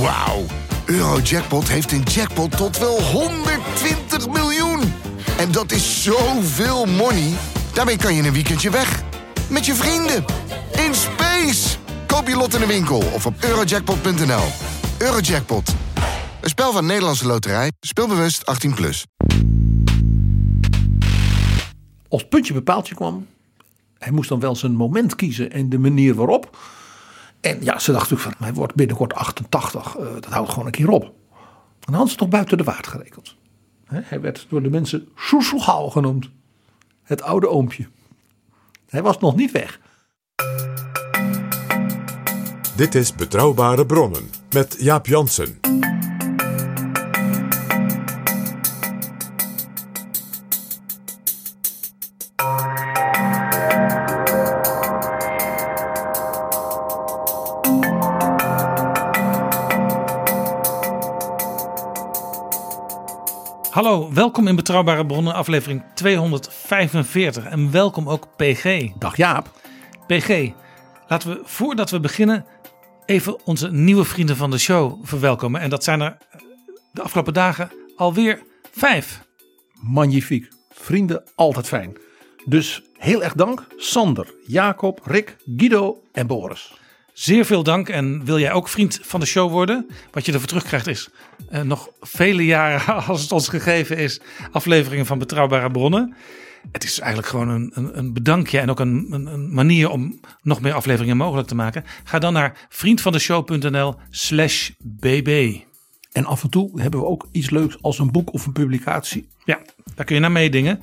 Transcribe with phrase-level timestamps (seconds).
[0.00, 0.44] Wauw.
[0.86, 4.80] Eurojackpot heeft een jackpot tot wel 120 miljoen.
[5.38, 7.32] En dat is zoveel money.
[7.74, 9.02] Daarmee kan je een weekendje weg.
[9.50, 10.24] Met je vrienden.
[10.86, 11.76] In space.
[12.06, 14.44] Koop je lot in de winkel of op eurojackpot.nl.
[14.98, 15.74] Eurojackpot.
[16.40, 17.72] Een spel van Nederlandse Loterij.
[17.80, 18.74] Speelbewust 18+.
[18.74, 19.06] Plus.
[22.08, 23.26] Als puntje bij paaltje kwam,
[23.98, 26.56] hij moest dan wel zijn moment kiezen en de manier waarop.
[27.48, 30.72] En ja, ze dacht natuurlijk van, hij wordt binnenkort 88, eh, dat houdt gewoon een
[30.72, 31.12] keer op.
[31.92, 33.36] En ze toch buiten de waard gerekend.
[33.84, 36.30] Hij werd door de mensen Soeselgauw genoemd.
[37.02, 37.88] Het oude oompje.
[38.88, 39.80] Hij was nog niet weg.
[42.76, 45.67] Dit is Betrouwbare Bronnen met Jaap Jansen.
[63.78, 67.44] Hallo, welkom in Betrouwbare Bronnen, aflevering 245.
[67.44, 68.88] En welkom ook PG.
[68.98, 69.50] Dag Jaap.
[70.06, 70.52] PG,
[71.08, 72.46] laten we voordat we beginnen
[73.06, 75.60] even onze nieuwe vrienden van de show verwelkomen.
[75.60, 76.16] En dat zijn er
[76.92, 79.24] de afgelopen dagen alweer vijf.
[79.72, 80.48] Magnifiek.
[80.70, 81.96] Vrienden, altijd fijn.
[82.44, 86.72] Dus heel erg dank Sander, Jacob, Rick, Guido en Boris.
[87.18, 87.88] Zeer veel dank.
[87.88, 89.86] En wil jij ook vriend van de show worden?
[90.10, 91.08] Wat je ervoor terugkrijgt is
[91.48, 94.20] eh, nog vele jaren, als het ons gegeven is,
[94.52, 96.14] afleveringen van Betrouwbare Bronnen.
[96.72, 100.20] Het is eigenlijk gewoon een, een, een bedankje en ook een, een, een manier om
[100.42, 101.84] nog meer afleveringen mogelijk te maken.
[102.04, 105.56] Ga dan naar vriendvandeshow.nl slash bb.
[106.12, 109.28] En af en toe hebben we ook iets leuks als een boek of een publicatie.
[109.44, 109.58] Ja,
[109.94, 110.80] daar kun je naar meedingen.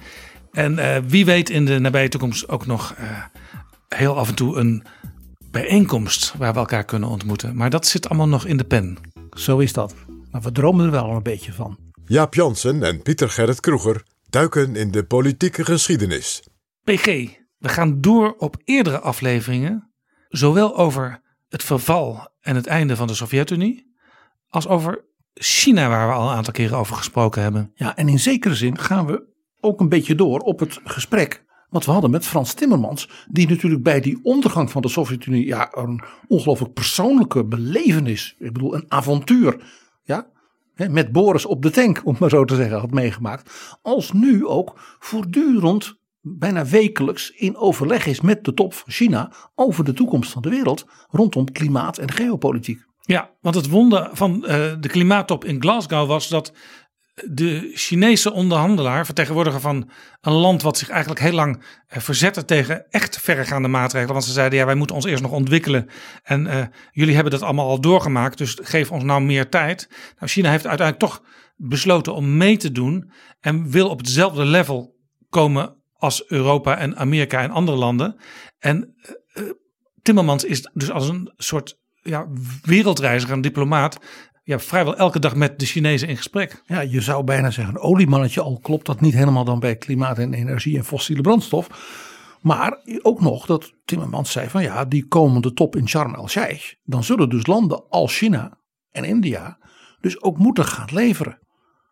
[0.52, 3.24] En eh, wie weet in de nabije toekomst ook nog eh,
[3.90, 4.84] heel af en toe een
[5.62, 7.56] bijeenkomst waar we elkaar kunnen ontmoeten.
[7.56, 8.98] Maar dat zit allemaal nog in de pen.
[9.30, 9.96] Zo is dat.
[10.32, 11.78] Maar we dromen er wel al een beetje van.
[12.06, 16.44] Jaap Jansen en Pieter Gerrit Kroeger duiken in de politieke geschiedenis.
[16.84, 17.06] PG,
[17.58, 19.92] we gaan door op eerdere afleveringen,
[20.30, 23.96] zowel over het verval en het einde van de Sovjet-Unie,
[24.50, 27.72] als over China, waar we al een aantal keren over gesproken hebben.
[27.76, 31.45] Ja, en in zekere zin gaan we ook een beetje door op het gesprek
[31.76, 35.68] wat we hadden met Frans Timmermans, die natuurlijk bij die ondergang van de Sovjet-Unie ja,
[35.72, 39.64] een ongelooflijk persoonlijke belevenis, ik bedoel een avontuur,
[40.04, 40.28] ja,
[40.76, 43.78] met Boris op de tank, om maar zo te zeggen, had meegemaakt.
[43.82, 49.84] Als nu ook voortdurend, bijna wekelijks, in overleg is met de top van China over
[49.84, 52.86] de toekomst van de wereld rondom klimaat en geopolitiek.
[53.02, 56.54] Ja, want het wonder van eh, de klimaattop in Glasgow was dat
[57.16, 59.90] de Chinese onderhandelaar, vertegenwoordiger van
[60.22, 64.14] een land wat zich eigenlijk heel lang eh, verzette tegen echt verregaande maatregelen.
[64.14, 65.90] Want ze zeiden, ja, wij moeten ons eerst nog ontwikkelen.
[66.24, 69.90] En uh, jullie hebben dat allemaal al doorgemaakt, dus geef ons nou meer tijd.
[70.20, 71.24] Nou, China heeft uiteindelijk toch
[71.56, 74.96] besloten om mee te doen en wil op hetzelfde level
[75.30, 78.16] komen als Europa en Amerika en andere landen.
[78.60, 78.96] En
[79.34, 79.44] uh,
[80.02, 82.28] Timmermans is dus als een soort ja,
[82.62, 84.00] wereldreiziger, een diplomaat,
[84.46, 86.62] ja, vrijwel elke dag met de Chinezen in gesprek.
[86.66, 90.34] Ja, je zou bijna zeggen oliemannetje, al klopt dat niet helemaal dan bij klimaat en
[90.34, 91.68] energie en fossiele brandstof.
[92.42, 97.04] Maar ook nog dat Timmermans zei van ja, die komende top in Sharm el-Sheikh, dan
[97.04, 98.58] zullen dus landen als China
[98.92, 99.58] en India
[100.00, 101.40] dus ook moeten gaan leveren.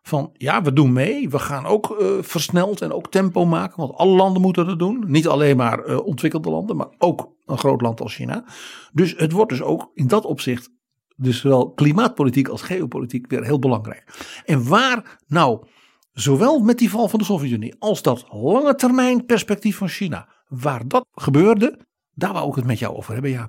[0.02, 3.92] Van ja, we doen mee, we gaan ook uh, versneld en ook tempo maken, want
[3.92, 5.04] alle landen moeten dat doen.
[5.06, 8.44] Niet alleen maar uh, ontwikkelde landen, maar ook een groot land als China.
[8.92, 10.70] Dus het wordt dus ook in dat opzicht
[11.16, 14.04] dus zowel klimaatpolitiek als geopolitiek weer heel belangrijk.
[14.44, 15.66] En waar nou,
[16.12, 20.88] zowel met die val van de Sovjet-Unie als dat lange termijn perspectief van China, waar
[20.88, 21.78] dat gebeurde,
[22.14, 23.48] daar wou ik het met jou over hebben, ja.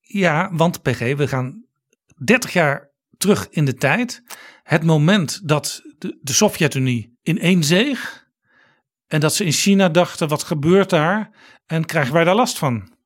[0.00, 1.64] Ja, want PG, we gaan
[2.16, 4.22] 30 jaar terug in de tijd.
[4.62, 8.26] Het moment dat de, de Sovjet-Unie ineenzeeg.
[9.06, 11.30] En dat ze in China dachten, wat gebeurt daar?
[11.66, 12.96] En krijgen wij daar last van?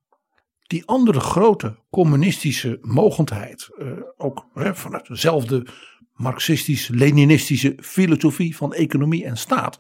[0.73, 5.67] Die andere grote communistische mogendheid, uh, ook hè, vanuit dezelfde
[6.15, 9.79] marxistisch-leninistische filosofie van economie en staat,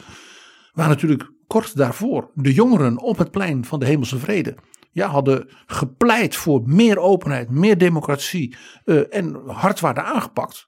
[0.72, 4.54] waar natuurlijk kort daarvoor de jongeren op het plein van de Hemelse Vrede
[4.90, 10.66] ja, hadden gepleit voor meer openheid, meer democratie uh, en hard waren aangepakt.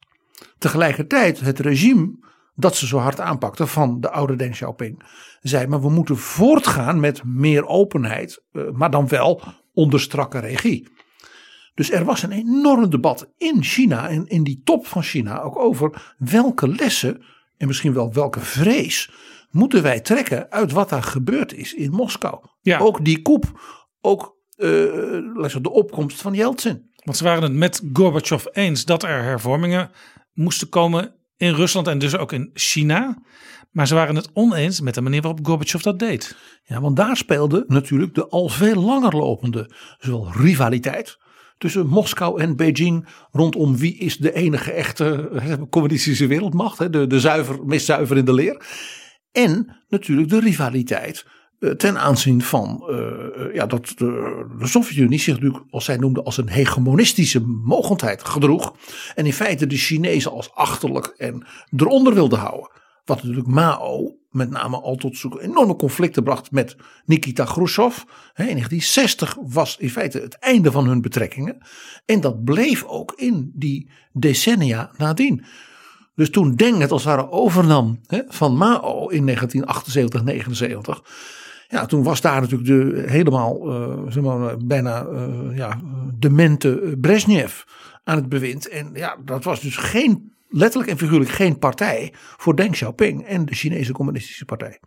[0.59, 2.13] Tegelijkertijd het regime
[2.55, 5.03] dat ze zo hard aanpakten van de oude Deng Xiaoping
[5.41, 9.43] zei, maar we moeten voortgaan met meer openheid, uh, maar dan wel
[9.75, 10.89] onder strakke regie.
[11.75, 15.59] Dus er was een enorm debat in China en in die top van China ook
[15.59, 17.23] over welke lessen
[17.57, 19.11] en misschien wel welke vrees
[19.51, 22.47] moeten wij trekken uit wat daar gebeurd is in Moskou.
[22.61, 22.79] Ja.
[22.79, 23.61] Ook die koep,
[24.01, 24.67] ook uh,
[25.63, 26.91] de opkomst van Yeltsin.
[27.05, 29.91] Want ze waren het met Gorbachev eens dat er hervormingen
[30.33, 33.23] moesten komen in Rusland en dus ook in China.
[33.71, 36.37] Maar ze waren het oneens met de manier waarop Gorbachev dat deed.
[36.65, 41.19] Ja, want daar speelde natuurlijk de al veel langer lopende zowel rivaliteit
[41.59, 45.31] tussen Moskou en Beijing rondom wie is de enige echte
[45.71, 48.67] communistische wereldmacht, de, de zuiver, meest zuiver in de leer.
[49.33, 51.27] En natuurlijk de rivaliteit
[51.77, 56.49] ten aanzien van eh, ja, dat de, Sovjet-Unie zich natuurlijk, als zij noemde, als een
[56.49, 58.75] hegemonistische mogendheid gedroeg.
[59.15, 61.47] En in feite de Chinezen als achterlijk en
[61.77, 62.71] eronder wilde houden.
[63.05, 67.97] Wat natuurlijk Mao met name al tot zo'n enorme conflicten bracht met Nikita Khrushchev.
[68.35, 71.59] In 1960 was in feite het einde van hun betrekkingen.
[72.05, 75.45] En dat bleef ook in die decennia nadien.
[76.15, 81.03] Dus toen Deng het als het overnam van Mao in 1978, 79.
[81.75, 85.81] Ja, toen was daar natuurlijk de helemaal uh, zeg maar, bijna uh, ja,
[86.19, 87.63] demente Brezhnev
[88.05, 88.69] aan het bewind.
[88.69, 93.45] En ja, dat was dus geen letterlijk en figuurlijk geen partij voor Deng Xiaoping en
[93.45, 94.81] de Chinese Communistische Partij.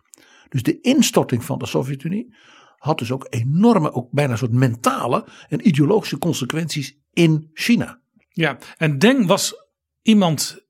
[0.48, 2.34] Dus de instorting van de Sovjet-Unie
[2.76, 8.00] had dus ook enorme, ook bijna een soort mentale en ideologische consequenties in China.
[8.28, 9.54] Ja, en Deng was
[10.02, 10.67] iemand eh,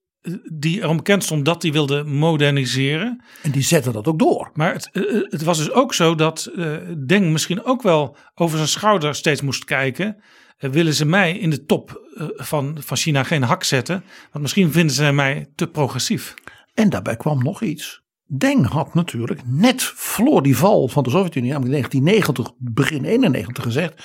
[0.53, 3.25] die erom bekend stond dat hij wilde moderniseren.
[3.43, 4.51] En die zette dat ook door.
[4.55, 6.77] Maar het, eh, het was dus ook zo dat uh,
[7.07, 10.17] Deng misschien ook wel over zijn schouder steeds moest kijken.
[10.59, 12.03] Uh, willen ze mij in de top
[12.37, 14.05] van, van China geen hak zetten?
[14.31, 16.35] Want misschien vinden ze mij te progressief.
[16.75, 18.03] En daarbij kwam nog iets.
[18.25, 24.05] Deng had natuurlijk net voor die val van de Sovjet-Unie, namelijk 1990, begin 91 gezegd.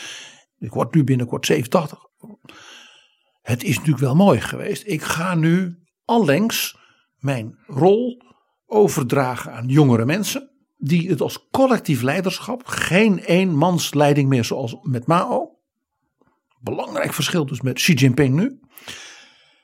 [0.59, 1.99] Ik word nu binnenkort 87.
[3.41, 4.83] Het is natuurlijk wel mooi geweest.
[4.85, 6.77] Ik ga nu allengs
[7.19, 8.21] mijn rol
[8.65, 10.49] overdragen aan jongere mensen.
[10.77, 15.57] Die het als collectief leiderschap, geen eenmansleiding meer zoals met Mao.
[16.59, 18.59] Belangrijk verschil dus met Xi Jinping nu.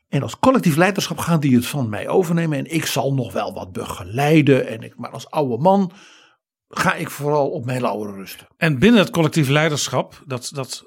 [0.09, 2.57] En als collectief leiderschap gaan die het van mij overnemen.
[2.57, 4.67] En ik zal nog wel wat begeleiden.
[4.67, 5.91] En ik, maar als oude man
[6.69, 8.47] ga ik vooral op mijn lauweren rusten.
[8.57, 10.85] En binnen het collectief leiderschap, dat, dat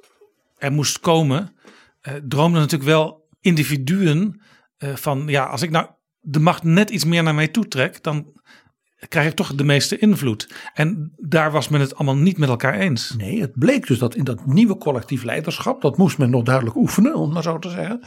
[0.56, 1.54] er moest komen,
[2.00, 4.42] eh, droomden natuurlijk wel individuen
[4.84, 5.86] uh, van ja, als ik nou
[6.20, 8.40] de macht net iets meer naar mij toe trek, dan
[9.08, 10.54] krijg ik toch de meeste invloed.
[10.74, 13.14] En daar was men het allemaal niet met elkaar eens.
[13.16, 16.76] Nee, het bleek dus dat in dat nieuwe collectief leiderschap, dat moest men nog duidelijk
[16.76, 18.00] oefenen, om maar zo te zeggen,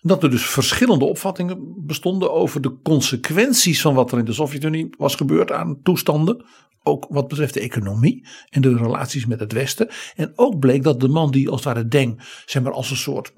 [0.00, 4.94] dat er dus verschillende opvattingen bestonden over de consequenties van wat er in de Sovjet-Unie
[4.98, 6.44] was gebeurd aan toestanden.
[6.82, 9.88] Ook wat betreft de economie en de relaties met het Westen.
[10.14, 12.96] En ook bleek dat de man die als het ware Deng, zeg maar als een
[12.96, 13.32] soort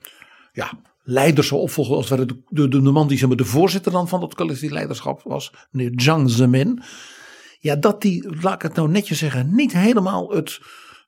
[0.53, 0.73] ja,
[1.03, 4.71] leider opvolgen als de, de, de, man die maar, de voorzitter dan van dat collectief
[4.71, 6.83] leiderschap was, meneer Jiang Zemin.
[7.59, 10.61] Ja, dat die, laat ik het nou netjes zeggen, niet helemaal het,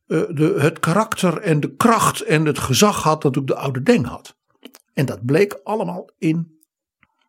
[0.07, 3.83] uh, de, het karakter en de kracht en het gezag had dat ook de oude
[3.83, 4.37] Deng had.
[4.93, 6.59] En dat bleek allemaal in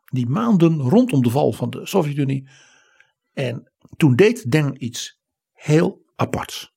[0.05, 2.49] die maanden rondom de val van de Sovjet-Unie.
[3.33, 5.19] En toen deed Deng iets
[5.53, 6.73] heel aparts.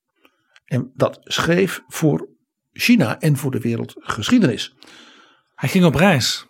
[0.65, 2.29] En dat schreef voor
[2.73, 4.75] China en voor de wereld geschiedenis.
[5.59, 6.47] Hij ging op reis.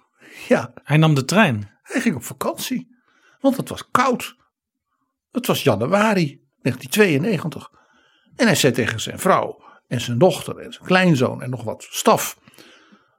[0.48, 0.72] Ja.
[0.82, 1.70] Hij nam de trein.
[1.82, 2.96] Hij ging op vakantie.
[3.40, 4.36] Want het was koud.
[5.32, 7.70] Het was januari 1992.
[8.36, 11.86] En hij zei tegen zijn vrouw en zijn dochter en zijn kleinzoon en nog wat
[11.90, 12.38] staf.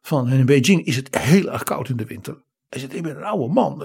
[0.02, 2.42] Van in Beijing is het heel erg koud in de winter.
[2.70, 3.80] Hij zegt, ik ben een oude man.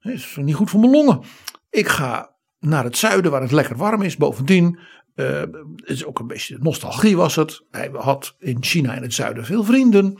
[0.00, 1.22] Het is niet goed voor mijn longen.
[1.70, 4.16] Ik ga naar het zuiden waar het lekker warm is.
[4.16, 4.78] Bovendien,
[5.14, 7.64] uh, het is ook een beetje nostalgie was het.
[7.70, 10.18] Hij had in China in het zuiden veel vrienden.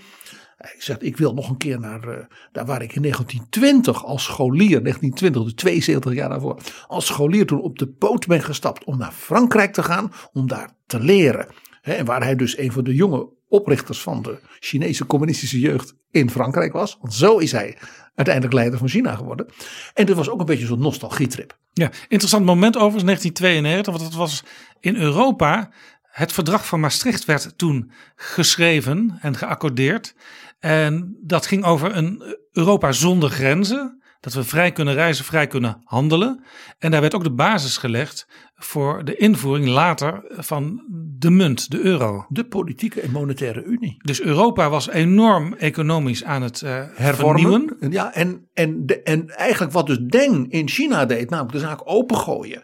[0.62, 2.14] Hij zegt, ik wil nog een keer naar uh,
[2.52, 7.60] daar waar ik in 1920 als scholier, 1920, dus 72 jaar daarvoor, als scholier toen
[7.60, 11.46] op de boot ben gestapt om naar Frankrijk te gaan, om daar te leren.
[11.82, 16.30] en waar hij dus een van de jonge oprichters van de Chinese communistische jeugd in
[16.30, 16.98] Frankrijk was.
[17.00, 17.76] Want zo is hij
[18.14, 19.46] uiteindelijk leider van China geworden.
[19.94, 21.58] En dit was ook een beetje zo'n nostalgietrip.
[21.72, 24.44] Ja, interessant moment overigens, 1992, want het was
[24.80, 25.70] in Europa
[26.12, 30.14] het verdrag van Maastricht werd toen geschreven en geaccordeerd.
[30.62, 34.02] En dat ging over een Europa zonder grenzen.
[34.20, 36.44] Dat we vrij kunnen reizen, vrij kunnen handelen.
[36.78, 40.82] En daar werd ook de basis gelegd voor de invoering later van
[41.18, 42.26] de munt, de euro.
[42.28, 43.96] De politieke en monetaire unie.
[43.98, 47.76] Dus Europa was enorm economisch aan het uh, hervormen.
[47.90, 51.80] Ja, en, en, de, en eigenlijk wat dus Deng in China deed, namelijk de zaak
[51.84, 52.62] opengooien.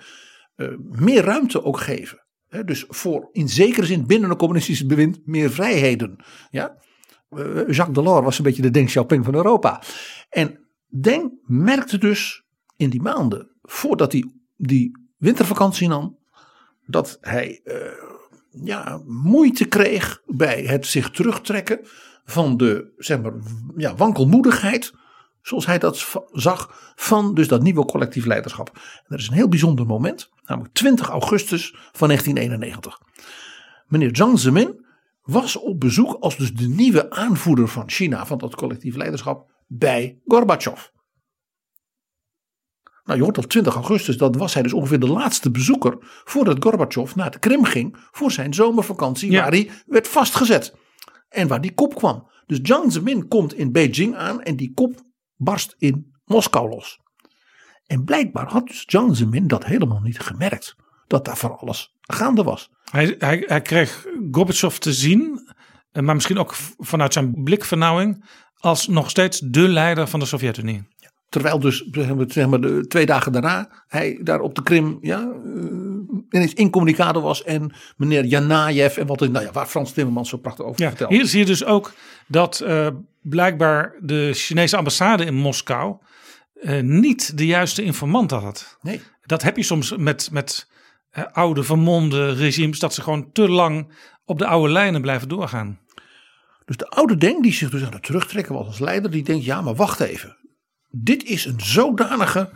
[0.56, 2.26] Uh, meer ruimte ook geven.
[2.64, 6.16] dus voor in zekere zin binnen een communistisch bewind meer vrijheden.
[6.50, 6.76] Ja?
[7.28, 9.82] Eh, Jacques Delors was een beetje de Deng Xiaoping van Europa.
[10.28, 12.44] En Deng merkte dus
[12.76, 16.18] in die maanden voordat hij die wintervakantie nam,
[16.86, 17.74] dat hij uh,
[18.50, 21.80] ja, moeite kreeg bij het zich terugtrekken
[22.24, 23.32] van de zeg maar,
[23.76, 24.92] ja, wankelmoedigheid,
[25.42, 28.78] zoals hij dat zag, van dus dat nieuwe collectief leiderschap.
[29.06, 33.00] Er is een heel bijzonder moment, namelijk 20 augustus van 1991.
[33.86, 34.77] Meneer Jiang Zemin
[35.30, 40.18] was op bezoek als dus de nieuwe aanvoerder van China, van dat collectief leiderschap, bij
[40.26, 40.86] Gorbachev.
[43.04, 46.62] Nou, je hoort al 20 augustus, dat was hij dus ongeveer de laatste bezoeker voordat
[46.64, 49.40] Gorbachev naar de Krim ging voor zijn zomervakantie, Ja.
[49.42, 50.74] waar hij werd vastgezet.
[51.28, 52.28] En waar die kop kwam.
[52.46, 55.02] Dus Jiang Zemin komt in Beijing aan en die kop
[55.36, 57.00] barst in Moskou los.
[57.86, 60.76] En blijkbaar had dus Jiang Zemin dat helemaal niet gemerkt.
[61.06, 62.70] Dat daar van alles gaande was.
[62.90, 65.50] Hij, hij, hij kreeg Gorbachev te zien,
[65.92, 68.24] eh, maar misschien ook vanuit zijn blikvernauwing,
[68.56, 70.82] als nog steeds de leider van de Sovjet-Unie.
[71.28, 74.98] Terwijl dus zeg maar, zeg maar, de twee dagen daarna hij daar op de Krim
[75.00, 75.30] ja, eh,
[76.30, 77.44] ineens incommunicado was.
[77.44, 81.10] En meneer Janajev en wat, nou ja, waar Frans Timmermans zo prachtig over Ja, vertelt.
[81.10, 81.92] hier zie je dus ook
[82.26, 82.88] dat eh,
[83.22, 85.96] blijkbaar de Chinese ambassade in Moskou
[86.82, 88.78] niet de juiste informanten had.
[88.82, 90.68] Nee, Dat heb je soms met, met
[91.10, 93.92] eh, oude vermomde regimes, dat ze gewoon te lang
[94.24, 95.80] op de oude lijnen blijven doorgaan.
[96.64, 99.10] Dus de oude Deng die zich dus aan het terugtrekken was als leider.
[99.10, 100.36] Die denkt ja maar wacht even.
[100.90, 102.50] Dit is een zodanige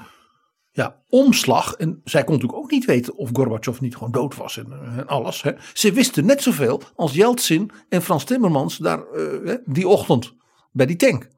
[0.72, 1.74] ja, omslag.
[1.74, 4.98] En zij kon natuurlijk ook niet weten of Gorbachev niet gewoon dood was en, eh,
[4.98, 5.42] en alles.
[5.42, 5.52] Hè.
[5.74, 10.34] Ze wisten net zoveel als Yeltsin en Frans Timmermans daar eh, die ochtend
[10.72, 11.28] bij die tank.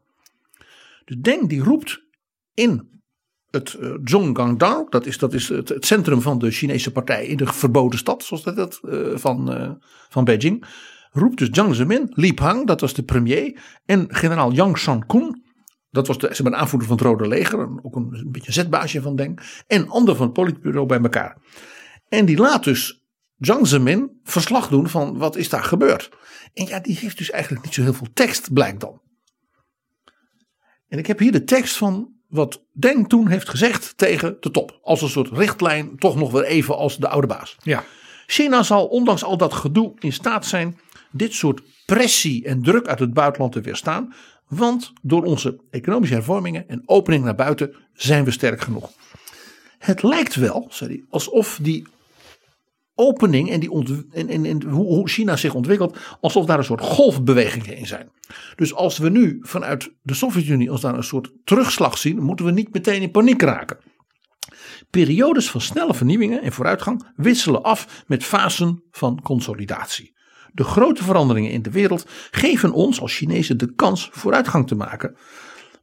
[1.05, 2.03] De Deng die roept
[2.55, 3.03] in
[3.55, 7.47] het uh, Zhonggangdao, dat is, dat is het, centrum van de Chinese partij in de
[7.47, 9.71] verboden stad, zoals dat het eh, van, eh,
[10.09, 10.65] van Beijing.
[11.11, 15.43] Roept dus Jiang Zemin, Li Peng, dat was de premier, en generaal Yang San-kun,
[15.91, 19.03] dat was de, zeg aanvoerder van het Rode Leger, een- ook een, een beetje zetbaasje
[19.03, 21.37] van Deng, en ander van het politbureau bij elkaar.
[22.09, 23.03] En die laat dus
[23.37, 26.11] Jiang Zemin verslag doen van wat is daar gebeurd.
[26.55, 29.03] En ja, die heeft dus eigenlijk niet zo heel veel tekst, blijkt dan.
[30.89, 34.79] En ik heb hier de tekst van wat Deng toen heeft gezegd tegen de top.
[34.83, 37.57] Als een soort richtlijn, toch nog weer even als de oude baas.
[37.63, 37.85] Ja,
[38.27, 40.79] China zal ondanks al dat gedoe in staat zijn
[41.11, 44.15] dit soort pressie en druk uit het buitenland te weerstaan.
[44.49, 48.91] Want door onze economische hervormingen en opening naar buiten zijn we sterk genoeg.
[49.79, 51.87] Het lijkt wel, zei hij, alsof die
[52.95, 53.71] opening en, die
[54.11, 58.11] en, en, en hoe, China zich ontwikkelt, alsof daar een soort golfbewegingen in zijn.
[58.57, 62.53] Dus als we nu vanuit de Sovjet-Unie als daar een soort terugslag zien, moeten we
[62.53, 63.79] niet meteen in paniek raken.
[64.91, 70.13] Periodes van snelle vernieuwingen en vooruitgang wisselen af met fasen van consolidatie.
[70.53, 75.17] De grote veranderingen in de wereld geven ons als Chinezen de kans vooruitgang te maken.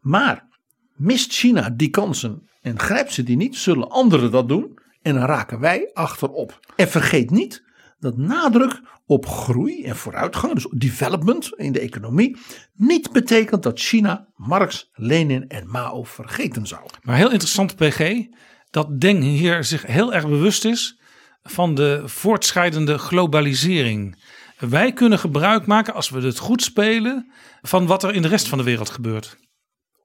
[0.01, 0.47] Maar
[0.95, 5.25] mist China die kansen en grijpt ze die niet, zullen anderen dat doen en dan
[5.25, 6.59] raken wij achterop.
[6.75, 7.63] En vergeet niet
[7.99, 12.37] dat nadruk op groei en vooruitgang, dus development in de economie,
[12.73, 16.81] niet betekent dat China Marx, Lenin en Mao vergeten zou.
[17.01, 18.25] maar heel interessant PG,
[18.69, 20.99] dat Deng hier zich heel erg bewust is
[21.43, 24.23] van de voortschrijdende globalisering.
[24.57, 27.31] Wij kunnen gebruik maken, als we het goed spelen,
[27.61, 29.37] van wat er in de rest van de wereld gebeurt.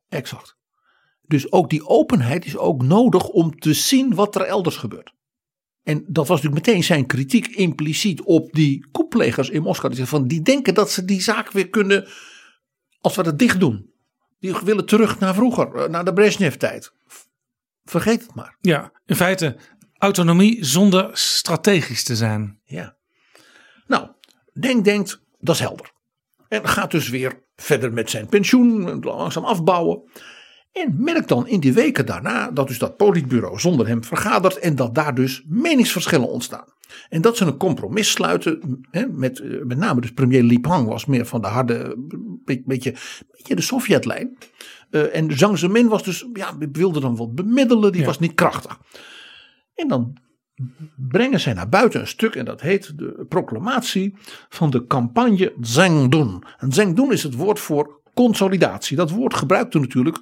[0.08, 0.56] Exact.
[1.26, 5.14] Dus ook die openheid is ook nodig om te zien wat er elders gebeurt.
[5.82, 9.88] En dat was natuurlijk meteen zijn kritiek impliciet op die koeplegers in Moskou.
[9.88, 12.08] Die, zeggen van, die denken dat ze die zaak weer kunnen,
[13.00, 13.90] als we dat dicht doen.
[14.38, 16.92] Die willen terug naar vroeger, eh, naar de Brezhnev-tijd.
[17.84, 18.56] Vergeet het maar.
[18.60, 19.56] Ja, in feite
[19.98, 22.60] autonomie zonder strategisch te zijn.
[22.64, 22.96] Ja.
[23.86, 24.08] Nou,
[24.52, 25.92] Deng denkt, dat is helder.
[26.48, 30.02] En gaat dus weer verder met zijn pensioen, langzaam afbouwen.
[30.84, 34.76] En merkt dan in die weken daarna dat dus dat politbureau zonder hem vergadert en
[34.76, 36.64] dat daar dus meningsverschillen ontstaan.
[37.08, 40.88] En dat ze een compromis sluiten, hè, met, eh, met name dus premier Li Peng
[40.88, 41.94] was meer van de harde,
[42.44, 42.94] beetje, beetje,
[43.30, 44.38] beetje de Sovjetlijn.
[44.90, 48.06] Eh, en Zhang Zemin was dus, ja, wilde dan wat bemiddelen, die Ja.
[48.06, 48.78] was niet krachtig.
[49.74, 50.16] En dan
[50.96, 54.14] brengen zij naar buiten een stuk en dat heet de proclamatie
[54.48, 56.42] van de campagne Zhengdun.
[56.58, 58.96] En Zhengdun is het woord voor consolidatie.
[58.96, 60.18] Dat woord gebruikte natuurlijk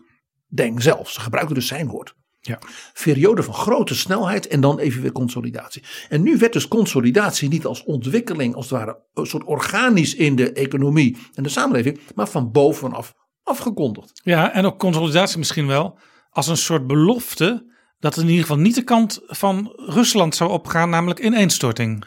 [0.54, 1.10] Deng zelf.
[1.10, 2.14] Ze gebruikten dus zijn woord.
[2.40, 2.58] Ja.
[3.02, 5.82] Periode van grote snelheid en dan even weer consolidatie.
[6.08, 10.36] En nu werd dus consolidatie niet als ontwikkeling, als het ware, een soort organisch in
[10.36, 14.20] de economie en de samenleving, maar van bovenaf afgekondigd.
[14.24, 15.98] Ja, en ook consolidatie misschien wel
[16.30, 20.90] als een soort belofte dat in ieder geval niet de kant van Rusland zou opgaan,
[20.90, 22.04] namelijk ineenstorting.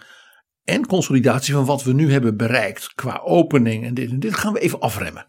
[0.64, 4.54] En consolidatie van wat we nu hebben bereikt qua opening en dit en dit gaan
[4.54, 5.26] we even afremmen.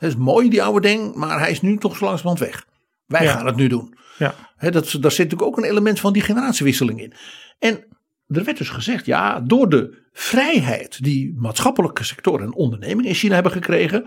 [0.00, 2.66] Dat is mooi die oude ding, maar hij is nu toch zo langzamerhand weg.
[3.06, 3.32] Wij Ja.
[3.32, 3.94] gaan het nu doen.
[4.18, 4.34] Ja.
[4.56, 7.12] He, dat, daar zit natuurlijk ook een element van die generatiewisseling in.
[7.58, 7.84] En
[8.28, 13.34] er werd dus gezegd, ja, door de vrijheid die maatschappelijke sectoren en ondernemingen in China
[13.34, 14.06] hebben gekregen,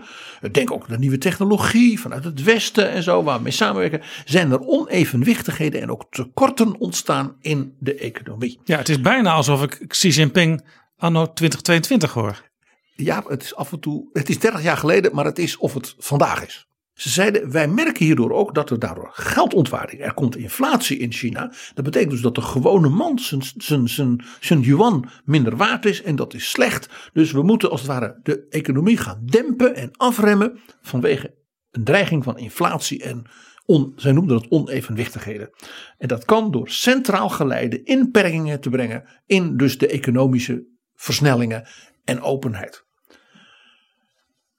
[0.52, 4.50] denk ook de nieuwe technologie vanuit het Westen en zo, waar we mee samenwerken, zijn
[4.50, 8.60] er onevenwichtigheden en ook tekorten ontstaan in de economie.
[8.64, 10.64] Ja, het is bijna alsof ik Xi Jinping
[10.96, 12.42] anno 2022 hoor.
[12.96, 15.74] Ja, het is af en toe, het is 30 jaar geleden, maar het is of
[15.74, 16.68] het vandaag is.
[16.94, 21.52] Ze zeiden, wij merken hierdoor ook dat er daardoor geldontwaarding, er komt inflatie in China.
[21.74, 26.02] Dat betekent dus dat de gewone man zijn, zijn, zijn, zijn yuan minder waard is
[26.02, 27.10] en dat is slecht.
[27.12, 31.34] Dus we moeten als het ware de economie gaan dempen en afremmen vanwege
[31.70, 33.24] een dreiging van inflatie en
[33.66, 35.50] on, zij noemden het onevenwichtigheden.
[35.98, 41.68] En dat kan door centraal geleide inperkingen te brengen in dus de economische versnellingen
[42.04, 42.84] en openheid.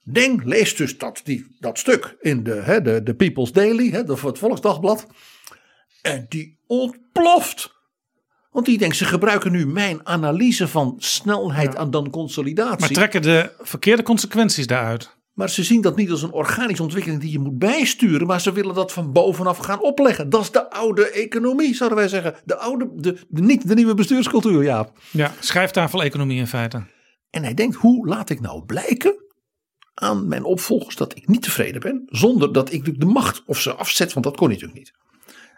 [0.02, 4.04] Deng leest dus dat, die, dat stuk in de, hè, de, de People's Daily, hè,
[4.04, 5.06] de, het Volksdagblad.
[6.02, 7.74] En die ontploft.
[8.50, 11.78] Want die denkt, ze gebruiken nu mijn analyse van snelheid Ja.
[11.78, 12.80] aan dan consolidatie.
[12.80, 15.14] Maar trekken de verkeerde consequenties daaruit.
[15.32, 18.52] Maar ze zien dat niet als een organische ontwikkeling die je moet bijsturen, maar ze
[18.52, 20.30] willen dat van bovenaf gaan opleggen.
[20.30, 22.34] Dat is de oude economie, zouden wij zeggen.
[22.44, 24.88] De oude, de, de, niet de nieuwe bestuurscultuur, ja.
[25.10, 26.82] Ja, schrijftafel-economie in feite.
[27.36, 29.14] En hij denkt, hoe laat ik nou blijken
[29.94, 33.74] aan mijn opvolgers dat ik niet tevreden ben, zonder dat ik de macht of ze
[33.74, 34.92] afzet, want dat kon hij natuurlijk niet.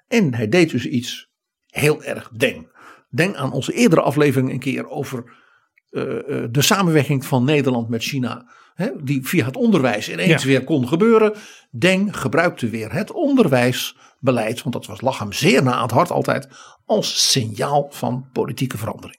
[0.08, 1.30] En hij deed dus iets
[1.66, 2.68] heel erg deng.
[3.10, 5.32] Denk aan onze eerdere aflevering een keer over
[5.90, 8.50] eh, eh, de samenwerking van Nederland met China.
[8.74, 10.48] Hè, die via het onderwijs ineens Ja.
[10.48, 11.34] weer kon gebeuren.
[11.70, 16.10] Deng gebruikte weer het onderwijsbeleid, want dat was, lag hem zeer na aan het hart
[16.10, 16.48] altijd,
[16.84, 19.17] als signaal van politieke verandering.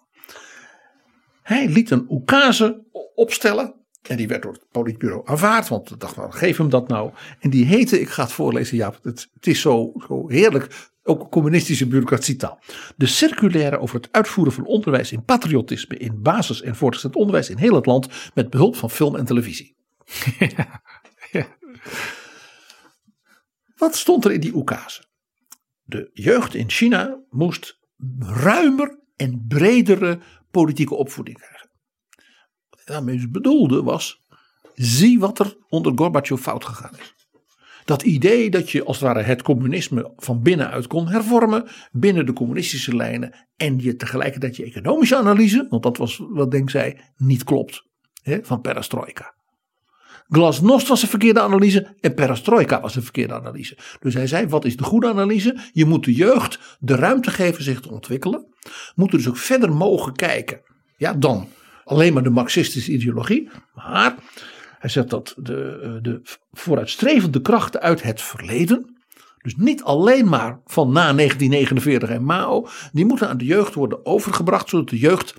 [1.49, 2.83] Hij liet een oekase
[3.15, 3.75] opstellen.
[4.01, 5.67] En die werd door het politbureau aanvaard.
[5.67, 7.11] Want ik dacht, nou, geef hem dat nou.
[7.39, 8.77] En die heette, ik ga het voorlezen.
[8.77, 10.89] Ja, het, het is zo, zo heerlijk.
[11.03, 12.59] Ook communistische bureaucratietaal.
[12.95, 15.97] De circulaire over het uitvoeren van onderwijs in patriotisme.
[15.97, 18.07] In basis- en voortgezet onderwijs in heel het land.
[18.33, 19.75] Met behulp van film en televisie.
[23.77, 25.03] Wat stond er in die oekase?
[25.83, 27.79] De jeugd in China moest
[28.19, 30.19] ruimer en bredere
[30.51, 31.69] politieke opvoeding krijgen.
[32.69, 34.21] Wat hij daarmee dus bedoelde was,
[34.73, 37.13] zie wat er onder Gorbachev fout gegaan is.
[37.85, 42.33] Dat idee dat je als het ware het communisme van binnenuit kon hervormen, binnen de
[42.33, 47.43] communistische lijnen, en je tegelijkertijd je economische analyse, want dat was wat Denk zei, niet
[47.43, 47.83] klopt,
[48.21, 49.38] hè, van perestroika.
[50.29, 53.77] Glasnost was een verkeerde analyse en perestroika was een verkeerde analyse.
[53.99, 55.57] Dus hij zei, wat is de goede analyse?
[55.73, 58.45] Je moet de jeugd de ruimte geven zich te ontwikkelen.
[58.95, 60.61] Moeten dus ook verder mogen kijken.
[60.97, 61.47] Ja, dan
[61.83, 63.49] alleen maar de marxistische ideologie.
[63.75, 64.15] Maar
[64.79, 68.97] hij zegt dat de, eh, de vooruitstrevende krachten uit het verleden.
[69.41, 72.67] Dus niet alleen maar van na 1949 en Mao.
[72.91, 74.69] Die moeten aan de jeugd worden overgebracht.
[74.69, 75.35] Zodat de jeugd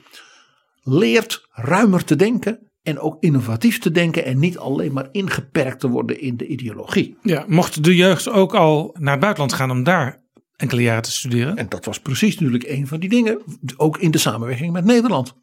[0.83, 2.70] leert ruimer te denken.
[2.91, 4.25] En ook innovatief te denken.
[4.25, 7.17] En niet alleen maar ingeperkt te worden in de ideologie.
[7.23, 10.23] Ja, mocht de jeugd ook al naar het buitenland gaan om daar
[10.57, 11.57] enkele jaren te studeren?
[11.57, 13.43] En dat was precies natuurlijk een van die dingen.
[13.77, 15.35] Ook in de samenwerking met Nederland.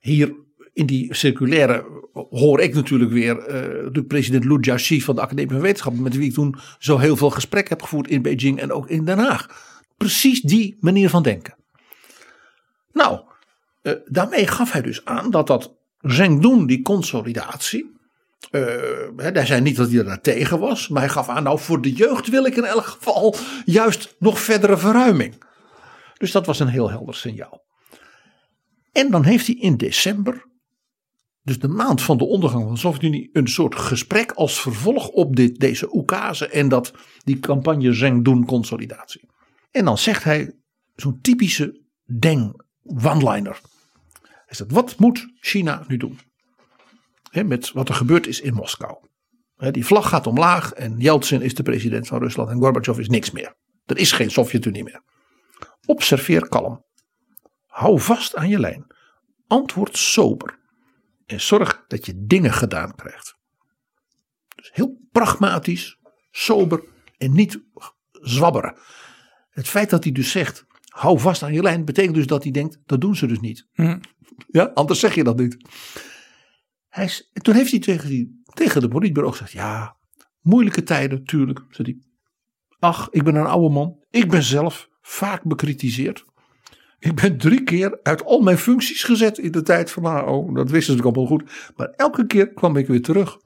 [0.00, 0.34] Hier
[0.72, 1.84] in die circulaire
[2.30, 6.02] hoor ik natuurlijk weer eh, de president Lu Jiaxi van de Academie van Wetenschappen.
[6.02, 9.04] Met wie ik toen zo heel veel gesprek heb gevoerd in Beijing en ook in
[9.04, 9.46] Den Haag.
[9.96, 11.54] Precies die manier van denken.
[12.92, 13.20] Nou,
[13.84, 17.92] eh, daarmee gaf hij dus aan dat dat Zhengdun, die consolidatie.
[18.50, 21.80] hè, hij zei niet dat hij daar tegen was, maar hij gaf aan, nou voor
[21.80, 25.42] de jeugd wil ik in elk geval juist nog verdere verruiming.
[26.18, 27.64] Dus dat was een heel helder signaal.
[28.92, 30.46] En dan heeft hij in december,
[31.42, 35.36] dus de maand van de ondergang van de Sovjet-Unie, een soort gesprek als vervolg op
[35.36, 36.92] dit, deze oekase en dat,
[37.24, 39.28] die campagne Zhengdun-consolidatie.
[39.70, 40.52] En dan zegt hij
[40.94, 41.82] zo'n typische
[42.18, 42.62] Deng
[44.58, 46.18] Hij zegt, wat moet China nu doen?
[47.32, 48.96] Met wat er gebeurd is in Moskou.
[49.56, 53.30] Die vlag gaat omlaag en Yeltsin is de president van Rusland en Gorbachev is niks
[53.30, 53.54] meer.
[53.84, 55.02] Er is geen Sovjet-Unie meer.
[55.86, 56.84] Observeer kalm.
[57.66, 58.86] Hou vast aan je lijn.
[59.46, 60.58] Antwoord sober.
[61.26, 63.36] En zorg dat je dingen gedaan krijgt.
[64.54, 65.98] Dus heel pragmatisch,
[66.30, 66.84] sober
[67.16, 67.62] en niet
[68.10, 68.76] zwabberen.
[69.50, 72.52] Het feit dat hij dus zegt, hou vast aan je lijn, betekent dus dat hij
[72.52, 73.66] denkt, dat doen ze dus niet.
[73.72, 73.98] Hm.
[74.46, 75.56] Ja, anders zeg je dat niet.
[76.88, 79.96] Hij, is- toen heeft hij tegen, die, tegen de politbureau gezegd, ja,
[80.40, 81.60] moeilijke tijden, tuurlijk.
[81.70, 81.98] Zei hij,
[82.78, 83.98] ach, ik ben een oude man.
[84.10, 86.24] Ik ben zelf vaak bekritiseerd.
[86.98, 90.52] Ik ben drie keer uit al mijn functies gezet in de tijd van AO.
[90.52, 91.72] Dat wisten ze natuurlijk allemaal goed.
[91.76, 93.36] Maar elke keer kwam ik weer terug.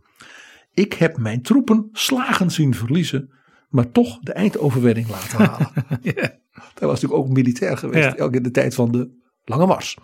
[0.72, 3.32] Ik heb mijn troepen slagen zien verliezen.
[3.68, 5.70] Maar toch de eindoverwinning laten halen.
[6.78, 8.24] Hij was natuurlijk ook militair geweest, Ja.
[8.24, 9.10] ook in de tijd van de
[9.44, 9.96] Lange Mars.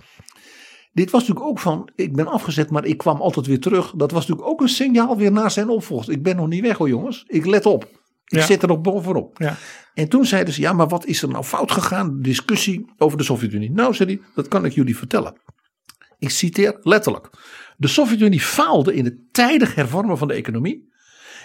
[0.95, 3.93] Dit was natuurlijk ook van, ik ben afgezet, maar ik kwam altijd weer terug.
[3.97, 6.13] Dat was natuurlijk ook een signaal weer naar zijn opvolger.
[6.13, 7.85] Ik ben nog niet weg hoor jongens, ik let op.
[8.25, 8.45] Ik Ja.
[8.47, 9.39] zit er nog bovenop.
[9.39, 9.57] Ja.
[9.95, 12.21] En toen zeiden ze, ja maar wat is er nou fout gegaan?
[12.21, 13.71] Discussie over de Sovjet-Unie.
[13.71, 15.37] Nou zei hij, dat kan ik jullie vertellen.
[16.19, 17.31] Ik citeer letterlijk.
[17.77, 20.93] De Sovjet-Unie faalde in het tijdig hervormen van de economie.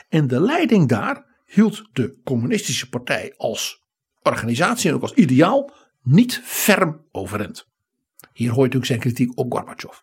[0.10, 3.84] En de leiding daar hield de communistische partij als
[4.24, 5.72] organisatie en ook als ideaal
[6.04, 7.68] niet ferm overeind.
[8.39, 9.97] Hier hoor je natuurlijk zijn kritiek op Gorbachev.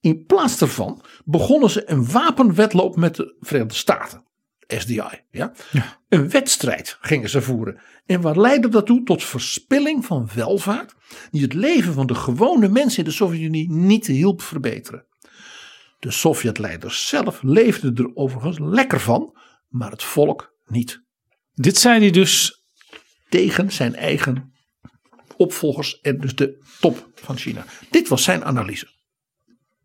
[0.00, 4.24] In plaats daarvan begonnen ze een wapenwedloop met de Verenigde Staten.
[4.66, 5.02] SDI.
[5.30, 5.52] Ja?
[6.08, 7.80] Een wedstrijd gingen ze voeren.
[8.06, 9.02] En wat leidde dat toe?
[9.02, 10.94] Tot verspilling van welvaart.
[11.30, 15.06] Die het leven van de gewone mensen in de Sovjet-Unie niet hielp verbeteren.
[15.98, 19.38] De Sovjetleiders zelf leefden er overigens lekker van.
[19.68, 21.02] Maar het volk niet.
[21.54, 22.64] Dit zei hij dus.
[23.28, 24.53] Tegen zijn eigen
[25.36, 27.64] opvolgers en dus de top van China.
[27.90, 28.88] Dit was zijn analyse.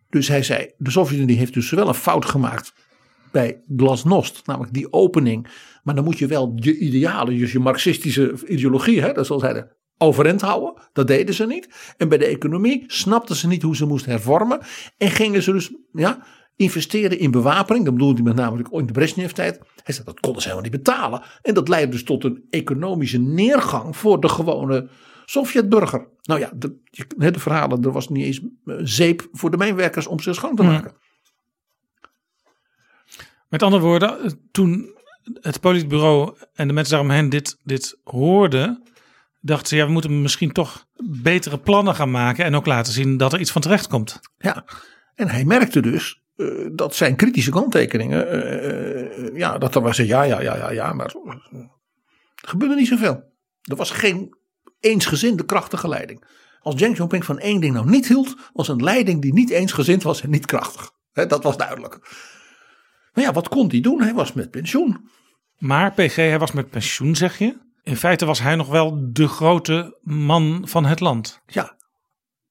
[0.10, 2.74] Dus hij zei, de Sovjet-Unie heeft dus wel een fout gemaakt
[3.32, 5.48] bij Glasnost, namelijk die opening.
[5.84, 9.54] Maar dan moet je wel je idealen, dus je marxistische ideologie, hè, dat zoals hij
[9.54, 10.74] de overeind houden.
[10.94, 11.94] Dat deden ze niet.
[11.98, 14.60] En bij de economie snapten ze niet hoe ze moesten hervormen.
[14.98, 17.86] En gingen ze dus ja, investeren in bewapening.
[17.86, 19.60] Dat bedoelde hij met name in de Brezhnev-tijd.
[19.84, 21.22] Hij zei dat konden ze helemaal niet betalen.
[21.42, 24.90] En dat leidde dus tot een economische neergang voor de gewone
[25.30, 26.08] Sovjetburger.
[26.22, 26.78] Nou ja, de,
[27.18, 30.64] de verhalen, er was niet eens eh, zeep voor de mijnwerkers om ze schoon te
[30.64, 30.94] maken.
[33.50, 34.98] Met andere woorden, toen
[35.34, 38.84] het politbureau en de mensen daaromheen dit, dit hoorden,
[39.42, 40.88] dachten ze, ja, we moeten misschien toch
[41.24, 44.20] betere plannen gaan maken en ook laten zien dat er iets van terecht komt.
[44.38, 44.66] Ja,
[45.16, 49.98] en hij merkte dus eh, dat zijn kritische kanttekeningen, eh, eh, ja, dat er was,
[49.98, 51.60] ja, ja, ja, ja, ja, maar eh,
[52.36, 53.34] er gebeurde niet zoveel.
[53.62, 54.38] Er was geen
[54.80, 56.24] eensgezinde krachtige leiding.
[56.62, 60.04] Als Deng Xiaoping van één ding nou niet hield, was een leiding die niet eensgezind
[60.04, 60.92] was en niet krachtig.
[61.12, 62.00] Dat was duidelijk.
[63.14, 64.02] Maar ja, wat kon hij doen?
[64.02, 65.10] Hij was met pensioen.
[65.58, 67.58] Maar PG, hij was met pensioen, zeg je.
[67.84, 71.42] In feite was hij nog wel de grote man van het land.
[71.46, 71.78] Ja,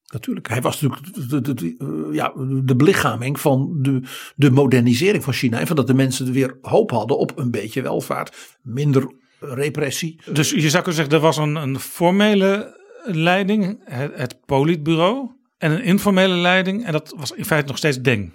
[0.07, 0.49] natuurlijk.
[0.49, 4.03] Hij was natuurlijk de, de, de, eh, ja, de belichaming van de,
[4.37, 5.59] de modernisering van China.
[5.59, 8.59] En van dat de mensen weer hoop hadden op een beetje welvaart.
[8.63, 10.21] Minder repressie.
[10.33, 15.71] Dus je zou kunnen zeggen, er was een, een formele leiding, het, het politbureau, en
[15.71, 16.85] een informele leiding.
[16.85, 18.33] En dat was in feite nog steeds Deng.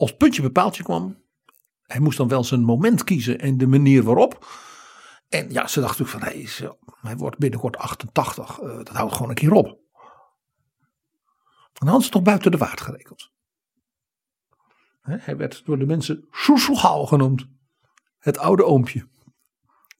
[0.00, 1.22] Als puntje bepaaltje kwam.
[1.82, 4.46] Hij moest dan wel zijn moment kiezen en de manier waarop.
[5.28, 8.60] En ja, ze dachten natuurlijk van hij, is, eh, hij wordt binnenkort 88.
[8.60, 9.66] eh, dat houdt gewoon een keer op.
[9.66, 9.78] En
[11.72, 13.30] dan hadden ze toch buiten de waard gerekend.
[15.00, 17.46] Hij werd door de mensen Soeselgauw genoemd.
[18.20, 19.08] Het oude oompje.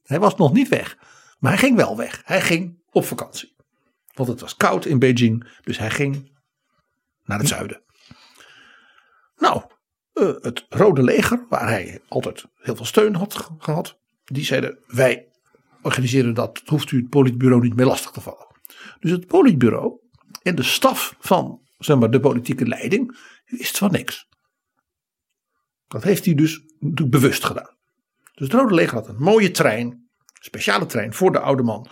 [0.03, 0.97] Hij was nog niet weg.
[1.39, 2.21] Maar hij ging wel weg.
[2.25, 3.55] Hij ging op vakantie.
[4.13, 5.49] Want het was koud in Beijing.
[5.63, 6.31] Dus hij ging
[7.23, 7.83] naar het zuiden.
[9.35, 9.63] Nou,
[10.13, 13.99] eh, het Rode Leger, waar hij altijd heel veel steun had ge- gehad.
[14.23, 15.27] Die zeiden, wij
[15.81, 16.61] organiseren dat.
[16.65, 18.47] Hoeft u het politbureau niet meer lastig te vallen.
[18.99, 19.99] Dus het politbureau
[20.41, 24.27] en de staf van zeg maar, de politieke leiding wist van niks.
[25.87, 26.61] Dat heeft hij dus
[27.09, 27.77] bewust gedaan.
[28.41, 31.87] Dus het Rode Leger had een mooie trein, speciale trein voor de oude man.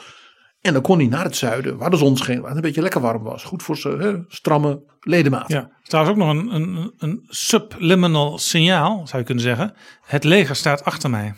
[0.61, 2.81] En dan kon hij naar het zuiden, waar de zon scheen, waar het een beetje
[2.81, 3.43] lekker warm was.
[3.43, 5.55] Goed voor zijn hè, stramme ledematen.
[5.55, 9.73] Ja, trouwens ook nog een, een, een subliminal signaal, zou je kunnen zeggen.
[10.01, 11.33] Het leger staat achter mij.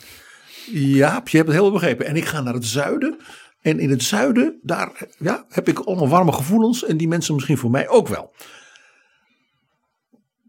[0.72, 2.06] Ja, je hebt het heel begrepen.
[2.06, 3.20] En ik ga naar het zuiden.
[3.62, 6.86] En in het zuiden, daar ja, heb ik allemaal warme gevoelens.
[6.86, 8.34] En die mensen misschien voor mij ook wel.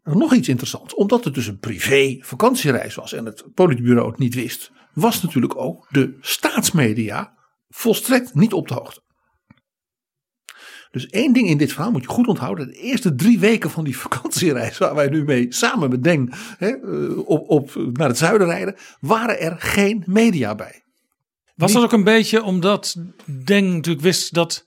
[0.02, 0.94] Nog iets interessants.
[0.94, 3.12] Omdat het dus een privé vakantiereis was.
[3.12, 4.70] En het politbureau het niet wist.
[4.94, 7.34] Was natuurlijk ook de staatsmedia
[7.68, 9.02] volstrekt niet op de hoogte.
[10.90, 12.66] Dus één ding in dit verhaal moet je goed onthouden.
[12.66, 16.68] De eerste drie weken van die vakantiereis waar wij nu mee samen met Deng hè,
[16.68, 18.76] eh, op, op, naar het zuiden rijden.
[19.00, 20.82] Waren er geen media bij.
[21.54, 22.96] Was dat ook een beetje omdat
[23.44, 24.66] Deng natuurlijk wist dat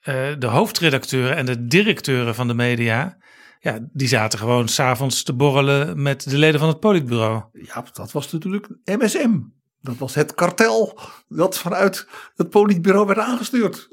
[0.00, 3.16] eh, de hoofdredacteuren en de directeuren van de media,
[3.60, 7.42] ja, die zaten gewoon s'avonds te borrelen met de leden van het politbureau.
[7.52, 9.38] Ja, dat was natuurlijk MSM.
[9.80, 13.88] Dat was het kartel dat vanuit het politbureau werd aangestuurd.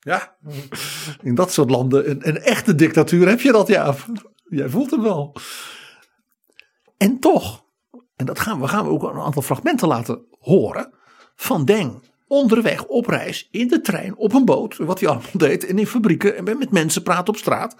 [0.00, 0.36] Ja,
[1.22, 3.94] in dat soort landen, een, een echte dictatuur heb je dat, ja.
[4.48, 5.36] Jij voelt hem wel.
[6.96, 7.64] En toch,
[8.16, 10.92] en dat gaan we, gaan we ook een aantal fragmenten laten horen.
[11.34, 14.76] Van Deng onderweg op reis, in de trein, op een boot.
[14.76, 17.76] Wat hij allemaal deed, en in fabrieken en met mensen praten op straat.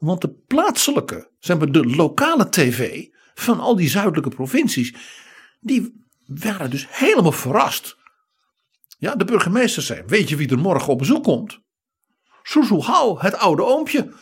[0.00, 4.94] Want de plaatselijke, zeg maar de lokale tv van al die zuidelijke provincies,
[5.60, 7.96] die waren dus helemaal verrast
[8.98, 11.60] Ja, de burgemeester zei: Weet je wie er morgen op bezoek komt?
[12.42, 14.12] Suzu Hao, het oude oompje.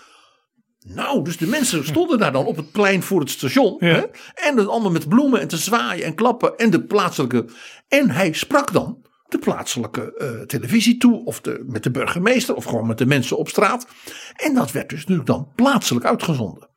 [0.79, 3.77] Nou, dus de mensen stonden daar dan op het plein voor het station.
[3.79, 3.87] Ja.
[3.87, 4.05] Hè?
[4.35, 6.57] En dan allemaal met bloemen en te zwaaien en klappen.
[6.57, 7.45] En de plaatselijke.
[7.89, 11.25] En hij sprak dan de plaatselijke eh, televisie toe.
[11.25, 12.55] Of de, met de burgemeester.
[12.55, 13.87] Of gewoon met de mensen op straat.
[14.37, 16.69] En dat werd dus nu dan plaatselijk uitgezonden.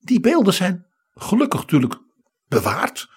[0.00, 1.94] Die beelden zijn gelukkig natuurlijk
[2.48, 3.10] bewaard.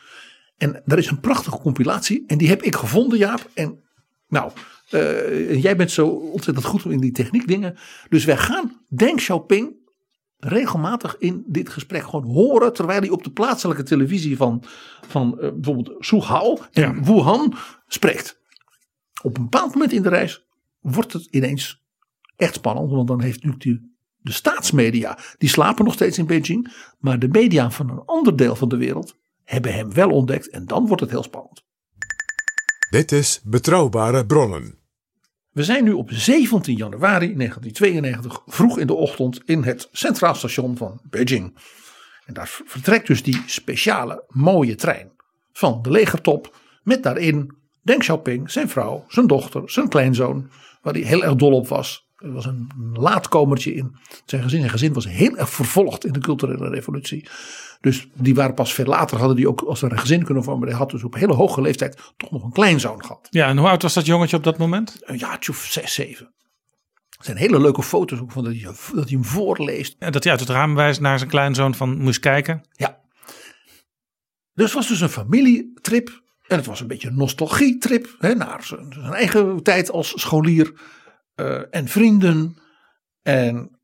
[0.57, 2.23] En er is een prachtige compilatie.
[2.27, 3.49] En die heb ik gevonden, Jaap.
[3.53, 3.83] En
[4.27, 4.51] nou,
[4.89, 7.77] eh, jij bent zo ontzettend goed in die techniek dingen.
[8.09, 9.80] Dus wij gaan Deng Xiaoping
[10.43, 12.73] regelmatig in dit gesprek gewoon horen.
[12.73, 14.63] Terwijl hij op de plaatselijke televisie van,
[15.07, 17.01] van eh, bijvoorbeeld Suhao en Ja.
[17.01, 17.53] Wuhan
[17.87, 18.41] spreekt.
[19.21, 20.47] Op een bepaald moment in de reis
[20.79, 21.83] wordt het ineens
[22.35, 22.91] echt spannend.
[22.91, 26.73] Want dan heeft die, de staatsmedia, die slapen nog steeds in Beijing.
[26.99, 30.49] Maar de media van een ander deel van de wereld hebben hem wel ontdekt.
[30.49, 31.63] En dan wordt het heel spannend.
[32.89, 34.80] Dit is Betrouwbare Bronnen.
[35.51, 40.77] We zijn nu op 17 januari 1992 vroeg in de ochtend in het Centraal Station
[40.77, 41.57] van Beijing.
[42.25, 45.11] En daar vertrekt dus die speciale mooie trein
[45.53, 50.49] van de legertop met daarin Deng Xiaoping, zijn vrouw, zijn dochter, zijn kleinzoon,
[50.81, 52.07] waar hij heel erg dol op was.
[52.21, 54.59] Er was een laatkomertje in zijn gezin.
[54.59, 57.27] Zijn gezin was heel erg vervolgd in de culturele revolutie.
[57.81, 60.67] Dus die waren pas veel later, hadden die ook als er een gezin kunnen vormen.
[60.67, 63.69] Hij had dus op hele hoge leeftijd toch nog een kleinzoon gehad Ja, en hoe
[63.69, 64.97] oud was dat jongetje op dat moment?
[65.01, 66.33] een jaartje of zes, zeven.
[67.09, 69.95] Er zijn hele leuke foto's ook van dat hij, dat hij hem voorleest.
[69.99, 72.67] En dat hij uit het raam wijst naar zijn kleinzoon van moest kijken.
[72.71, 72.99] Ja.
[74.53, 76.21] Dus het was dus een familietrip.
[76.47, 78.15] En het was een beetje een nostalgietrip.
[78.19, 80.73] Hè, naar zijn, zijn eigen tijd als scholier.
[81.41, 82.57] Eh, en vrienden.
[83.21, 83.79] En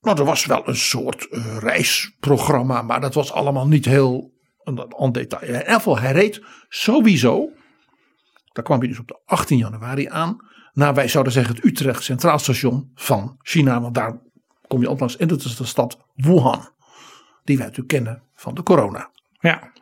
[0.00, 2.82] nou, er was wel een soort eh, reisprogramma.
[2.82, 4.32] Maar dat was allemaal niet heel
[4.98, 5.42] aan detail.
[5.42, 7.50] In ieder geval, hij reed sowieso.
[8.52, 10.36] Daar kwam hij dus op de 18 januari aan.
[10.72, 13.80] Naar wij zouden zeggen het Utrecht Centraal Station van China.
[13.80, 14.20] Want daar
[14.66, 15.16] kom je langs.
[15.16, 16.68] En dat is de stad Wuhan.
[17.44, 19.10] Die wij natuurlijk kennen van de corona.
[19.40, 19.72] Ja,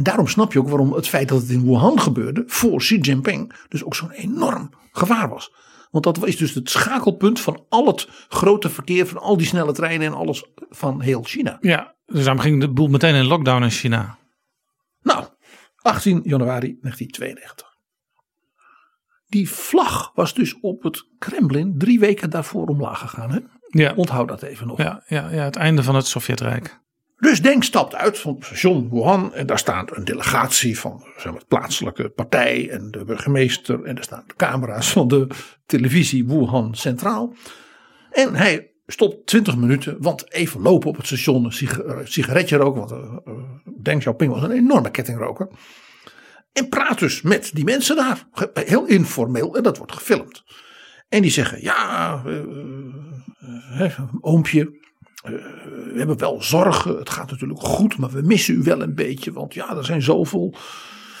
[0.00, 2.42] En daarom snap je ook waarom het feit dat het in Wuhan gebeurde.
[2.46, 3.52] voor Xi Jinping.
[3.68, 5.52] dus ook zo'n enorm gevaar was.
[5.90, 9.06] Want dat is dus het schakelpunt van al het grote verkeer.
[9.06, 11.58] van al die snelle treinen en alles van heel China.
[11.60, 11.94] ja.
[12.06, 14.18] Dus daarom ging de boel meteen in lockdown in China.
[15.02, 15.24] Nou,
[15.76, 17.68] 18 januari 1992.
[19.26, 23.30] Die vlag was dus op het Kremlin drie weken daarvoor omlaag gegaan.
[23.30, 23.38] Hè?
[23.68, 24.78] Ja, Onthoud dat even nog.
[24.78, 26.80] ja, ja, ja het einde van het Sovjetrijk.
[27.20, 29.34] Dus Deng stapt uit van het station Wuhan.
[29.34, 33.84] En daar staat een delegatie van zeg maar, plaatselijke partij en de burgemeester.
[33.84, 35.26] En er staan de camera's van de
[35.66, 37.34] televisie Wuhan Centraal.
[38.10, 42.80] En hij stopt 20 minuten, want even lopen op het station, een siga- sigaretje roken.
[42.80, 43.42] Want eh, eh,
[43.82, 45.48] Deng Xiaoping was een enorme kettingroker.
[46.52, 48.26] En praat dus met die mensen daar.
[48.54, 49.56] Heel informeel.
[49.56, 50.44] En dat wordt gefilmd.
[51.08, 52.22] En die zeggen, ja,
[53.78, 54.79] eh, oompje,
[55.22, 56.96] we hebben wel zorgen.
[56.96, 59.32] Het gaat natuurlijk goed, maar we missen u wel een beetje.
[59.32, 60.54] Want ja, er zijn zoveel.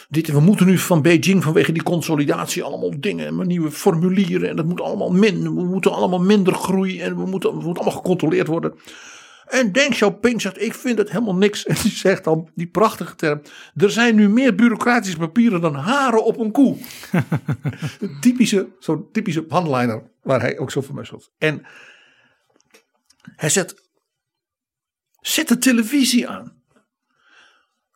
[0.08, 3.26] Dit, we moeten nu van Beijing vanwege die consolidatie allemaal dingen.
[3.26, 4.48] en nieuwe formulieren.
[4.48, 5.54] En dat moet allemaal minder.
[5.54, 7.04] We moeten allemaal minder groeien.
[7.04, 8.74] En we moeten, we moeten allemaal gecontroleerd worden.
[9.46, 11.64] En Deng Xiaoping zegt: Ik vind het helemaal niks.
[11.66, 13.40] En die zegt dan die prachtige term:
[13.76, 16.76] Er zijn nu meer bureaucratische papieren dan haren op een koe.
[18.20, 21.30] Typische, zo'n typische one-liner waar hij ook zo van was.
[21.38, 21.62] En
[23.36, 23.79] hij zet
[25.20, 26.62] Zet de televisie aan.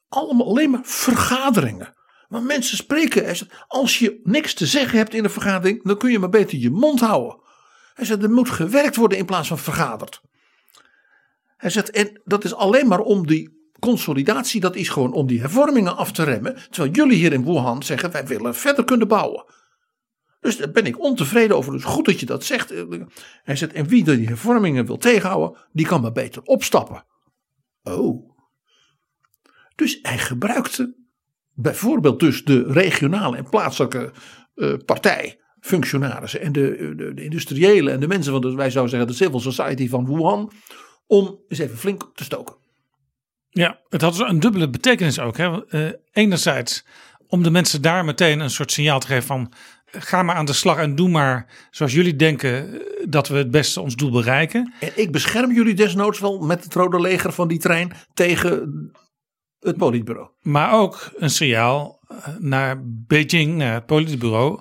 [0.09, 1.95] Alleen maar vergaderingen.
[2.29, 3.37] Want mensen spreken.
[3.67, 6.71] Als je niks te zeggen hebt in een vergadering, dan kun je maar beter je
[6.71, 7.39] mond houden.
[7.95, 10.21] Hij zegt, er moet gewerkt worden in plaats van vergaderd.
[11.57, 15.41] Hij zegt, en dat is alleen maar om die consolidatie, dat is gewoon om die
[15.41, 16.57] hervormingen af te remmen.
[16.71, 19.45] Terwijl jullie hier in Wuhan zeggen, wij willen verder kunnen bouwen.
[20.41, 21.73] Dus daar ben ik ontevreden over.
[21.73, 22.73] Dus goed dat je dat zegt.
[23.43, 27.05] Hij zegt, en wie die hervormingen wil tegenhouden, die kan maar beter opstappen.
[27.85, 28.33] Oh.
[29.75, 30.95] Dus hij gebruikte
[31.53, 34.13] bijvoorbeeld dus de regionale en plaatselijke
[34.55, 39.11] eh, partijfunctionarissen en de, de, de industriële en de mensen van de, wij zouden zeggen
[39.11, 40.53] de civil society van Wuhan,
[41.07, 42.57] om eens even flink te stoken.
[43.51, 45.37] Ja, het had een dubbele betekenis ook.
[45.37, 45.67] Hè?
[45.67, 46.85] Eh, enerzijds
[47.27, 49.53] om de mensen daar meteen een soort signaal te geven van
[49.99, 53.51] ga maar aan de slag en doe maar zoals jullie denken eh, dat we het
[53.51, 54.73] beste ons doel bereiken.
[54.81, 58.93] En ik bescherm jullie desnoods wel met het rode leger van die trein tegen
[59.61, 60.29] het politbureau.
[60.41, 64.61] Maar ook een signaal eh, naar Beijing, naar het politbureau.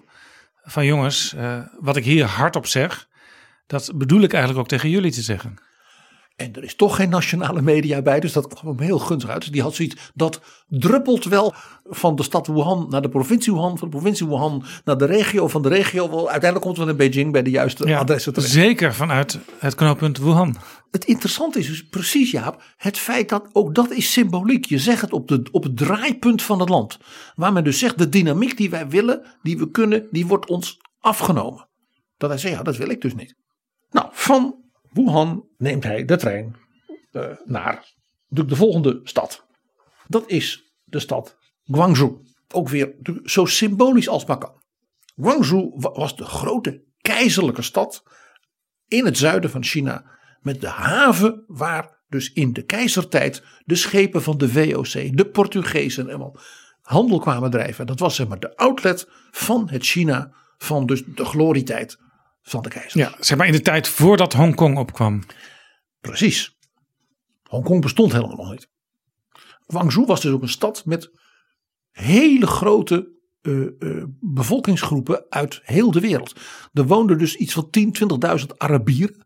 [0.63, 3.07] Van jongens, eh, wat ik hier hardop zeg,
[3.67, 5.57] dat bedoel ik eigenlijk ook tegen jullie te zeggen.
[6.35, 9.41] En er is toch geen nationale media bij, dus dat kwam hem heel gunstig uit.
[9.41, 13.77] Dus die had zoiets, dat druppelt wel van de stad Wuhan naar de provincie Wuhan,
[13.77, 16.09] van de provincie Wuhan naar de regio, van de regio.
[16.09, 18.51] Wel, uiteindelijk komt het wel in Beijing bij de juiste Ja, adressen terecht.
[18.51, 20.55] zeker vanuit het knooppunt Wuhan.
[20.91, 24.65] Het interessante is dus precies, Jaap, het feit dat ook dat is symboliek.
[24.65, 26.97] Je zegt het op, de, op het draaipunt van het land.
[27.35, 30.79] Waar men dus zegt, de dynamiek die wij willen, die we kunnen, die wordt ons
[30.99, 31.69] afgenomen.
[32.17, 33.35] Dat hij zegt, ja, dat wil ik dus niet.
[33.91, 34.62] Nou, van
[34.93, 36.55] Wuhan neemt hij de trein
[37.11, 37.93] eh, naar
[38.27, 39.45] de, de volgende stad.
[40.07, 42.17] Dat is de stad Guangzhou.
[42.53, 44.61] Ook weer zo symbolisch als maar kan.
[45.15, 48.03] Guangzhou wa- was de grote keizerlijke stad
[48.87, 50.11] in het zuiden van China.
[50.41, 56.09] Met de haven waar dus in de keizertijd de schepen van de VOC, de Portugezen
[56.09, 56.37] en wel
[56.81, 57.85] handel kwamen drijven.
[57.85, 61.97] Dat was zeg maar de outlet van het China van dus de glorietijd
[62.43, 62.99] van de keizer.
[62.99, 65.23] Ja, zeg maar in de tijd voordat Hongkong opkwam.
[66.01, 66.57] Precies.
[67.43, 68.67] Hongkong bestond helemaal nog niet.
[69.67, 71.11] Guangzhou was dus ook een stad met
[71.91, 76.35] hele grote eh, eh, bevolkingsgroepen uit heel de wereld.
[76.73, 77.93] Er woonden dus iets van 10,
[78.39, 79.25] 20.000 Arabieren.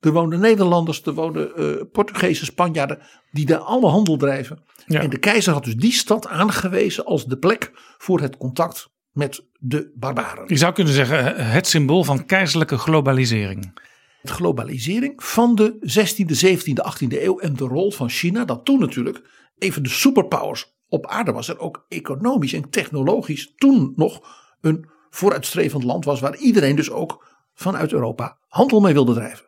[0.00, 2.98] Er woonden Nederlanders, er woonden eh Portugezen, Spanjaarden,
[3.30, 4.62] die daar alle handel drijven.
[4.86, 5.00] Ja.
[5.00, 9.44] En de keizer had dus die stad aangewezen als de plek voor het contact met
[9.58, 10.44] de barbaren.
[10.46, 13.80] Je zou kunnen zeggen het symbool van keizerlijke globalisering.
[14.22, 18.80] de globalisering van de 16e, 17e, 18e eeuw en de rol van China, dat toen
[18.80, 19.22] natuurlijk
[19.58, 24.20] even de superpowers op aarde was en ook economisch en technologisch toen nog
[24.60, 29.46] een vooruitstrevend land was waar iedereen dus ook vanuit Europa handel mee wilde drijven.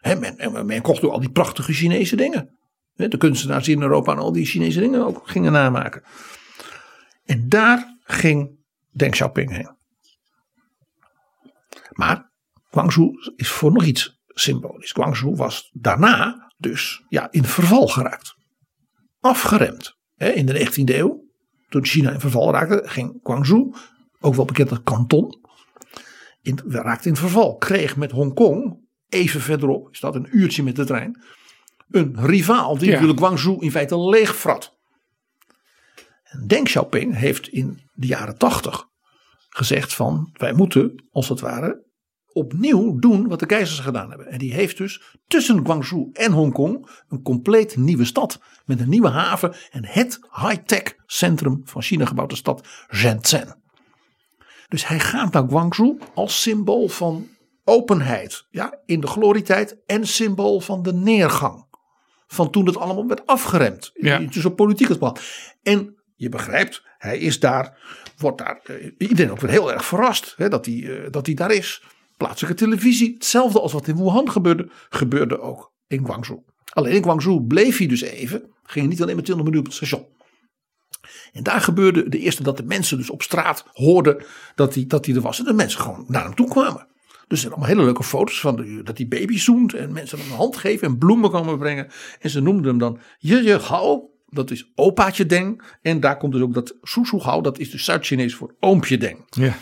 [0.00, 2.58] Hè, men, en men kocht ook al die prachtige Chinese dingen.
[2.94, 6.02] De kunstenaars in Europa en al die Chinese dingen ook gingen namaken.
[7.24, 8.58] En daar ging
[8.90, 9.76] Deng Xiaoping heen.
[11.90, 12.30] Maar
[12.70, 14.92] Guangzhou is voor nog iets symbolisch.
[14.92, 18.34] Guangzhou was daarna dus ja, in verval geraakt.
[19.20, 19.96] Afgeremd.
[20.14, 21.24] Hè, in de 19e eeuw,
[21.68, 23.74] toen China in verval raakte, ging Guangzhou,
[24.20, 25.40] ook wel bekend als Canton,
[26.42, 27.56] in, raakte in verval.
[27.56, 31.22] Kreeg met Hongkong, even verderop, is dat een uurtje met de trein,
[31.90, 32.92] een rivaal die Ja.
[32.92, 34.73] natuurlijk Guangzhou in feite leegfrat.
[36.34, 38.88] En Deng Xiaoping heeft in de jaren 80
[39.48, 41.82] gezegd van wij moeten als het ware
[42.32, 44.26] opnieuw doen wat de keizers gedaan hebben.
[44.26, 48.40] En die heeft dus tussen Guangzhou en Hongkong een compleet nieuwe stad.
[48.64, 53.62] Met een nieuwe haven en het high-tech centrum van China gebouwde stad Shenzhen.
[54.68, 57.28] Dus hij gaat naar Guangzhou als symbool van
[57.64, 61.66] openheid ja, in de glorietijd en symbool van de neergang.
[62.26, 63.90] Van toen het allemaal werd afgeremd.
[63.94, 64.18] Ja.
[64.18, 65.16] Dus op politiek plan.
[65.62, 67.78] En je begrijpt, hij is daar,
[68.16, 71.34] wordt daar, eh, iedereen ook weer heel erg verrast hè, dat, hij, eh, dat hij
[71.34, 71.82] daar is.
[72.16, 76.42] Plaatselijke televisie, hetzelfde als wat in Wuhan gebeurde, gebeurde ook in Guangzhou.
[76.72, 79.86] Alleen in Guangzhou bleef hij dus even, ging niet alleen met 20 minuten op het
[79.86, 80.12] station.
[81.32, 85.06] En daar gebeurde de eerste dat de mensen dus op straat hoorden dat hij, dat
[85.06, 85.38] hij er was.
[85.38, 86.86] En de mensen gewoon naar hem toe kwamen.
[87.26, 89.74] Dus er zijn allemaal hele leuke foto's van dat hij baby zoent.
[89.74, 91.88] En mensen hem een hand geven en bloemen komen brengen.
[92.20, 94.12] En ze noemden hem dan je je gauw.
[94.34, 95.62] Dat is opaatje Deng.
[95.82, 97.40] En daar komt dus ook dat gauw.
[97.40, 99.24] Dat is dus Zuid-Chinees voor oompje Deng.
[99.30, 99.56] Ja.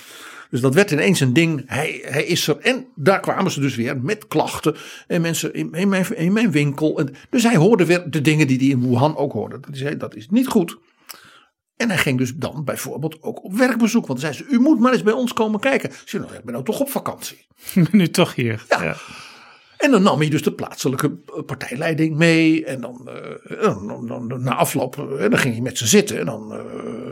[0.51, 1.63] Dus dat werd ineens een ding.
[1.67, 2.59] Hij, hij is er.
[2.59, 4.77] En daar kwamen ze dus weer met klachten.
[5.07, 6.99] En mensen in, in, mijn, in mijn winkel.
[6.99, 9.61] En, dus hij hoorde weer de dingen die hij in Wuhan ook hoorde.
[9.61, 10.79] Dat zei, dat is niet goed.
[11.77, 14.07] En hij ging dus dan bijvoorbeeld ook op werkbezoek.
[14.07, 15.91] Want dan zei ze, u moet maar eens bij ons komen kijken.
[15.91, 17.47] Ik zei, nou, ik ben nou toch op vakantie.
[17.91, 18.65] Nu toch hier.
[18.69, 18.97] Ja.
[19.83, 22.65] En dan nam hij dus de plaatselijke eh, partijleiding mee.
[22.65, 26.19] En dan, eh, dan, dan- na afloop, eh, dan ging hij met ze zitten.
[26.19, 26.61] En dan eh,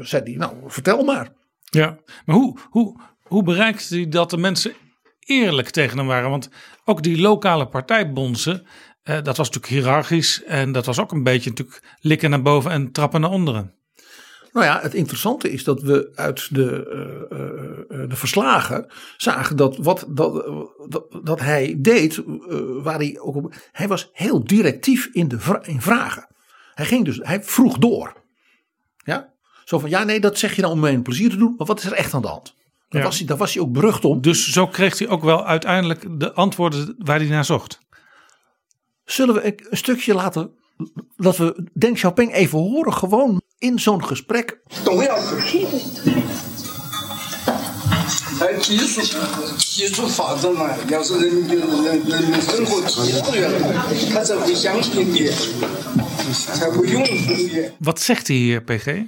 [0.00, 1.32] zei hij, nou vertel maar.
[1.64, 4.72] Ja, maar hoe, hoe, hoe bereikte hij dat de mensen
[5.20, 6.30] eerlijk tegen hem waren?
[6.30, 6.50] Want
[6.84, 8.66] ook die lokale partijbonzen,
[9.02, 10.44] eh, dat was natuurlijk hiërarchisch.
[10.44, 13.74] En dat was ook een beetje natuurlijk likken naar boven en trappen naar onderen.
[14.52, 18.86] Nou ja, het interessante is dat we uit de, eh, eh, eh, de verslagen
[19.16, 20.44] zagen dat wat dat,
[20.88, 22.22] dat, dat hij deed,
[22.82, 26.26] waar hij ook op, hij was heel directief in de vra- in vragen.
[26.74, 28.22] Hij ging dus, hij vroeg door.
[29.04, 29.32] Ja,
[29.64, 31.66] zo van ja, nee, dat zeg je nou om mij een plezier te doen, maar
[31.66, 32.54] wat is er echt aan de hand?
[32.88, 33.06] Daar, Ja.
[33.06, 34.20] was, hij, daar was hij ook berucht om.
[34.20, 37.78] Dus zo kreeg hij ook wel uiteindelijk de antwoorden waar hij naar zocht.
[39.04, 40.50] Zullen we een stukje laten,
[41.16, 44.60] dat we Deng Xiaoping even horen, gewoon in zo'n gesprek.
[57.78, 59.02] Wat zegt hij hier, PG?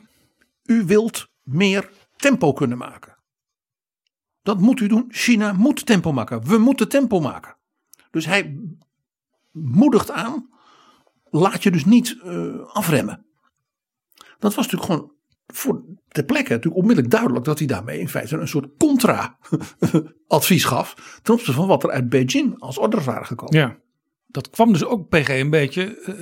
[0.65, 3.17] U wilt meer tempo kunnen maken.
[4.43, 5.05] Dat moet u doen.
[5.09, 6.47] China moet tempo maken.
[6.47, 7.57] We moeten tempo maken.
[8.11, 8.59] Dus hij
[9.53, 10.49] moedigt aan.
[11.31, 13.27] Laat je dus niet eh, afremmen.
[14.43, 15.13] Dat was natuurlijk gewoon
[15.47, 21.21] voor de plekke natuurlijk onmiddellijk duidelijk dat hij daarmee in feite een soort contra-advies gaf
[21.23, 23.59] ten opzichte van wat er uit Beijing als orders waren gekomen.
[23.59, 23.79] Ja,
[24.27, 26.15] dat kwam dus ook PG een beetje eh,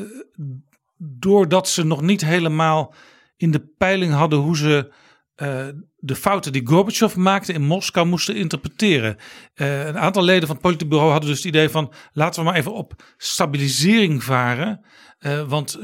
[0.96, 2.94] doordat ze nog niet helemaal
[3.36, 4.92] in de peiling hadden hoe ze
[5.34, 9.16] eh, de fouten die Gorbachev maakte in Moskou moesten interpreteren.
[9.54, 12.58] Eh, een aantal leden van het politbureau hadden dus het idee van laten we maar
[12.58, 14.84] even op stabilisering varen.
[15.18, 15.78] Eh, want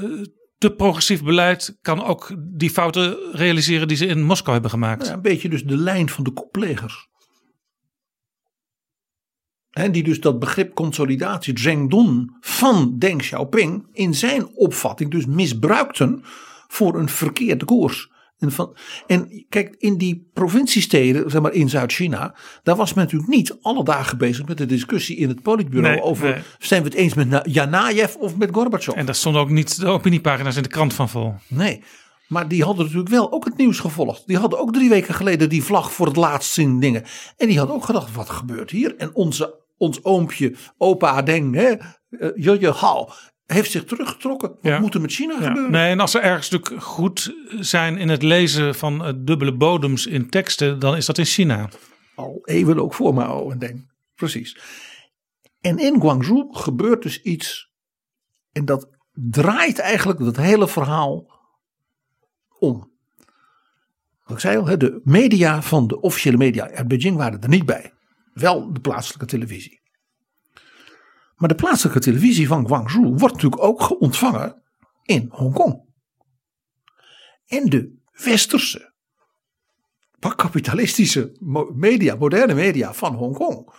[0.59, 5.03] te progressief beleid kan ook die fouten realiseren die ze in Moskou hebben gemaakt.
[5.03, 7.09] Nou een beetje dus de lijn van de koplegers.
[9.71, 16.21] En die dus dat begrip consolidatie, Zhengdun van Deng Xiaoping in zijn opvatting dus misbruikten
[16.67, 18.11] voor een verkeerde koers.
[18.39, 18.76] En, van,
[19.07, 23.84] en kijk, in die provinciesteden, zeg maar in Zuid-China, daar was men natuurlijk niet alle
[23.84, 26.43] dagen bezig met de discussie in het politbureau Nee, over nee.
[26.59, 28.95] zijn we het eens met Na- Janajev of met Gorbachev.
[28.97, 31.34] En daar stonden ook niet de opiniepagina's in de krant van vol.
[31.49, 31.82] Nee,
[32.28, 34.26] maar die hadden natuurlijk wel ook het nieuws gevolgd.
[34.26, 37.05] Die hadden ook drie weken geleden die vlag voor het laatst zien dingen.
[37.37, 38.97] En die hadden ook gedacht, wat gebeurt hier?
[38.97, 43.09] En onze, ons oompje, opa Deng, hè, eh, Jojo Hao,
[43.47, 44.49] heeft zich teruggetrokken.
[44.49, 44.78] Wat Ja.
[44.80, 45.70] moet er met China Ja, gebeuren?
[45.70, 50.07] nee, en als ze ergens natuurlijk goed zijn in het lezen van eh, dubbele bodems
[50.07, 51.68] in teksten, dan is dat in China.
[52.14, 53.90] Al eeuwen ook voor Mao en Deng.
[54.14, 54.59] Precies.
[55.61, 57.70] En in Guangzhou gebeurt dus iets.
[58.53, 61.30] En dat draait eigenlijk dat hele verhaal
[62.59, 62.94] om.
[64.24, 67.66] Wat ik zei al, de media van de officiële media uit Beijing waren er niet
[67.66, 67.92] bij.
[68.32, 69.80] Wel de plaatselijke televisie.
[71.37, 74.62] Maar de plaatselijke televisie van Guangzhou wordt natuurlijk ook ontvangen
[75.03, 75.84] in Hongkong.
[77.47, 78.95] En de westerse
[80.34, 81.37] kapitalistische
[81.74, 83.70] media, moderne media van Hongkong.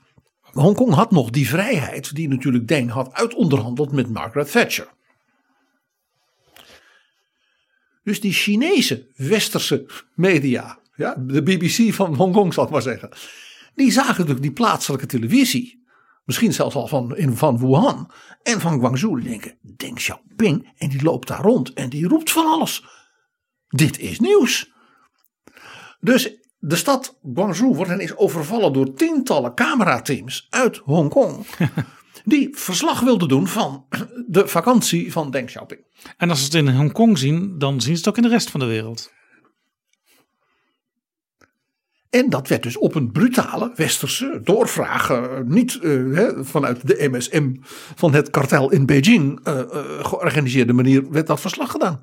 [0.42, 4.88] Hongkong had nog die vrijheid die natuurlijk Deng had uitonderhandeld met Margaret Thatcher.
[8.04, 9.86] Dus die Chinese westerse
[10.16, 13.10] media, ja, de BBC van Hongkong zal ik maar zeggen,
[13.76, 15.87] die zagen natuurlijk die plaatselijke televisie,
[16.28, 18.12] misschien zelfs al van, in, van Wuhan
[18.44, 22.32] en van Guangzhou, die denken, Deng Xiaoping, en die loopt daar rond en die roept
[22.32, 22.86] van alles.
[23.68, 24.72] Dit is nieuws.
[26.00, 31.46] Dus de stad Guangzhou wordt ineens overvallen door tientallen camerateams uit Hongkong.
[32.24, 33.86] die verslag wilden doen van
[34.28, 35.86] de vakantie van Deng Xiaoping.
[36.18, 38.50] En als ze het in Hongkong zien, dan zien ze het ook in de rest
[38.52, 39.16] van de wereld.
[42.10, 47.56] En dat werd dus op een brutale westerse doorvraag, eh, niet eh, vanuit de MSM
[47.96, 49.62] van het kartel in Beijing eh,
[50.02, 52.02] georganiseerde manier, werd dat verslag gedaan.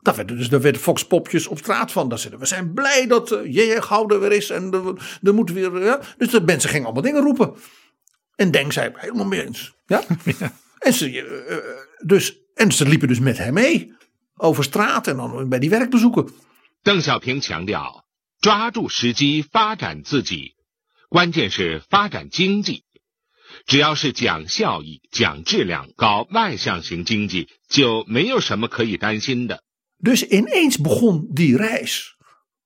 [0.00, 2.08] Daar werden dus daar werden foxpopjes op straat van.
[2.08, 3.80] Daar zeiden we zijn blij dat J.J.
[3.80, 5.84] Gouden weer is en er moet weer.
[5.84, 6.00] Ja.
[6.18, 7.54] Dus de mensen gingen allemaal dingen roepen.
[8.34, 9.74] En denk zei helemaal mee eens.
[9.86, 10.02] Ja?
[10.78, 13.94] En, ze, dus, en ze liepen dus met hem mee
[14.36, 16.28] over straat en dan bij die werkbezoeken.
[16.82, 17.44] Deng Xiaoping
[18.42, 20.56] 抓住时机发展自己，
[21.08, 22.82] 关键是发展经济。
[23.66, 29.62] 只要是讲效益、讲质量、搞外向型经济，就没有什么可以担心的。
[30.02, 32.16] Dus ineens begon die reis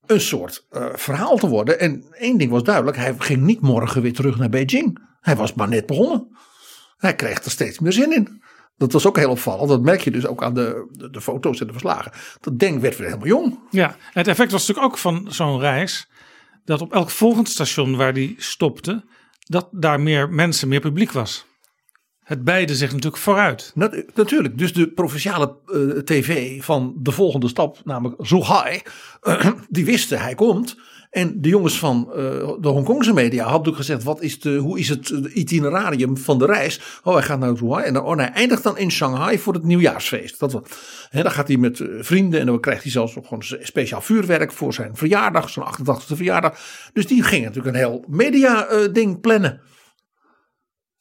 [0.07, 1.79] een soort uh, verhaal te worden.
[1.79, 4.99] En één ding was duidelijk: hij ging niet morgen weer terug naar Beijing.
[5.20, 6.29] Hij was maar net begonnen.
[6.97, 8.43] Hij kreeg er steeds meer zin in.
[8.77, 9.68] Dat was ook heel opvallend.
[9.68, 12.12] Dat merk je dus ook aan de, de, de foto's en de verslagen.
[12.41, 13.59] Dat Deng werd weer helemaal jong.
[13.70, 16.09] Ja, het effect was natuurlijk ook van zo'n reis.
[16.64, 19.05] Dat op elk volgend station waar die stopte,
[19.39, 21.47] dat daar meer mensen, meer publiek was.
[22.22, 23.72] Het beide zich natuurlijk vooruit.
[23.74, 24.59] Nat natuurlijk.
[24.59, 28.83] Dus de provinciale uh, tv van de volgende stap, namelijk Zhuhai,
[29.22, 30.77] uh, die wisten hij komt.
[31.17, 32.14] En de jongens van uh,
[32.61, 36.47] de Hongkongse media hadden natuurlijk gezegd: wat is de, hoe is het itinerarium van de
[36.47, 37.01] reis?
[37.03, 39.62] Oh, hij gaat naar Zhuhai en dan, oh, hij eindigt dan in Shanghai voor het
[39.62, 40.39] nieuwjaarsfeest.
[40.39, 40.61] Dat,
[41.09, 44.01] hè, dan gaat hij met uh, vrienden en dan krijgt hij zelfs nog gewoon speciaal
[44.01, 46.59] vuurwerk voor zijn verjaardag, zijn 88e verjaardag.
[46.93, 49.61] Dus die gingen natuurlijk een heel media-ding plannen.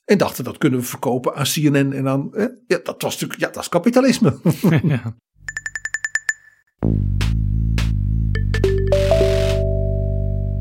[0.06, 2.30] En dachten dat kunnen we verkopen aan CNN en aan.
[2.68, 3.40] Ja, dat was natuurlijk.
[3.40, 4.40] Ja, dat is kapitalisme.
[4.84, 5.16] ja.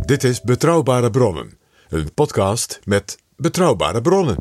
[0.05, 4.37] Dit is Betrouwbare Bronnen, een podcast met betrouwbare bronnen.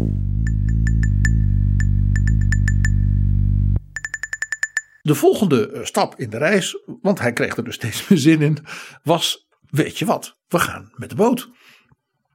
[5.02, 8.58] De volgende stap in de reis, want hij kreeg er dus steeds meer zin in,
[9.04, 11.50] was: weet je wat, we gaan met de boot.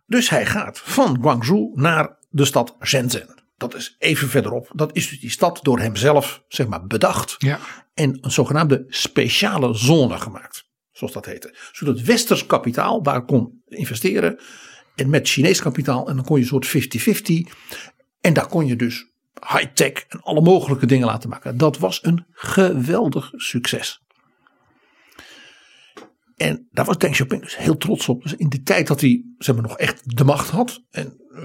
[0.06, 3.42] Dus hij gaat van Guangzhou naar de stad Shenzhen.
[3.56, 4.70] Dat is even verderop.
[4.74, 7.34] Dat is dus die stad door hemzelf zeg maar, bedacht.
[7.38, 7.58] Ja.
[7.94, 10.67] En een zogenaamde speciale zone gemaakt.
[10.98, 11.54] Zoals dat heette.
[11.72, 14.38] Zodat westers kapitaal daar kon investeren.
[14.94, 16.08] En met Chinees kapitaal.
[16.08, 16.66] En dan kon je een soort
[17.48, 17.52] 50-50.
[18.20, 19.12] En daar kon je dus
[19.48, 21.56] high-tech en alle mogelijke dingen laten maken.
[21.56, 24.02] Dat was een geweldig succes.
[26.36, 28.22] En daar was Deng Xiaoping dus heel trots op.
[28.22, 30.82] Dus in die tijd dat hij zeg maar, nog echt de macht had.
[30.90, 31.42] En uh,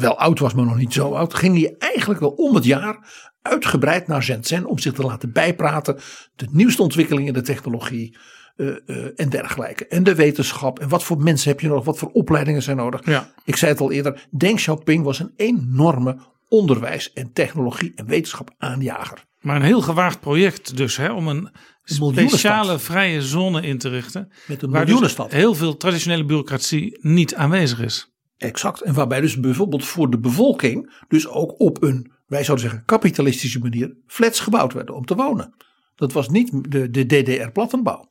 [0.00, 1.34] wel oud was, maar nog niet zo oud.
[1.34, 4.66] Ging hij eigenlijk wel om het jaar uitgebreid naar Shenzhen.
[4.66, 5.98] Om zich te laten bijpraten.
[6.34, 8.18] De nieuwste ontwikkelingen in de technologie.
[8.60, 9.86] Uh, uh, en dergelijke.
[9.86, 10.78] En de wetenschap.
[10.78, 11.84] En wat voor mensen heb je nodig?
[11.84, 13.06] Wat voor opleidingen zijn nodig?
[13.06, 13.32] Ja.
[13.44, 14.26] Ik zei het al eerder.
[14.30, 19.24] Deng Xiaoping was een enorme onderwijs en technologie en wetenschap aanjager.
[19.40, 21.50] Maar een heel gewaagd project dus hè, om een
[21.84, 24.32] speciale vrije zone in te richten.
[24.46, 25.32] Met een Waar dus miljoenenstad.
[25.32, 28.14] heel veel traditionele bureaucratie niet aanwezig is.
[28.36, 28.80] Exact.
[28.80, 33.58] En waarbij dus bijvoorbeeld voor de bevolking dus ook op een, wij zouden zeggen, kapitalistische
[33.58, 35.54] manier flats gebouwd werden om te wonen.
[35.94, 38.10] Dat was niet de, de DDR-plattenbouw.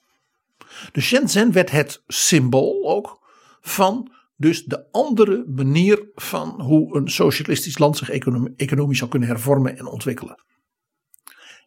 [0.91, 3.27] Dus Shenzhen werd het symbool ook
[3.61, 8.09] van dus de andere manier van hoe een socialistisch land zich
[8.55, 10.43] economisch zou kunnen hervormen en ontwikkelen.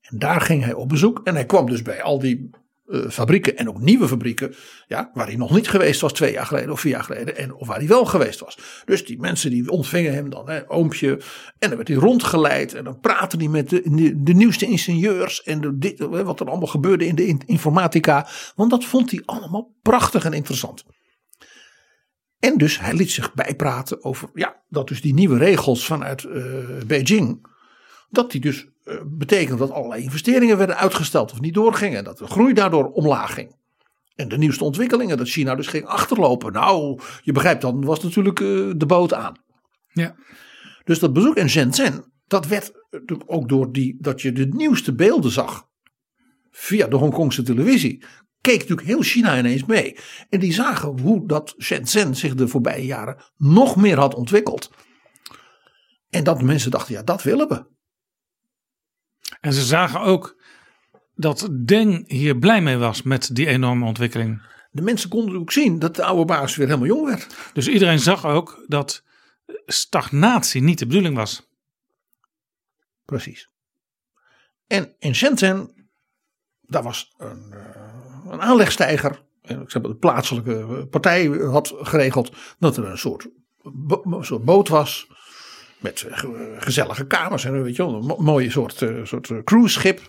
[0.03, 2.51] En daar ging hij op bezoek en hij kwam dus bij al die
[2.93, 4.55] uh, fabrieken en ook nieuwe fabrieken,
[4.87, 7.55] ja, waar hij nog niet geweest was twee jaar geleden of vier jaar geleden, en,
[7.55, 8.59] of waar hij wel geweest was.
[8.85, 11.11] Dus die mensen die ontvingen hem dan, hè, oompje,
[11.59, 15.61] en dan werd hij rondgeleid en dan praatte hij met de, de, nieuwste ingenieurs en
[15.61, 19.75] de, dit, wat er allemaal gebeurde in de in, informatica, want dat vond hij allemaal
[19.83, 20.85] prachtig en interessant.
[22.39, 26.45] En dus hij liet zich bijpraten over ja, dat dus die nieuwe regels vanuit uh,
[26.87, 27.47] Beijing,
[28.11, 28.67] dat die dus
[29.07, 31.99] betekent dat allerlei investeringen werden uitgesteld of niet doorgingen.
[31.99, 33.57] En dat de groei daardoor omlaag ging.
[34.15, 36.53] En de nieuwste ontwikkelingen, dat China dus ging achterlopen.
[36.53, 39.35] Nou, je begrijpt, dan was natuurlijk uh, de boot aan.
[39.87, 40.15] Ja.
[40.85, 42.73] Dus dat bezoek in Shenzhen, dat werd
[43.27, 45.71] ook door die, dat je de nieuwste beelden zag.
[46.51, 48.05] Via de Hongkongse televisie
[48.41, 49.97] keek natuurlijk heel China ineens mee.
[50.29, 54.71] En die zagen hoe dat Shenzhen zich de voorbije jaren nog meer had ontwikkeld.
[56.11, 57.65] En dat mensen dachten, ja, dat willen we.
[59.43, 60.37] En ze zagen ook
[61.15, 64.43] dat Deng hier blij mee was met die enorme ontwikkeling.
[64.71, 67.35] De mensen konden ook zien dat de oude baas weer helemaal jong werd.
[67.53, 69.03] Dus iedereen zag ook dat
[69.67, 71.49] stagnatie niet de bedoeling was.
[73.05, 73.51] Precies.
[74.67, 75.89] En in Shenzhen,
[76.61, 77.55] daar was een,
[78.29, 79.23] een aanlegstijger.
[79.43, 83.29] Ik zeg, de plaatselijke partij had geregeld dat er een soort,
[83.63, 85.12] een soort boot was.
[85.83, 86.07] Met
[86.59, 90.01] gezellige kamers en weet je wel, een mooie soort, soort cruiseschip.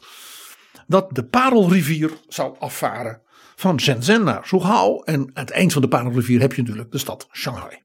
[0.88, 3.22] Dat de Parelrivier zou afvaren
[3.56, 5.02] van Shenzhen naar Zhuhao.
[5.04, 7.82] En aan het eind van de Parelrivier heb je natuurlijk de stad Shanghai.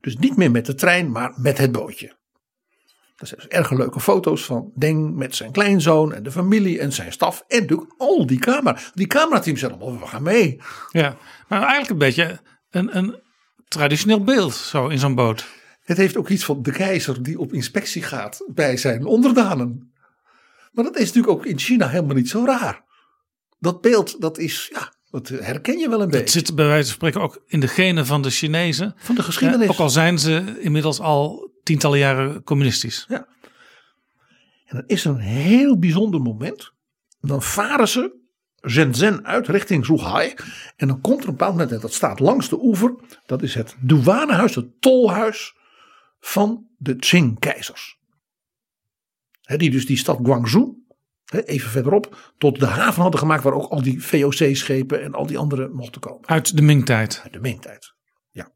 [0.00, 2.16] Dus niet meer met de trein, maar met het bootje.
[3.16, 6.92] Er zijn dus erg leuke foto's van Deng met zijn kleinzoon en de familie en
[6.92, 7.44] zijn staf.
[7.48, 8.78] En natuurlijk al die camera.
[8.94, 10.60] Die camerateams zijn allemaal, we gaan mee.
[10.90, 11.16] Ja,
[11.48, 12.40] maar eigenlijk een beetje
[12.70, 13.20] een, een
[13.68, 15.46] traditioneel beeld zo in zo'n boot.
[15.84, 19.92] Het heeft ook iets van de keizer die op inspectie gaat bij zijn onderdanen.
[20.72, 22.82] Maar dat is natuurlijk ook in China helemaal niet zo raar.
[23.58, 26.20] Dat beeld, dat is, ja, dat herken je wel een beetje.
[26.20, 28.94] Het zit bij wijze van spreken ook in de genen van de Chinezen.
[28.96, 29.66] Van de geschiedenis.
[29.66, 33.06] Ja, ook al zijn ze inmiddels al tientallen jaren communistisch.
[33.08, 33.26] Ja.
[34.66, 36.72] En dan is er een heel bijzonder moment.
[37.20, 38.14] Dan varen ze
[38.68, 40.34] Shenzhen uit richting Zhuhai.
[40.76, 42.94] En dan komt er een bepaald moment, en dat staat langs de oever.
[43.26, 45.54] Dat is het douanehuis, het tolhuis
[46.26, 47.98] van de Qing-keizers.
[49.56, 50.82] Die dus die stad Guangzhou,
[51.24, 55.38] even verderop, tot de haven hadden gemaakt waar ook al die VOC-schepen en al die
[55.38, 56.28] andere mochten komen.
[56.28, 57.20] Uit de Ming-tijd.
[57.24, 57.94] Uit de Ming-tijd,
[58.30, 58.52] ja.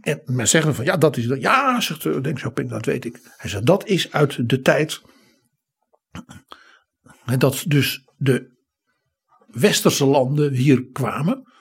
[0.00, 1.24] En men zegt van ja, dat is.
[1.24, 3.20] Ja, zegt Deng Xiaoping, dat weet ik.
[3.36, 5.02] Hij zegt dat is uit de tijd
[7.38, 8.58] dat dus de
[9.46, 11.52] westerse landen hier kwamen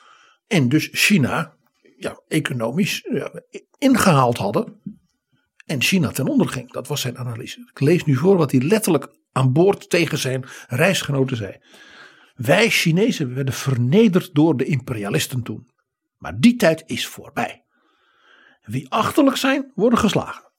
[0.48, 1.58] en dus China
[2.00, 3.10] ja, economisch
[3.78, 4.82] ingehaald hadden
[5.66, 6.72] en China ten onder ging.
[6.72, 7.70] Dat was zijn analyse.
[7.72, 11.58] Ik lees nu voor wat hij letterlijk aan boord tegen zijn reisgenoten zei.
[12.36, 15.70] Wij Chinezen werden vernederd door de imperialisten toen.
[16.18, 17.64] Maar die tijd is voorbij.
[18.62, 20.52] Wie achterlijk zijn, worden geslagen.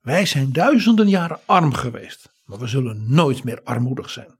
[0.00, 4.38] Wij zijn duizenden jaren arm geweest, maar we zullen nooit meer armoedig zijn.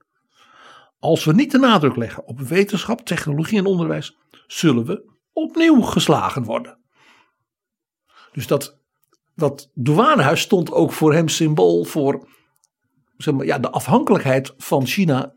[0.99, 4.17] Als we niet de nadruk leggen op wetenschap, technologie en onderwijs,
[4.47, 6.79] zullen we opnieuw geslagen worden.
[8.31, 8.79] Dus dat,
[9.35, 12.27] dat douanehuis stond ook voor hem symbool voor
[13.17, 15.35] zeg maar, ja, de afhankelijkheid van China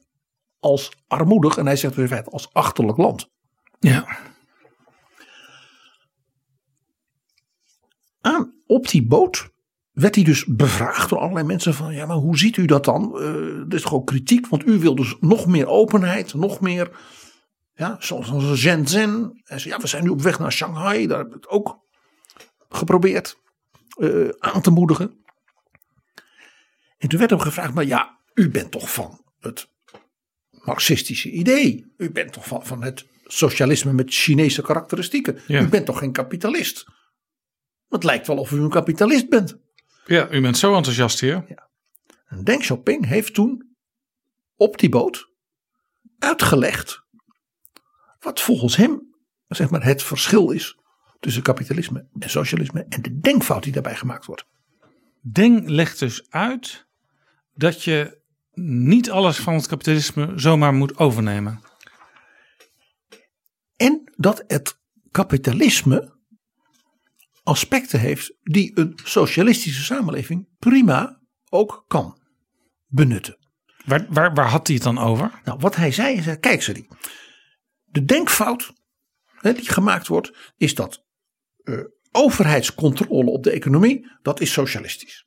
[0.59, 3.31] als armoedig, en hij zegt in feite als achterlijk land.
[3.79, 4.19] Ja.
[8.21, 9.53] Aan, op die boot
[9.91, 13.13] werd hij dus bevraagd door allerlei mensen van ja maar hoe ziet u dat dan?
[13.15, 13.25] Uh,
[13.61, 16.91] er is toch ook kritiek, want u wil dus nog meer openheid, nog meer,
[17.75, 19.41] ja zoals onze Shenzhen.
[19.45, 21.79] En zei, ja we zijn nu op weg naar Shanghai, daar heb ik het ook
[22.69, 23.43] geprobeerd.
[23.95, 25.25] eh, aan te moedigen.
[26.99, 29.69] En toen werd hem gevraagd, maar ja, u bent toch van het
[30.51, 31.95] marxistische idee.
[31.97, 35.41] U bent toch van, van het socialisme met Chinese karakteristieken.
[35.47, 35.61] Ja.
[35.61, 36.85] U bent toch geen kapitalist?
[37.89, 39.57] Het lijkt wel of u een kapitalist bent.
[40.07, 41.65] Ja, u bent zo enthousiast hier.
[42.27, 43.77] En Deng Xiaoping heeft toen
[44.57, 45.29] op die boot
[46.19, 47.04] uitgelegd
[48.25, 49.15] wat volgens hem
[49.49, 50.79] zeg maar, het verschil is
[51.21, 54.47] tussen kapitalisme en socialisme en de denkfout die daarbij gemaakt wordt.
[55.21, 56.87] Deng legt dus uit
[57.55, 58.23] dat je
[58.55, 61.61] niet alles van het kapitalisme zomaar moet overnemen.
[63.77, 64.79] En dat het
[65.11, 66.13] kapitalisme
[67.43, 71.21] aspecten heeft die een socialistische samenleving prima
[71.51, 72.19] ook kan
[72.87, 73.39] benutten.
[73.85, 75.41] Waar, waar, waar had hij het dan over?
[75.45, 76.89] Nou, wat hij zei is, kijk die.
[77.95, 78.73] De denkfout
[79.27, 81.05] hè, die gemaakt wordt, is dat
[81.63, 81.79] eh,
[82.13, 85.27] overheidscontrole op de economie, dat is socialistisch.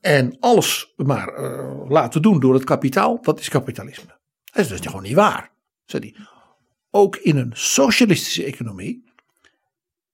[0.00, 4.18] En alles maar eh, laten doen door het kapitaal, dat is kapitalisme.
[4.44, 5.52] Dat is dus gewoon niet waar,
[5.84, 6.26] zei hij.
[6.90, 9.04] Ook in een socialistische economie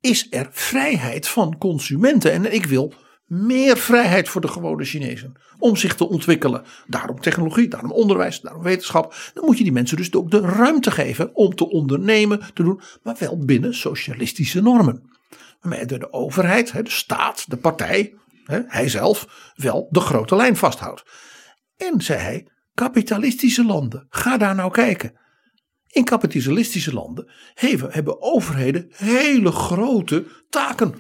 [0.01, 2.33] is er vrijheid van consumenten.
[2.33, 2.95] En ik wil
[3.29, 5.35] meer vrijheid voor de gewone Chinezen.
[5.59, 6.65] Om zich te ontwikkelen.
[6.87, 9.31] Daarom technologie, daarom onderwijs, daarom wetenschap.
[9.35, 12.81] Dan moet je die mensen dus ook de ruimte geven om te ondernemen, te doen.
[13.03, 15.11] Maar wel binnen socialistische normen.
[15.61, 18.15] Waarmee de, overheid, de staat, de partij,
[18.47, 21.05] hij zelf, wel de grote lijn vasthoudt.
[21.77, 25.13] En zei hij, kapitalistische landen, ga daar nou kijken.
[25.89, 27.31] In kapitalistische landen
[27.89, 30.95] hebben overheden hele grote taken.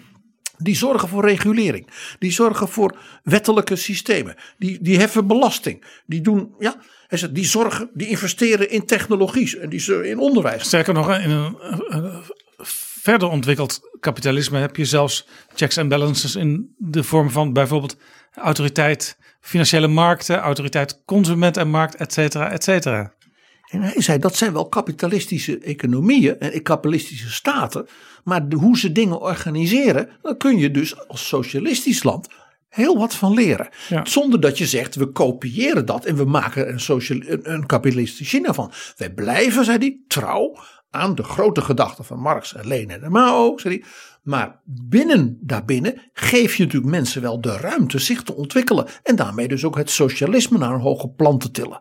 [0.62, 1.88] Die zorgen voor regulering.
[2.18, 4.34] Die zorgen voor wettelijke systemen.
[4.58, 5.84] Die, die heffen belasting.
[6.06, 10.18] Die doen, ja, hij zegt, die zorgen, die investeren in technologies en die ze- in
[10.18, 10.62] onderwijs.
[10.64, 11.56] Sterker nog, in een
[11.88, 12.16] eh,
[13.02, 17.96] verder ontwikkeld kapitalisme heb je zelfs checks en balances in de vorm van bijvoorbeeld
[18.34, 23.12] autoriteit financiële markten, autoriteit consument en markt, et cetera, et cetera.
[23.70, 27.86] En hij zei dat zijn wel kapitalistische economieën en kapitalistische staten.
[28.28, 32.28] Maar de, hoe ze dingen organiseren, daar kun je dus als socialistisch land
[32.68, 33.68] heel wat van leren.
[33.88, 34.04] Ja.
[34.04, 38.28] Zonder dat je zegt we kopiëren dat en we maken een, sociaal, een, een kapitalistisch
[38.28, 38.72] China van.
[38.96, 40.58] Wij blijven, zei hij, trouw
[40.90, 43.58] aan de grote gedachten van Marx en Lenin en Mao.
[43.58, 43.84] Zei hij.
[44.22, 48.86] Maar binnen daarbinnen geef je natuurlijk mensen wel de ruimte zich te ontwikkelen.
[49.02, 51.80] En daarmee dus ook het socialisme naar een hoger plan te tillen.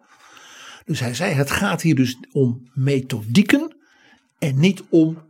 [0.85, 3.75] Dus hij zei: het gaat hier dus om methodieken
[4.39, 5.26] en niet om,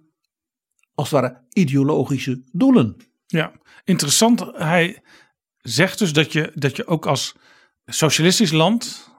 [0.97, 2.95] als het ware, ideologische doelen.
[3.25, 3.51] Ja,
[3.83, 4.45] interessant.
[4.53, 5.03] Hij
[5.57, 7.35] zegt dus dat je, dat je ook als
[7.85, 9.09] socialistisch land,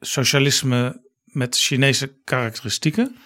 [0.00, 3.16] socialisme met Chinese karakteristieken,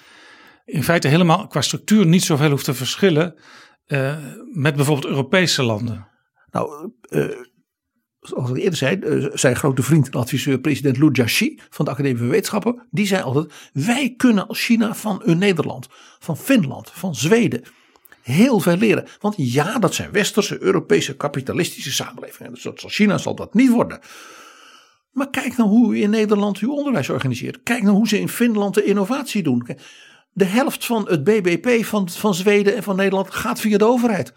[0.65, 3.35] in feite helemaal qua structuur niet zoveel hoeft te verschillen
[3.87, 4.17] eh,
[4.53, 6.09] met bijvoorbeeld Europese landen.
[6.51, 7.29] Nou, eh,
[8.21, 11.91] zoals ik eerder zei, eh, zijn grote vriend en adviseur, president Lu Jiaxi van de
[11.91, 15.89] Academie van Wetenschappen, die zei altijd: wij kunnen als China van een Nederland,
[16.19, 17.65] van Finland, van Zweden
[18.27, 19.07] heel veel leren.
[19.21, 22.53] Want ja, dat zijn westerse, Europese, kapitalistische samenlevingen.
[22.53, 24.01] Dus zoals China zal dat niet worden.
[25.11, 27.63] Maar kijk nou hoe u in Nederland uw onderwijs organiseert.
[27.63, 29.69] Kijk nou hoe ze in Finland de innovatie doen.
[30.33, 34.35] De helft van het BBP van, van Zweden en van Nederland gaat via de overheid.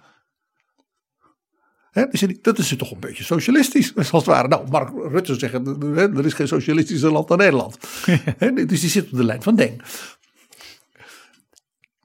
[1.92, 4.48] Dus dat is toch een beetje socialistisch, als het ware.
[4.48, 7.78] Nou, Mark Rutte zegt, er is geen socialistischer land dan Nederland.
[8.38, 9.82] Hè, dus die zit op de lijn van Deng.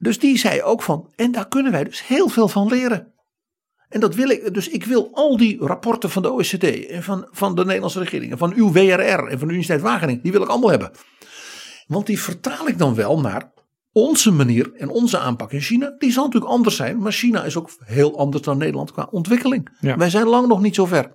[0.05, 3.13] Dus die zei ook van, en daar kunnen wij dus heel veel van leren.
[3.89, 7.29] En dat wil ik, dus ik wil al die rapporten van de OECD en van,
[7.31, 10.43] van de Nederlandse regering en van uw WRR en van de Universiteit Wageningen, die wil
[10.43, 10.91] ik allemaal hebben.
[11.87, 13.53] Want die vertaal ik dan wel naar
[13.93, 15.95] onze manier en onze aanpak in China.
[15.99, 19.77] Die zal natuurlijk anders zijn, maar China is ook heel anders dan Nederland qua ontwikkeling.
[19.81, 19.97] Ja.
[19.97, 21.13] Wij zijn lang nog niet zo ver.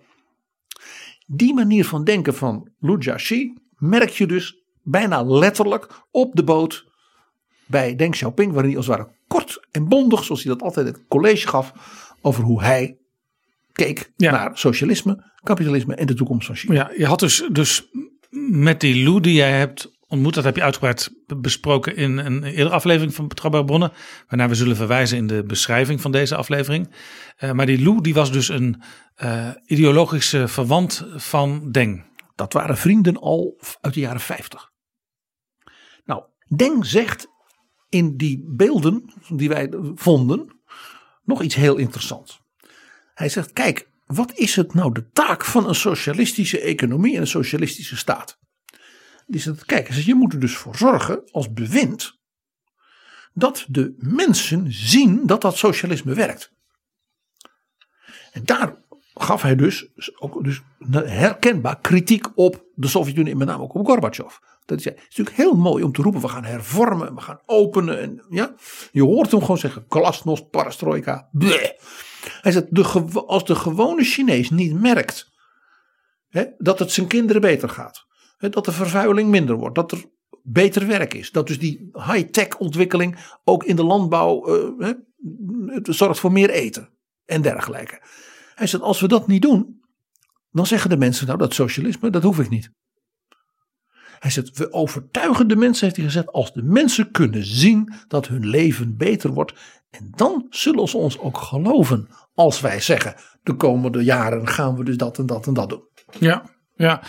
[1.25, 6.88] Die manier van denken van Lu Jiaxi merk je dus bijna letterlijk op de boot
[7.69, 10.87] bij Deng Xiaoping, waarin hij als het ware kort en bondig, zoals hij dat altijd
[10.87, 11.73] het college gaf,
[12.21, 12.97] over hoe hij
[13.71, 14.31] keek Ja.
[14.31, 16.73] naar socialisme, kapitalisme en de toekomst van China.
[16.73, 17.87] Ja, je had dus, dus
[18.51, 22.43] met die Lou die jij hebt ontmoet, dat heb je uitgebreid be- besproken in een
[22.43, 23.91] eerdere aflevering van Betrouwbare Bronnen,
[24.27, 26.95] waarnaar we zullen verwijzen in de beschrijving van deze aflevering.
[27.37, 28.81] Eh, maar die Lou die was dus een
[29.15, 32.05] eh, ideologische verwant van Deng.
[32.35, 34.69] Dat waren vrienden al uit de jaren 50.
[36.05, 36.23] Nou,
[36.55, 37.27] Deng zegt
[37.89, 40.59] in die beelden die wij vonden
[41.23, 42.41] nog iets heel interessants.
[43.13, 47.27] Hij zegt: Kijk, wat is het nou de taak van een socialistische economie en een
[47.27, 48.39] socialistische staat?
[49.27, 52.17] Die zegt: Kijk, je moet er dus voor zorgen als bewind
[53.33, 56.51] dat de mensen zien dat dat socialisme werkt.
[58.31, 58.75] En daar
[59.13, 64.37] gaf hij dus, ook dus herkenbaar kritiek op de Sovjet-Unie met name ook op Gorbachev.
[64.69, 67.41] Dat zei, het is natuurlijk heel mooi om te roepen, we gaan hervormen, we gaan
[67.45, 67.99] openen.
[67.99, 68.53] En, ja,
[68.91, 71.29] je hoort hem gewoon zeggen, glasnost, parastrojka.
[72.41, 72.95] Hij zegt,
[73.27, 75.31] als de gewone Chinees niet merkt
[76.29, 78.05] hè, dat het zijn kinderen beter gaat.
[78.37, 80.05] Hè, dat de vervuiling minder wordt, dat er
[80.43, 81.31] beter werk is.
[81.31, 84.93] Dat dus die high-tech ontwikkeling ook in de landbouw eh, hè,
[85.65, 86.89] het zorgt voor meer eten
[87.25, 88.01] en dergelijke.
[88.55, 89.81] Hij zegt, als we dat niet doen,
[90.51, 92.71] dan zeggen de mensen, nou dat socialisme, dat hoef ik niet.
[94.19, 98.27] Hij zegt, we overtuigen de mensen, heeft hij gezegd, als de mensen kunnen zien dat
[98.27, 99.53] hun leven beter wordt.
[99.89, 104.83] En dan zullen ze ons ook geloven als wij zeggen, de komende jaren gaan we
[104.83, 105.87] dus dat en dat en dat doen.
[106.19, 106.43] Ja,
[106.75, 107.01] ja.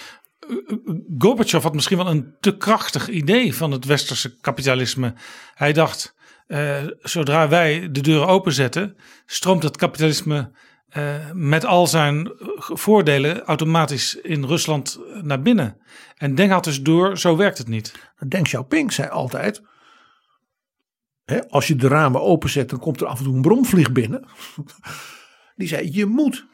[1.19, 5.15] Gorbachev had misschien wel een te krachtig idee van het westerse kapitalisme.
[5.55, 6.15] Hij dacht,
[6.47, 8.97] eh, zodra wij de deuren openzetten,
[9.27, 10.51] stroomt het kapitalisme
[10.91, 15.77] eh, met al zijn voordelen automatisch in Rusland naar binnen.
[16.17, 18.13] En Deng had dus door, zo werkt het niet.
[18.29, 19.63] Deng Xiaoping zei altijd,
[21.25, 24.25] hè, als je de ramen openzet, dan komt er af en toe een bromvlieg binnen.
[25.57, 26.47] Die zei, je moet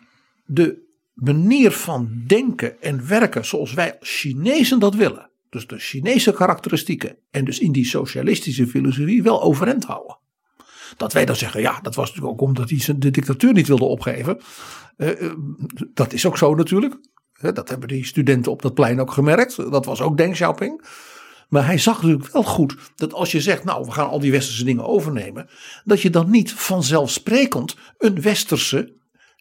[0.44, 0.84] de
[1.14, 5.30] manier van denken en werken zoals wij Chinezen dat willen.
[5.50, 10.18] Dus de Chinese karakteristieken en dus in die socialistische filosofie wel overeind houden.
[10.96, 13.84] Dat wij dan zeggen, ja, dat was natuurlijk ook omdat hij de dictatuur niet wilde
[13.84, 14.38] opgeven.
[14.96, 15.32] Eh, eh,
[15.94, 16.96] dat is ook zo natuurlijk.
[17.40, 19.56] Dat hebben die studenten op dat plein ook gemerkt.
[19.56, 20.84] Dat was ook Deng Xiaoping.
[21.48, 24.30] Maar hij zag natuurlijk wel goed dat als je zegt, nou, we gaan al die
[24.30, 25.48] westerse dingen overnemen,
[25.84, 28.94] dat je dan niet vanzelfsprekend een westerse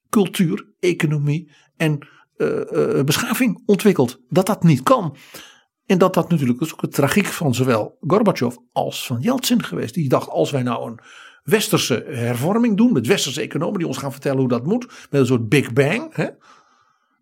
[0.10, 4.20] cultuur, economie en eh, beschaving ontwikkelt.
[4.30, 5.18] Dat dat niet kan.
[5.86, 9.94] En dat dat natuurlijk is ook de tragiek van zowel Gorbachev als van Yeltsin geweest.
[9.94, 11.00] Die dacht, als wij nou een
[11.46, 15.26] westerse hervorming doen, met westerse economen die ons gaan vertellen hoe dat moet, met een
[15.26, 16.16] soort Big Bang.
[16.16, 16.28] Hè?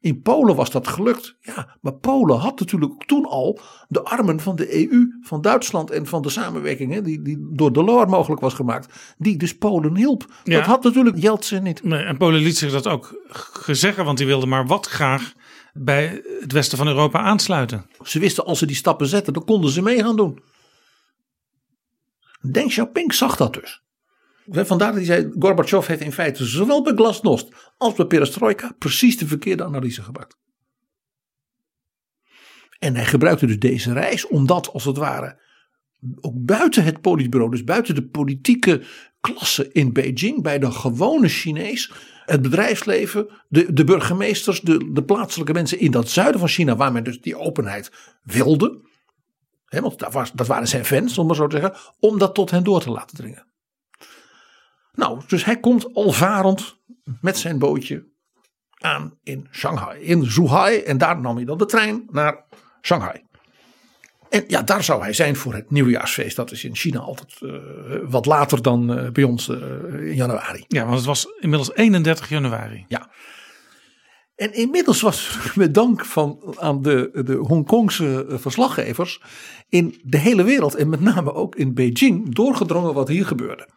[0.03, 1.35] In Polen was dat gelukt.
[1.41, 6.05] Ja, maar Polen had natuurlijk toen al de armen van de EU, van Duitsland en
[6.05, 9.15] van de samenwerking hè, die, die door Delors mogelijk was gemaakt.
[9.17, 10.25] Die dus Polen hielp.
[10.43, 10.57] Ja.
[10.57, 11.83] Dat had natuurlijk Yeltsin niet.
[11.83, 15.33] Nee, En Polen liet zich dat ook gezeggen, want die wilde maar wat graag
[15.73, 17.85] bij het westen van Europa aansluiten.
[18.01, 20.43] Ze wisten als ze die stappen zetten, dan konden ze mee gaan doen.
[22.51, 23.82] Deng Xiaoping zag dat dus.
[24.45, 29.17] Vandaar dat hij zei, Gorbachev heeft in feite zowel bij Glasnost als bij Perestroika precies
[29.17, 30.37] de verkeerde analyse gebruikt.
[32.79, 35.41] En hij gebruikte dus deze reis omdat als het ware
[36.21, 38.83] ook buiten het politbureau, dus buiten de politieke
[39.21, 41.91] klasse in Beijing, bij de gewone Chinees,
[42.25, 46.91] het bedrijfsleven, de, de burgemeesters, de, de plaatselijke mensen in dat zuiden van China, waar
[46.91, 47.91] men dus die openheid
[48.23, 48.81] wilde.
[49.69, 52.51] Want dat, was, dat waren zijn fans, om maar zo te zeggen, om dat tot
[52.51, 53.52] hen door te laten dringen.
[54.93, 56.79] Nou, dus hij komt al varend
[57.21, 58.11] met zijn bootje
[58.77, 60.79] aan in Shanghai, in Zhuhai.
[60.79, 62.45] En daar nam hij dan de trein naar
[62.81, 63.21] Shanghai.
[64.33, 66.35] En ja, daar zou hij zijn voor het nieuwjaarsfeest.
[66.35, 67.51] Dat is in China altijd eh,
[68.03, 69.57] wat later dan eh, bij ons eh,
[69.93, 70.65] in januari.
[70.67, 72.85] Ja, want het was inmiddels 31 januari.
[72.87, 73.09] Ja.
[74.35, 79.21] En inmiddels was met dank van, aan de, de Hongkongse verslaggevers
[79.69, 83.67] in de hele wereld en met name ook in Beijing doorgedrongen wat hier gebeurde.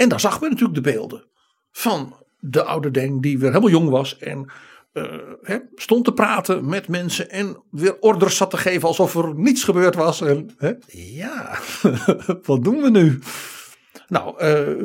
[0.00, 1.24] En daar zag men natuurlijk de beelden
[1.70, 4.50] van de oude Deng die weer helemaal jong was en
[4.92, 9.64] eh, stond te praten met mensen en weer orders zat te geven alsof er niets
[9.64, 10.20] gebeurd was.
[10.20, 10.50] En,
[10.92, 11.58] ja,
[12.42, 13.18] wat doen we nu?
[14.08, 14.84] Nou, eh,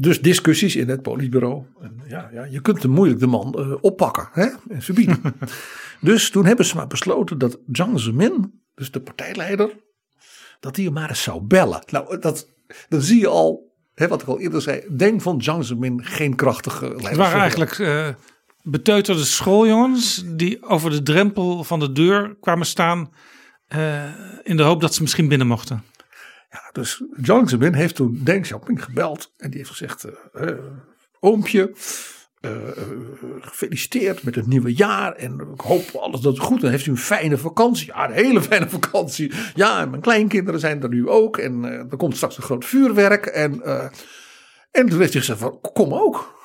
[0.00, 1.62] dus discussies in het politbureau.
[1.80, 5.20] En ja, ja, je kunt hem moeilijk de man eh, oppakken hè, en verbieden.
[6.00, 9.70] dus toen hebben ze maar besloten dat Jiang Zemin, dus de partijleider,
[10.60, 11.82] dat hij hem maar eens zou bellen.
[11.90, 12.48] Nou, dat,
[12.88, 13.67] dan zie je al,
[13.98, 17.08] hè, wat ik al eerder zei, denk van Jiang Zemin geen krachtige leider.
[17.08, 18.08] Het waren eigenlijk eh,
[18.62, 23.12] beteuterde schooljongens die over de drempel van de deur kwamen staan
[23.68, 24.04] eh,
[24.42, 25.84] in de hoop dat ze misschien binnen mochten.
[26.50, 30.48] Ja, dus Jiang Zemin heeft toen Deng Xiaoping gebeld en die heeft gezegd, eh,
[31.20, 31.72] oompje,
[32.40, 32.84] eh, eh,
[33.40, 36.64] gefeliciteerd met het nieuwe jaar en ik hoop alles dat het goed is.
[36.64, 37.86] En heeft u een fijne vakantie?
[37.86, 39.32] Ja, een hele fijne vakantie.
[39.54, 42.64] Ja, en mijn kleinkinderen zijn er nu ook en eh, er komt straks een groot
[42.64, 43.26] vuurwerk.
[43.26, 43.62] En,
[44.70, 46.36] en toen heeft hij gezegd van, kom ook.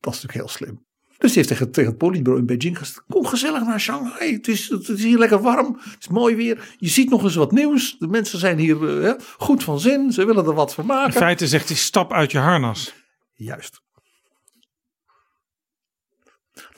[0.00, 0.86] Dat is natuurlijk heel slim.
[1.18, 4.32] Dus die heeft tegen, tegen het politbureau in Beijing gezegd: Kom gezellig naar Shanghai.
[4.32, 5.78] Het is, het is hier lekker warm.
[5.80, 6.74] Het is mooi weer.
[6.76, 7.96] Je ziet nog eens wat nieuws.
[7.98, 10.12] De mensen zijn hier goed van zin.
[10.12, 11.12] Ze willen er wat van In maken.
[11.12, 12.94] feite zegt hij stap uit je harnas.
[13.34, 13.80] Juist.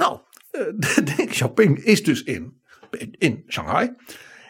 [0.01, 0.18] Nou,
[0.51, 2.61] eh, Deng Xiaoping is dus in,
[3.18, 3.94] in Shanghai.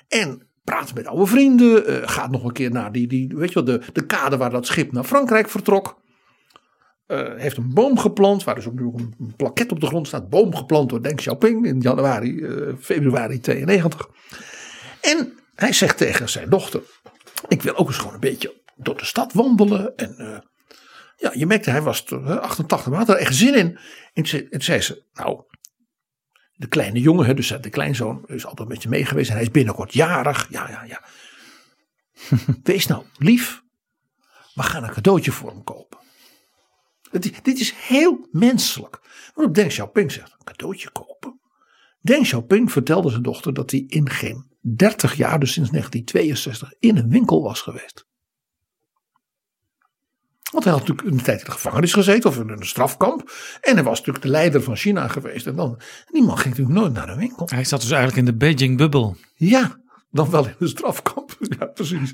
[0.09, 1.86] En praat met oude vrienden.
[1.86, 4.51] eh, gaat nog een keer naar die, die weet je wel, de, de kade waar
[4.51, 5.98] dat schip naar Frankrijk vertrok.
[7.07, 10.07] eh, heeft een boom geplant, waar dus ook nu een, een plaket op de grond
[10.07, 10.28] staat.
[10.28, 12.46] Boom geplant door Deng Xiaoping in januari,
[12.80, 14.09] februari 92.
[15.01, 16.82] En hij zegt tegen zijn dochter:
[17.48, 19.96] Ik wil ook eens gewoon een beetje door de stad wandelen.
[19.96, 20.44] En
[21.21, 23.79] ja, je merkte, hij was eh, 88, maar had er echt zin in.
[24.12, 25.43] En toen zei ze: Nou,
[26.53, 29.29] de kleine jongen, dus de kleinzoon, is altijd een beetje mee geweest.
[29.29, 30.47] En hij is binnenkort jarig.
[30.51, 31.05] Ja, ja, ja.
[32.62, 33.62] Wees nou lief.
[34.55, 35.99] We gaan een cadeautje voor hem kopen.
[37.11, 39.01] Het dit is heel menselijk.
[39.35, 41.41] Waarop Deng Xiaoping zegt, een cadeautje kopen.
[42.01, 46.97] Deng Xiaoping vertelde zijn dochter dat hij in geen 30 jaar, dus sinds 1962, in
[46.97, 48.09] een winkel was geweest.
[50.51, 53.30] Want hij had natuurlijk een tijd in de gevangenis gezeten of in een strafkamp.
[53.61, 55.46] En hij was natuurlijk de leider van China geweest.
[55.46, 57.46] En dan, die man ging natuurlijk nooit naar een winkel.
[57.51, 59.16] Hij zat dus eigenlijk in de Beijing-bubbel.
[59.34, 59.80] Ja,
[60.11, 61.36] dan wel in een strafkamp.
[61.59, 62.12] Ja, precies.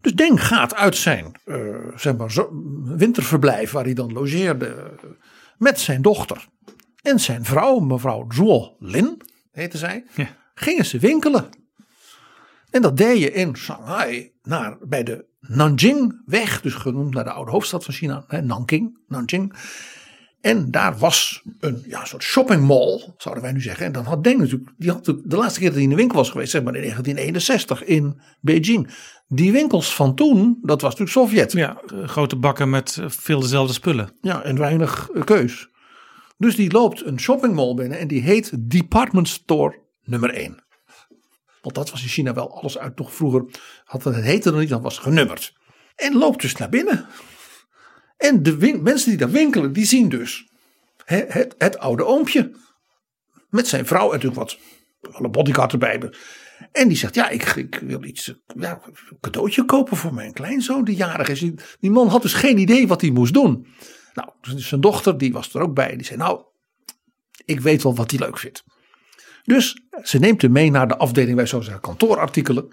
[0.00, 1.56] Dus Deng gaat uit zijn eh,
[1.96, 2.50] zeg maar, zo-
[2.84, 4.84] winterverblijf, waar hij dan logeerde, eh,
[5.58, 6.46] met zijn dochter
[7.02, 10.26] en zijn vrouw, mevrouw Zhuo Lin, heette zij, Ja.
[10.54, 11.48] gingen ze winkelen.
[12.70, 17.50] En dat deed je in Shanghai naar, bij de Nanjingweg, dus genoemd naar de oude
[17.50, 19.54] hoofdstad van China, hè, Nanking, Nanjing.
[20.40, 23.86] En daar was een ja, soort shoppingmall, zouden wij nu zeggen.
[23.86, 26.16] En dan had Deng natuurlijk, die had de laatste keer dat hij in de winkel
[26.16, 28.90] was geweest, zeg maar in 1961 in Beijing.
[29.28, 31.52] Die winkels van toen, dat was natuurlijk Sovjet.
[31.52, 34.12] Ja, grote bakken met veel dezelfde spullen.
[34.20, 35.68] Ja, en weinig eh, keus.
[36.36, 40.64] Dus die loopt een shoppingmall binnen en die heet Department Store nummer 1.
[41.60, 42.98] Want dat was in China wel alles uit.
[42.98, 43.44] Nog vroeger
[43.84, 45.52] had het, het heette nog niet, dat was genummerd.
[45.96, 47.06] En loopt dus naar binnen.
[48.16, 50.50] En de mensen die daar winkelen, die zien dus
[51.04, 52.52] hè, het, het oude oompje.
[53.48, 54.58] Met zijn vrouw en natuurlijk wat
[55.12, 56.12] alle bodyguard erbij.
[56.72, 58.78] En die zegt, ja, ik, ik wil iets, een
[59.20, 61.40] cadeautje kopen voor mijn kleinzoon die jarig is.
[61.40, 63.66] Die, die man had dus geen idee wat hij moest doen.
[64.14, 65.96] Nou, dus zijn dochter, die was er ook bij.
[65.96, 66.44] Die zei, nou,
[67.44, 68.64] ik weet wel wat hij leuk vindt.
[69.42, 72.68] Dus ze neemt hem mee naar de afdeling, wij zo zeggen, kantoorartikelen.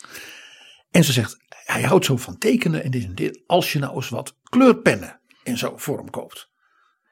[0.90, 3.42] en ze zegt, hij houdt zo van tekenen en dit en dit.
[3.46, 6.52] Als je nou eens wat kleurpennen en zo voor hem koopt.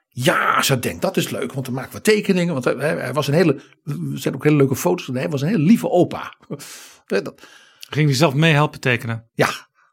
[0.08, 2.52] Ja, ze denkt, dat is leuk, want dan maken we tekeningen.
[2.52, 3.54] Want hij, hij was een hele,
[3.84, 5.16] er zijn ook hele leuke foto's van.
[5.16, 6.34] Hij was een hele lieve opa.
[7.06, 7.46] Dat,
[7.88, 9.28] Ging hij zelf mee helpen tekenen?
[9.34, 9.50] ja,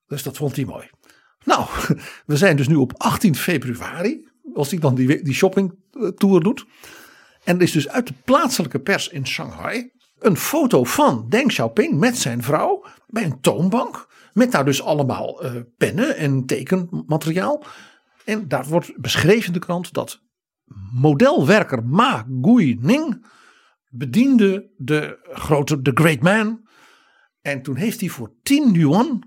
[0.07, 0.89] dus dat vond hij mooi.
[1.43, 1.67] Nou,
[2.25, 6.65] we zijn dus nu op 18 februari, als hij dan die, die shoppingtour doet.
[7.49, 11.99] En er is dus uit de plaatselijke pers in Shanghai een foto van Deng Xiaoping
[11.99, 14.07] met zijn vrouw bij een toonbank.
[14.33, 17.63] Met daar dus allemaal eh, pennen en tekenmateriaal.
[18.25, 20.21] En daar wordt beschreven in de krant dat
[20.93, 23.25] modelwerker Ma Guining
[23.89, 26.67] bediende de grote, de great man.
[27.41, 29.23] En toen heeft hij voor 10 yuan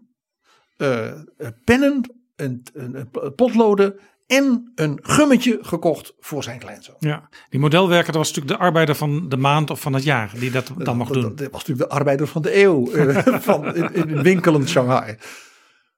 [0.76, 1.18] eh, eh,
[1.64, 4.00] pennen, een, een potloden
[4.38, 6.96] en een gummetje gekocht voor zijn kleinzoon.
[6.98, 7.28] Ja.
[7.50, 10.50] Die modelwerker, dat was natuurlijk de arbeider van de maand of van het jaar die
[10.50, 11.34] dat dan mocht Dat- doen.
[11.36, 15.16] Dat was natuurlijk de arbeider van de eeuw eh, van, in, in winkelend Shanghai.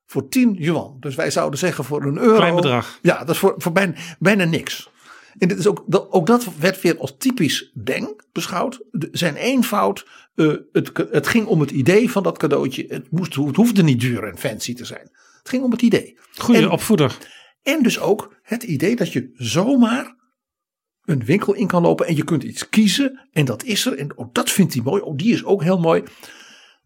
[0.07, 0.97] Voor 10 yuan.
[1.01, 2.37] Dus wij zouden zeggen voor een euro.
[2.37, 2.99] Klein bedrag.
[3.03, 4.91] Ja, dat is voor, voor bijna, bijna niks.
[5.39, 8.81] En dit is ook, dat, ook dat werd weer als typisch Deng beschouwd.
[9.13, 10.07] Zijn eenvoud.
[10.35, 12.85] eh, het, het ging om het idee van dat cadeautje.
[12.89, 15.11] Het, moest, het hoefde niet duur en fancy te zijn.
[15.39, 16.19] Het ging om het idee.
[16.37, 17.17] Goede opvoeder.
[17.65, 20.15] En dus ook het idee dat je zomaar
[21.05, 23.29] een winkel in kan lopen en je kunt iets kiezen.
[23.33, 23.99] En dat is er.
[23.99, 25.03] En dat vindt hij mooi.
[25.03, 26.03] Ook die is ook heel mooi.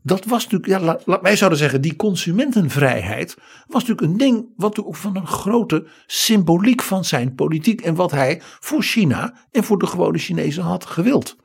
[0.03, 4.47] Dat was natuurlijk, ja, la- la- wij zouden zeggen, die consumentenvrijheid was natuurlijk een ding
[4.57, 9.65] wat ook van een grote symboliek van zijn politiek en wat hij voor China en
[9.65, 11.37] voor de gewone Chinezen had gewild.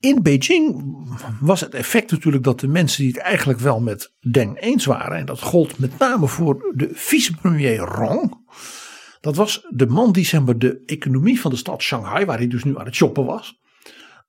[0.00, 0.84] In Beijing
[1.40, 5.16] was het effect natuurlijk dat de mensen die het eigenlijk wel met Deng eens waren,
[5.16, 8.46] en dat gold met name voor de vicepremier Rong.
[9.20, 12.48] Dat was de man die zeg maar, de economie van de stad Shanghai, waar hij
[12.48, 13.60] dus nu aan het shoppen was,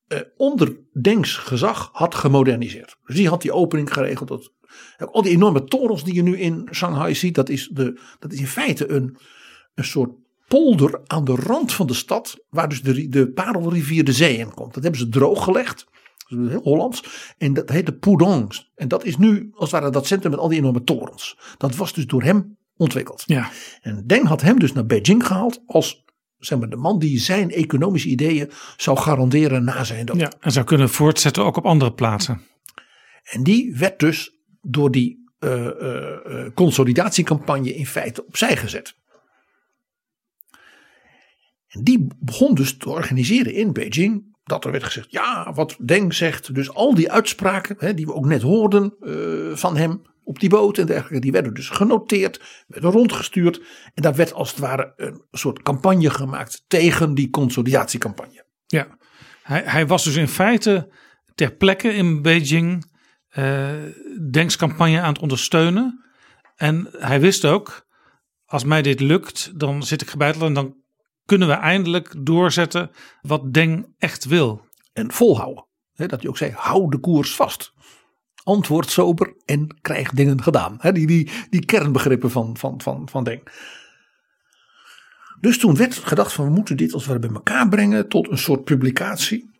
[0.06, 2.96] eh, onder Dengs gezag had gemoderniseerd.
[3.06, 4.28] Dus die had die opening geregeld.
[4.28, 4.52] Dat,
[4.98, 8.38] al die enorme torens die je nu in Shanghai ziet, dat is, de, dat is
[8.38, 9.16] in feite een,
[9.74, 10.10] een soort
[10.52, 14.54] polder aan de rand van de stad, waar dus de, de parelrivier de zee in
[14.54, 14.74] komt.
[14.74, 15.86] Dat hebben ze drooggelegd.
[16.26, 17.04] Heel Hollands.
[17.38, 18.66] En dat heet de Pudong.
[18.74, 21.38] En dat is nu als het ware dat centrum met al die enorme torens.
[21.58, 23.22] Dat was dus door hem ontwikkeld.
[23.26, 23.50] Ja.
[23.80, 26.04] En Deng had hem dus naar Beijing gehaald als
[26.38, 30.20] zeg maar, de man die zijn economische ideeën zou garanderen na zijn dood.
[30.20, 30.32] ja.
[30.40, 32.40] En zou kunnen voortzetten ook op andere plaatsen.
[33.22, 38.94] En die werd dus door die eh, eh, eh, consolidatiecampagne in feite opzij gezet.
[41.72, 44.30] En die begon dus te organiseren in Beijing.
[44.44, 46.54] Dat er werd gezegd, ja, wat Deng zegt.
[46.54, 50.48] Dus al die uitspraken hè, die we ook net hoorden eh, van hem op die
[50.48, 51.20] boot en dergelijke.
[51.20, 53.60] Die werden dus genoteerd, werden rondgestuurd.
[53.94, 58.44] En daar werd als het ware een soort campagne gemaakt tegen die consolidatiecampagne.
[58.66, 58.98] Ja,
[59.42, 60.92] hij, hij was dus in feite
[61.34, 62.90] ter plekke in Beijing
[64.30, 66.04] Denks campagne aan het ondersteunen.
[66.56, 67.86] En hij wist ook,
[68.44, 70.81] als mij dit lukt, dan zit ik gebeiteld en dan
[71.24, 74.66] kunnen we eindelijk doorzetten wat Deng echt wil.
[74.92, 75.66] En volhouden.
[75.94, 77.72] Dat hij ook zei, hou de koers vast.
[78.44, 80.78] Antwoord sober en krijg dingen gedaan.
[80.92, 83.42] Die, die, die kernbegrippen van, van, van, van Deng.
[85.40, 88.38] Dus toen werd gedacht van we moeten dit als ware bij elkaar brengen tot een
[88.38, 89.50] soort publicatie.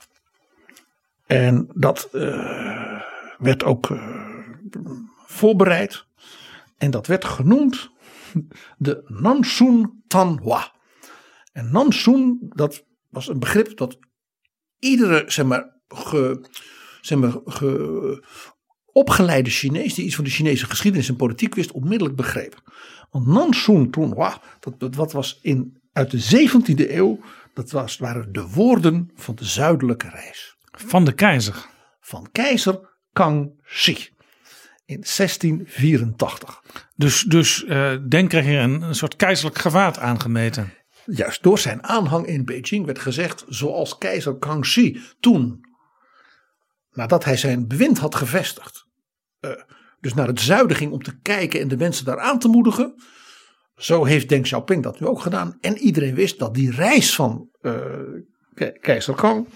[1.27, 3.01] En dat eh,
[3.39, 4.27] werd ook eh,
[5.27, 6.05] voorbereid.
[6.79, 7.91] En dat werd genoemd
[8.79, 10.73] de Nansun Tanhua.
[11.53, 13.99] En Nansun, dat was een begrip dat
[14.79, 16.45] iedere, zeg maar, ge,
[17.01, 18.25] zeg maar ge,
[18.93, 22.63] opgeleide Chinees die iets van de Chinese geschiedenis en politiek wist, onmiddellijk begreep.
[23.11, 27.21] Want Nansun Tanhua, dat, dat, dat was in, uit de 17e eeuw,
[27.55, 30.57] dat was, waren de woorden van de zuidelijke reis.
[30.71, 31.67] Van de keizer.
[32.01, 34.11] Van keizer Kangxi.
[34.85, 36.63] In 1684.
[36.97, 40.73] Dus, dus eh Deng kreeg hier een, een soort keizerlijk gewaad aangemeten.
[41.07, 45.61] Juist door zijn aanhang in Beijing werd gezegd, zoals keizer Kangxi toen,
[46.91, 48.87] nadat hij zijn bewind had gevestigd,
[49.41, 49.51] eh,
[50.01, 52.95] dus naar het zuiden ging om te kijken en de mensen daar aan te moedigen.
[53.77, 55.59] Zo heeft Deng Xiaoping dat nu ook gedaan.
[55.61, 57.75] En iedereen wist dat die reis van eh,
[58.55, 59.49] ke- keizer Kang,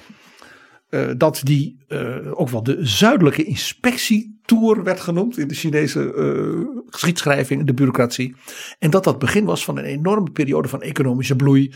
[0.97, 6.83] eh, dat die eh, ook wel de zuidelijke inspectietour werd genoemd in de Chinese eh,
[6.87, 8.37] geschiedschrijving, de bureaucratie.
[8.79, 11.75] En dat dat begin was van een enorme periode van economische bloei.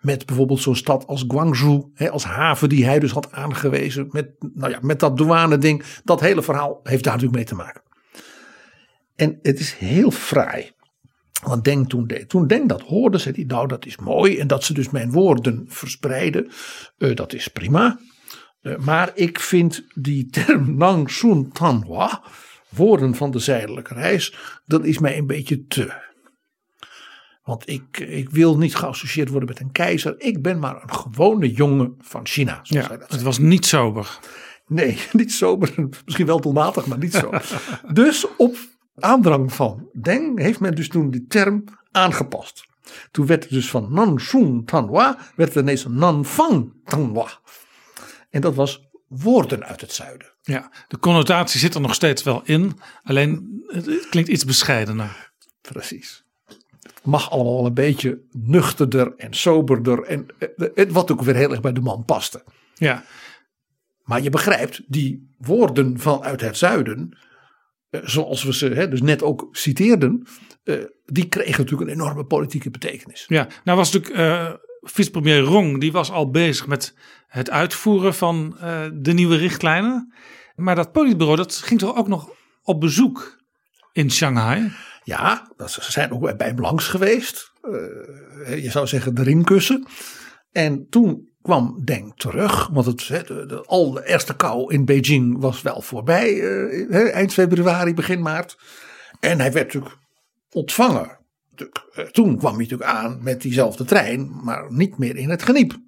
[0.00, 4.08] Met bijvoorbeeld zo'n stad als Guangzhou, hè, als haven die hij dus had aangewezen.
[4.10, 5.82] Met, nou ja, met dat douane ding.
[6.04, 7.82] Dat hele verhaal heeft daar natuurlijk mee te maken.
[9.16, 10.72] En het is heel fraai.
[11.42, 12.28] Want Deng toen deed.
[12.28, 14.38] Toen Deng dat hoorde, zei hij, nou dat is mooi.
[14.38, 16.50] En dat ze dus mijn woorden verspreiden,
[16.96, 17.98] dat is prima.
[18.64, 22.22] Eh, maar ik vind die term Nang Sun Tanhua,
[22.68, 24.34] woorden van de zijdelijke reis,
[24.66, 26.02] dat is mij een beetje te.
[27.42, 30.14] Want ik, ik wil niet geassocieerd worden met een keizer.
[30.18, 32.60] Ik ben maar een gewone jongen van China.
[32.62, 34.18] Zoals Ja, hij dat het was niet sober.
[34.66, 35.74] Nee, niet sober.
[36.04, 37.30] Misschien wel doelmatig, maar niet zo.
[37.92, 38.56] dus op
[38.94, 42.66] aandrang van Deng heeft men dus toen die term aangepast.
[43.10, 47.28] Toen werd het dus van Nansun Tanhua, werd het ineens Nanfang Tanhua.
[48.34, 50.32] En dat was woorden uit het zuiden.
[50.42, 52.78] Ja, de connotatie zit er nog steeds wel in.
[53.02, 55.32] Alleen het klinkt iets bescheidener.
[55.60, 56.24] Precies.
[56.80, 60.02] Het mag allemaal wel een beetje nuchterder en soberder.
[60.02, 62.44] En eh, het, wat ook weer heel erg bij de man paste.
[62.74, 63.04] Ja,
[64.02, 67.18] Maar je begrijpt, die woorden vanuit het zuiden,
[67.90, 70.26] eh, zoals we ze hè, dus net ook citeerden,
[70.64, 73.24] eh, die kregen natuurlijk een enorme politieke betekenis.
[73.28, 73.48] ja.
[73.64, 74.52] nou was natuurlijk eh,
[74.84, 76.94] vicepremier Rong, die was al bezig met
[77.26, 80.14] het uitvoeren van eh, de nieuwe richtlijnen.
[80.54, 82.30] Maar dat politbureau, dat ging toch ook nog
[82.62, 83.38] op bezoek
[83.92, 84.72] in Shanghai?
[85.04, 87.52] Ja, ze zijn ook bij hem langs geweest.
[87.62, 89.86] Eh, je zou zeggen de ringkussen.
[90.52, 95.62] En toen kwam Deng terug, want het, de, al de eerste kou in Beijing was
[95.62, 98.56] wel voorbij, eh, eind februari, begin maart.
[99.20, 99.96] En hij werd natuurlijk
[100.50, 101.18] ontvangen.
[101.60, 105.78] Eh, Toen kwam hij natuurlijk aan met diezelfde trein, maar niet meer in het geniep.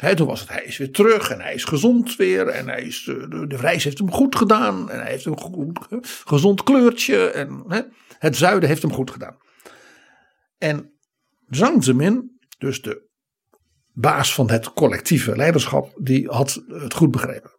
[0.00, 2.48] Hè, toen was het, hij is weer terug en hij is gezond weer.
[2.48, 4.90] En hij is, eh, de, de reis heeft hem goed gedaan.
[4.90, 5.76] En hij heeft een
[6.24, 7.30] gezond kleurtje.
[7.30, 7.64] En
[8.18, 9.36] het zuiden heeft hem goed gedaan.
[10.58, 10.90] En
[11.48, 13.08] Zhang Zemin, dus de
[13.92, 17.50] baas van het collectieve leiderschap, die had het goed begrepen.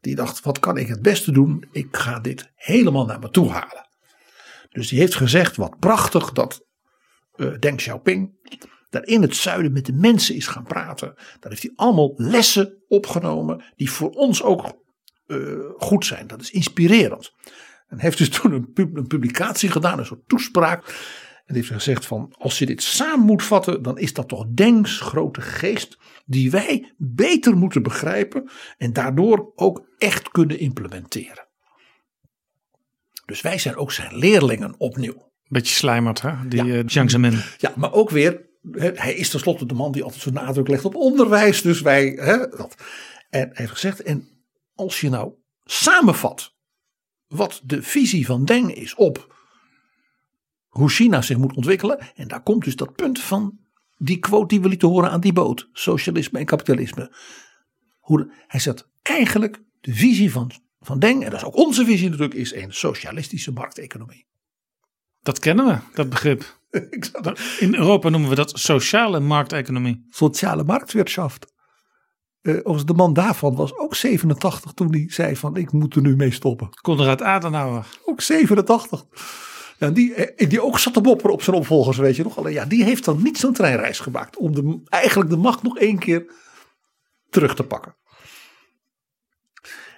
[0.00, 1.68] Die dacht, wat kan ik het beste doen?
[1.72, 3.88] Ik ga dit helemaal naar me toe halen.
[4.74, 6.66] Dus die heeft gezegd, wat prachtig dat
[7.32, 8.32] eh, Deng Xiaoping
[8.90, 11.14] daar in het zuiden met de mensen is gaan praten.
[11.40, 14.82] Daar heeft hij allemaal lessen opgenomen die voor ons ook
[15.26, 15.38] eh,
[15.76, 16.26] goed zijn.
[16.26, 17.32] Dat is inspirerend.
[17.86, 20.84] En heeft dus toen een, een publicatie gedaan, een soort toespraak.
[21.44, 25.00] En heeft gezegd van, als je dit samen moet vatten, dan is dat toch Dengs
[25.00, 31.48] grote geest die wij beter moeten begrijpen en daardoor ook echt kunnen implementeren.
[33.26, 35.32] Dus wij zijn ook zijn leerlingen opnieuw.
[35.48, 36.48] Beetje slijmerd, hè?
[36.48, 36.74] Die Ja.
[36.74, 37.38] eh, Jiang Zemin.
[37.58, 38.46] Ja, maar ook weer,
[38.94, 41.62] hij is tenslotte de man die altijd zo'n nadruk legt op onderwijs.
[41.62, 42.74] Dus wij, hè, dat.
[43.30, 44.28] En hij heeft gezegd, en
[44.74, 45.32] als je nou
[45.64, 46.54] samenvat
[47.26, 49.34] wat de visie van Deng is op
[50.68, 51.98] hoe China zich moet ontwikkelen.
[52.14, 53.58] En daar komt dus dat punt van
[53.96, 57.16] die quote die we lieten horen aan die boot, socialisme en kapitalisme.
[57.98, 60.50] Hoe hij zegt eigenlijk de visie van,
[60.84, 64.26] van Deng, en dat is ook onze visie natuurlijk, is een socialistische markteconomie.
[65.22, 66.58] Dat kennen we, dat begrip.
[67.58, 70.06] In Europa noemen we dat sociale markteconomie.
[70.10, 71.52] sociale marktwirtschaft.
[72.40, 76.02] Eh overigens, de man daarvan was ook 87 toen hij zei van ik moet er
[76.02, 76.68] nu mee stoppen.
[76.80, 77.86] Konrad Adenauer.
[78.04, 79.04] Ook 87.
[79.78, 82.38] Ja, die, eh, die ook zat te mopperen op zijn opvolgers, weet je nog.
[82.38, 84.36] Alleen ja, die heeft dan niet zo'n treinreis gemaakt.
[84.36, 86.32] Om de, eigenlijk de macht nog één keer
[87.30, 87.94] terug te pakken.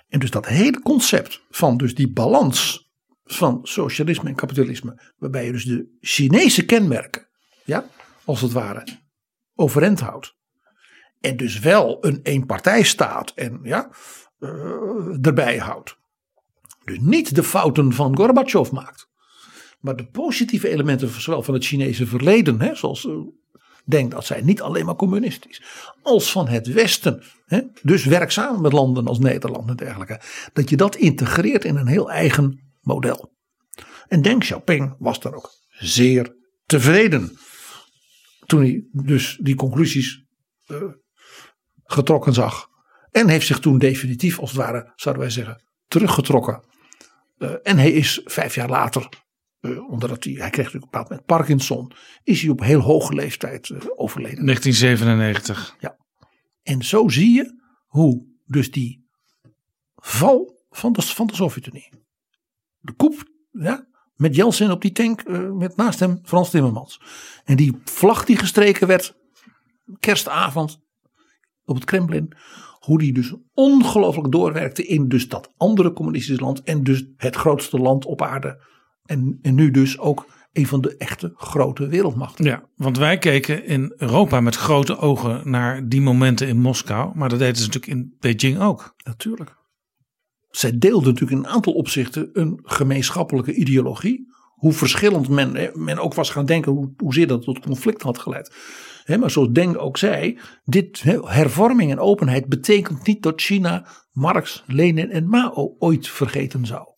[0.09, 2.91] En dus dat hele concept van dus die balans
[3.25, 5.13] van socialisme en kapitalisme.
[5.19, 7.29] Waarbij je dus de Chinese kenmerken,
[7.65, 7.87] ja,
[8.25, 8.87] als het ware,
[9.55, 10.35] overeind houdt.
[11.21, 13.91] En dus wel een eenpartijstaat en ja,
[14.39, 15.99] eh, erbij houdt.
[16.85, 19.09] Dus niet de fouten van Gorbachev maakt.
[19.81, 23.09] Maar de positieve elementen zowel van het Chinese verleden, hè, zoals
[23.87, 25.63] eh, denk dat zijn niet alleen maar communistisch,
[26.03, 30.21] als van het Westen, hè, dus werkzaam met landen als Nederland en dergelijke,
[30.53, 33.35] dat je dat integreert in een heel eigen model.
[34.09, 36.35] En Deng Xiaoping was dan ook zeer
[36.65, 37.39] tevreden
[38.47, 40.25] toen hij dus die conclusies
[40.67, 40.83] eh,
[41.85, 42.69] getrokken zag.
[43.11, 46.65] En heeft zich toen definitief, als het ware, zouden wij zeggen, teruggetrokken.
[47.39, 49.09] Eh, en hij is vijf jaar later,
[49.67, 51.93] eh, omdat hij, hij kreeg natuurlijk een bepaald moment Parkinson,
[52.23, 54.45] is hij op heel hoge leeftijd eh, overleden.
[54.45, 55.77] 1997.
[56.63, 59.07] En zo zie je hoe dus die
[59.95, 61.93] val van de, van de Sovjet-Unie.
[62.79, 67.01] De koep, ja, met Jeltsin op die tank, eh, met naast hem Frans Timmermans.
[67.45, 69.17] En die vlag die gestreken werd,
[70.01, 70.79] kerstavond,
[71.65, 72.33] op het Kremlin.
[72.79, 76.63] Hoe die dus ongelooflijk doorwerkte in dus dat andere communistische land.
[76.63, 78.65] En dus het grootste land op aarde.
[79.07, 82.45] En, en nu dus ook een van de echte grote wereldmachten.
[82.45, 87.13] Ja, want wij keken in Europa met grote ogen naar die momenten in Moskou.
[87.15, 88.95] Maar dat deden ze natuurlijk in Beijing ook.
[89.05, 89.57] Natuurlijk.
[90.51, 94.35] Zij deelden natuurlijk in een aantal opzichten een gemeenschappelijke ideologie.
[94.55, 98.55] Hoe verschillend men, men ook was gaan denken, hoe, hoezeer dat tot conflict had geleid.
[99.19, 105.11] Maar zoals Deng ook zei, dit hervorming en openheid betekent niet dat China Marx, Lenin
[105.11, 106.96] en Mao ooit vergeten zou.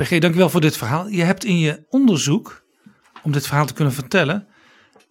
[0.00, 1.08] PG, dankjewel voor dit verhaal.
[1.08, 2.64] Je hebt in je onderzoek,
[3.22, 4.46] om dit verhaal te kunnen vertellen,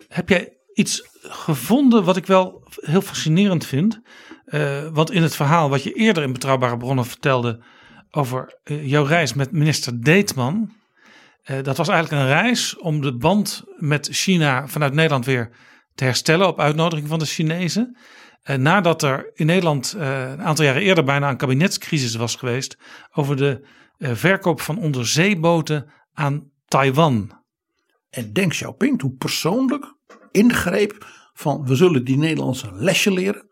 [0.07, 3.99] heb jij iets gevonden wat ik wel heel fascinerend vind.
[4.45, 7.63] Eh, want in het verhaal wat je eerder in Betrouwbare Bronnen vertelde
[8.11, 10.71] over eh, jouw reis met minister Deetman.
[11.43, 15.49] eh, dat was eigenlijk een reis om de band met China vanuit Nederland weer
[15.95, 17.97] te herstellen op uitnodiging van de Chinezen.
[18.57, 22.77] Nadat er in Nederland een aantal jaren eerder bijna een kabinetscrisis was geweest
[23.11, 23.67] over de
[23.99, 27.37] verkoop van onderzeeboten aan Taiwan.
[28.09, 29.95] En Deng Xiaoping toen persoonlijk
[30.31, 33.49] ingreep van we zullen die Nederlandse een lesje leren.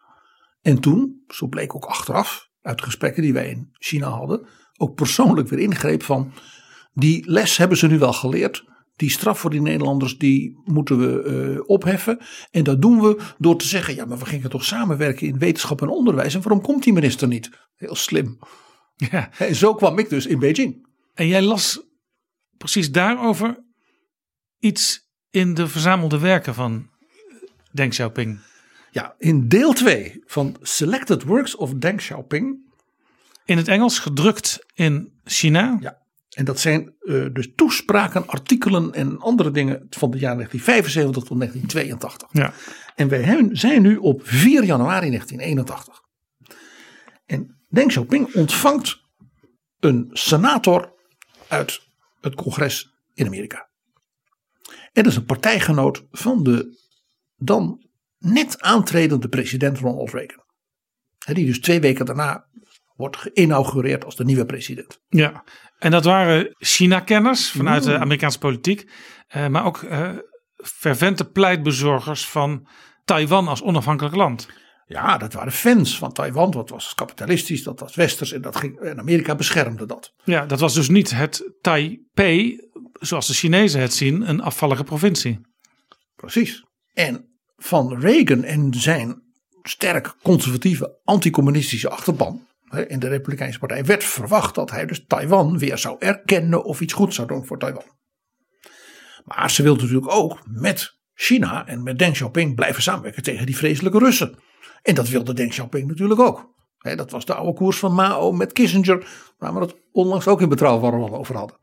[0.61, 5.49] En toen, zo bleek ook achteraf uit gesprekken die wij in China hadden, ook persoonlijk
[5.49, 6.33] weer ingreep van
[6.93, 8.65] die les hebben ze nu wel geleerd.
[8.95, 12.19] Die straf voor die Nederlanders die moeten we eh, opheffen.
[12.51, 15.81] En dat doen we door te zeggen ja maar we gingen toch samenwerken in wetenschap
[15.81, 16.35] en onderwijs.
[16.35, 17.49] En waarom komt die minister niet?
[17.75, 18.39] Heel slim.
[18.97, 19.29] Ja.
[19.37, 20.87] En zo kwam ik dus in Beijing.
[21.13, 21.81] En jij las
[22.57, 23.63] precies daarover
[24.59, 26.89] iets in de verzamelde werken van
[27.71, 28.39] Deng Xiaoping.
[28.91, 32.57] Ja, in deel 2 van Selected Works of Deng Xiaoping
[33.45, 35.77] In het Engels gedrukt in China.
[35.79, 36.05] Ja.
[36.29, 41.39] En dat zijn eh, dus toespraken, artikelen en andere dingen van de jaren 1975 tot
[41.39, 42.29] 1982.
[42.31, 42.53] Ja.
[42.95, 46.01] En wij zijn nu op 4 januari 1981.
[47.25, 49.01] En Deng Xiaoping ontvangt
[49.79, 50.93] een senator
[51.47, 51.81] uit
[52.21, 53.69] het congres in Amerika.
[54.67, 56.85] En dat is een partijgenoot van de
[57.35, 57.87] dan
[58.17, 60.43] net aantredende president Ronald Reagan.
[61.33, 62.47] Die dus twee weken daarna
[62.95, 64.99] wordt geïnaugureerd als de nieuwe president.
[65.07, 65.43] Ja,
[65.79, 68.91] en dat waren China-kenners vanuit de Amerikaanse politiek,
[69.27, 70.09] eh, maar ook eh,
[70.55, 72.67] fervente pleitbezorgers van
[73.03, 74.47] Taiwan als onafhankelijk land.
[74.89, 76.51] Ja, dat waren fans van Taiwan.
[76.51, 80.13] Dat was kapitalistisch, dat was westers en, dat ging, en Amerika beschermde dat.
[80.23, 85.39] Ja, dat was dus niet het Taipei, zoals de Chinezen het zien, een afvallige provincie.
[86.15, 86.63] Precies.
[86.93, 89.21] En van Reagan en zijn
[89.61, 92.47] sterk conservatieve anticommunistische achterban
[92.87, 96.93] in de Republikeinse Partij werd verwacht dat hij dus Taiwan weer zou erkennen of iets
[96.93, 97.95] goeds zou doen voor Taiwan.
[99.23, 103.57] Maar ze wilden natuurlijk ook met China en met Deng Xiaoping blijven samenwerken tegen die
[103.57, 104.39] vreselijke Russen.
[104.81, 106.55] En dat wilde Deng Xiaoping natuurlijk ook.
[106.77, 109.07] Dat was de oude koers van Mao met Kissinger,
[109.37, 111.57] waar we het onlangs ook in betrouwbare rollen over hadden.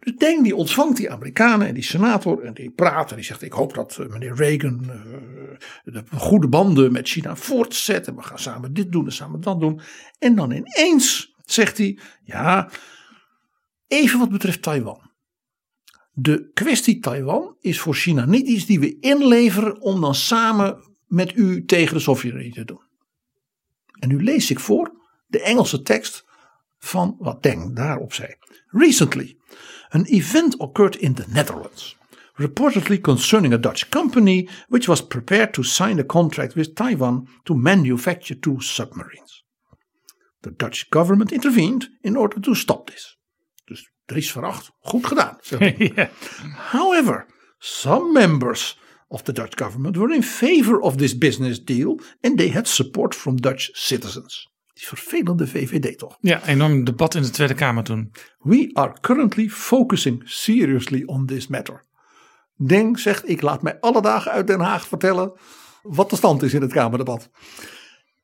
[0.00, 3.24] Dus Dus Deng die ontvangt die Amerikanen en die senator en die praat en die
[3.24, 8.16] zegt ik hoop dat eh, meneer Reagan eh, de goede banden met China voortzet en
[8.16, 9.80] we gaan samen dit doen en samen dat doen.
[10.18, 12.70] En dan ineens zegt hij ja
[13.86, 15.10] even wat betreft Taiwan.
[16.12, 21.36] De kwestie Taiwan is voor China niet iets die we inleveren om dan samen met
[21.36, 22.82] u tegen de Sovjet-Unie te doen.
[23.98, 24.92] En nu lees ik voor
[25.26, 26.24] de Engelse tekst
[26.78, 28.34] van wat Deng daarop zei.
[28.66, 29.36] Recently,
[29.88, 31.96] an event occurred in the Netherlands,
[32.34, 37.54] reportedly concerning a Dutch company which was prepared to sign a contract with Taiwan to
[37.54, 39.44] manufacture two submarines.
[40.40, 43.18] The Dutch government intervened in order to stop this.
[43.64, 45.38] Dus Dries Veracht, goed gedaan.
[46.72, 47.26] However,
[47.58, 48.78] some members
[49.08, 53.14] of the Dutch government were in favor of this business deal and they had support
[53.14, 54.48] from Dutch citizens.
[54.74, 56.16] Die vervelende VVD toch?
[56.20, 58.12] ja, enorm debat in de Tweede Kamer toen.
[58.38, 61.84] We are currently focusing seriously on this matter.
[62.56, 65.32] Deng zegt: Ik laat mij alle dagen uit Den Haag vertellen
[65.82, 67.30] wat de stand is in het Kamerdebat.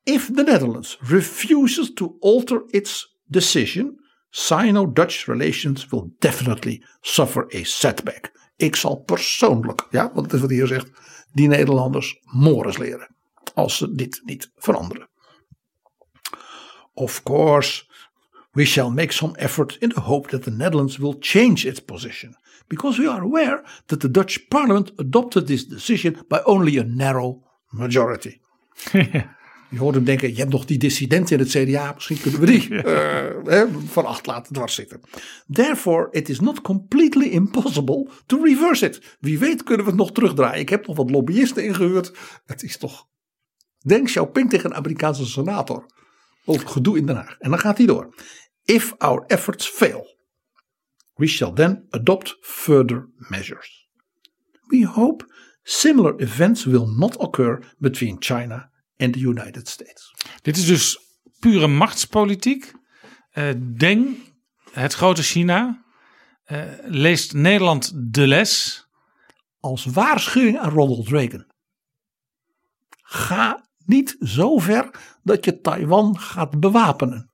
[0.03, 3.99] If the Netherlands refuses to alter its decision,
[4.29, 8.31] Sino-Dutch relations will definitely suffer a setback.
[8.55, 10.89] Ik zal persoonlijk, ja, want dat is wat hij hier zegt,
[11.33, 13.15] die Nederlanders mores leren.
[13.53, 15.09] Als ze dit niet veranderen.
[16.93, 17.83] Of course,
[18.51, 22.37] we shall make some effort in the hope that the Netherlands will change its position.
[22.67, 27.43] Because we are aware that the Dutch parliament adopted this decision by only a narrow
[27.69, 28.41] majority.
[29.69, 32.45] Je hoort hem denken, je hebt nog die dissidenten in het CDA, misschien kunnen we
[32.45, 32.67] die
[33.55, 35.01] hè, van acht laten dwars zitten.
[35.51, 39.17] Therefore, it is not completely impossible to reverse it.
[39.19, 40.59] Wie weet kunnen we het nog terugdraaien.
[40.59, 42.11] Ik heb nog wat lobbyisten ingehuurd.
[42.45, 43.07] Het is toch,
[43.77, 45.85] denk Xiaoping tegen een Amerikaanse senator.
[46.45, 47.35] Over gedoe in Den Haag.
[47.39, 48.15] En dan gaat hij door.
[48.63, 50.17] If our efforts fail,
[51.13, 53.87] we shall then adopt further measures.
[54.67, 55.25] We hope
[55.63, 60.13] similar events will not occur between China and the United States.
[60.41, 60.99] Dit is dus
[61.39, 62.73] pure machtspolitiek.
[63.31, 64.33] Eh Deng,
[64.71, 65.83] het grote China,
[66.43, 68.83] eh, leest Nederland de les.
[69.59, 71.45] Als waarschuwing aan Ronald Reagan.
[73.01, 74.89] Ga niet zo ver
[75.23, 77.31] dat je Taiwan gaat bewapenen.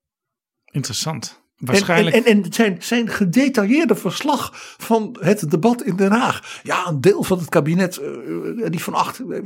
[0.66, 1.41] Interessant.
[1.62, 2.16] En, Waarschijnlijk.
[2.16, 6.60] en, en, en zijn, zijn gedetailleerde verslag van het debat in Den Haag.
[6.64, 9.40] Ja, een deel van het kabinet, eh, die van acht, eh,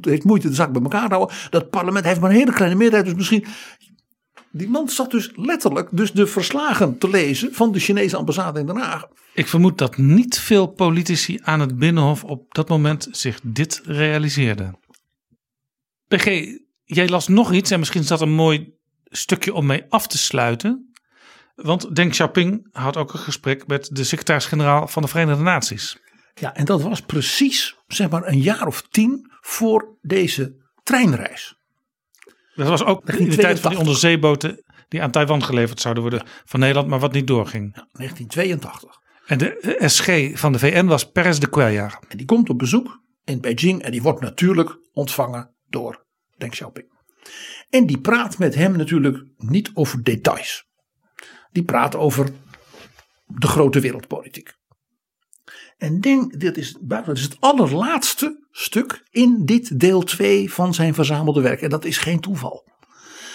[0.00, 1.36] heeft moeite de zaak bij elkaar te houden.
[1.50, 3.08] Dat parlement heeft maar een hele kleine meerderheid.
[3.08, 3.44] Dus misschien.
[4.54, 8.66] Die man zat dus letterlijk dus de verslagen te lezen van de Chinese ambassade in
[8.66, 9.06] Den Haag.
[9.34, 14.78] Ik vermoed dat niet veel politici aan het Binnenhof op dat moment zich dit realiseerden.
[16.08, 18.74] PG, jij las nog iets en misschien is dat een mooi
[19.04, 20.91] stukje om mee af te sluiten.
[21.54, 25.98] Want Deng Xiaoping had ook een gesprek met de secretaris-generaal van de Verenigde Naties.
[26.34, 31.56] Ja, en dat was precies zeg maar een jaar of tien voor deze treinreis.
[32.54, 36.26] Dat was ook in de tijd van die onderzeeboten die aan Taiwan geleverd zouden worden
[36.44, 37.72] van Nederland, maar wat niet doorging.
[37.72, 39.00] 1982.
[39.26, 41.98] En de SG van de VN was Perez de Cuellar.
[42.08, 46.04] En die komt op bezoek in Beijing en die wordt natuurlijk ontvangen door
[46.36, 46.86] Deng Xiaoping.
[47.70, 50.70] En die praat met hem natuurlijk niet over details.
[51.52, 52.30] Die praat over
[53.26, 54.54] de grote wereldpolitiek.
[55.78, 60.94] En Deng, dit is, dat is het allerlaatste stuk in dit deel 2 van zijn
[60.94, 61.62] verzamelde werk.
[61.62, 62.70] En dat is geen toeval.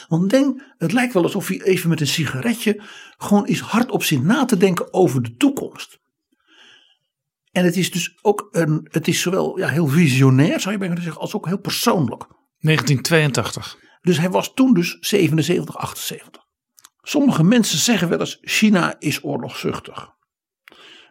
[0.08, 2.82] Want Deng, het lijkt wel alsof hij even met een sigaretje
[3.18, 6.00] gewoon is hardop zit na te denken over de toekomst.
[7.52, 11.02] En het is dus ook een, het is zowel ja, heel visionair, zou je bijna
[11.02, 12.26] zeggen, als ook heel persoonlijk.
[12.60, 13.78] 1982.
[14.02, 16.47] Dus hij was toen dus 77, 78.
[17.08, 20.10] Sommige mensen zeggen wel eens: China is oorlogszuchtig.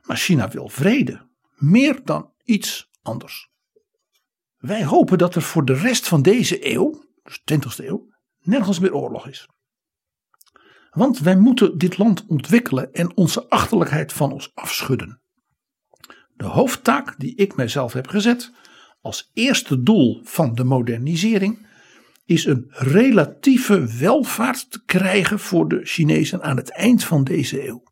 [0.03, 1.29] Maar China wil vrede.
[1.55, 3.51] Meer dan iets anders.
[4.57, 8.09] Wij hopen dat er voor de rest van deze eeuw, dus 20e eeuw,
[8.41, 9.49] nergens meer oorlog is.
[10.91, 15.23] Want wij moeten dit land ontwikkelen en onze achterlijkheid van ons afschudden.
[16.35, 18.53] De hoofdtaak die ik mijzelf heb gezet
[19.01, 21.66] als eerste doel van de modernisering
[22.27, 27.83] is een relatieve welvaart te krijgen voor de Chinezen aan het eind van deze eeuw.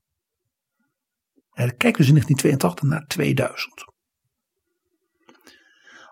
[1.53, 3.85] En kijk dus in 1982 naar 2000.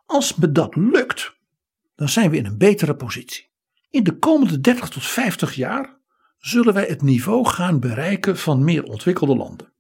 [0.07, 1.37] Als me dat lukt,
[1.95, 3.51] dan zijn we in een betere positie.
[3.91, 6.01] In de komende 30 tot 50 jaar
[6.39, 9.73] zullen wij het niveau gaan bereiken van meer ontwikkelde landen.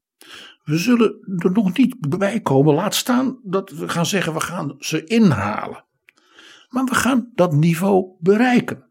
[0.63, 4.75] We zullen er nog niet bij komen, laat staan dat we gaan zeggen we gaan
[4.79, 5.85] ze inhalen.
[6.73, 8.91] Maar we gaan dat niveau bereiken.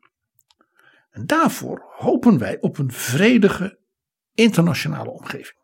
[1.10, 3.80] En daarvoor hopen wij op een vredige
[4.34, 5.60] internationale omgeving.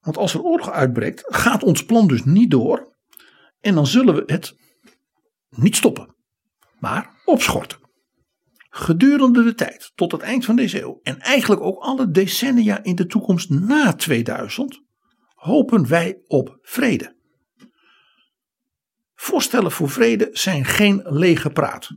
[0.00, 2.96] Want als er oorlog uitbreekt, gaat ons plan dus niet door.
[3.60, 4.56] En dan zullen we het
[5.48, 6.14] niet stoppen,
[6.78, 7.78] maar opschorten.
[8.70, 12.94] Gedurende de tijd tot het eind van deze eeuw en eigenlijk ook alle decennia in
[12.94, 14.82] de toekomst na 2000
[15.34, 17.18] hopen wij op vrede.
[19.20, 21.90] Voorstellen voor vrede zijn geen lege praat.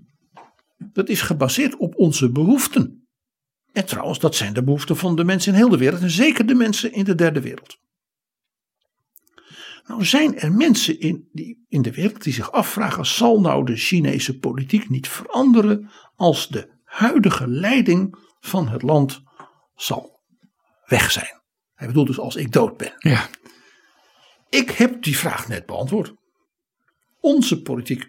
[0.77, 3.07] Dat is gebaseerd op onze behoeften.
[3.71, 6.45] En trouwens, dat zijn de behoeften van de mensen in heel de wereld en zeker
[6.45, 7.77] de mensen in de derde wereld.
[9.87, 13.75] Nou zijn er mensen in, die, in de wereld die zich afvragen: zal nou de
[13.75, 19.23] Chinese politiek niet veranderen als de huidige leiding van het land
[19.75, 20.21] zal
[20.85, 21.41] weg zijn?
[21.73, 22.93] Hij bedoelt dus als ik dood ben.
[22.97, 23.29] Ja.
[24.49, 26.13] Ik heb die vraag net beantwoord.
[27.23, 28.07] Onze politiek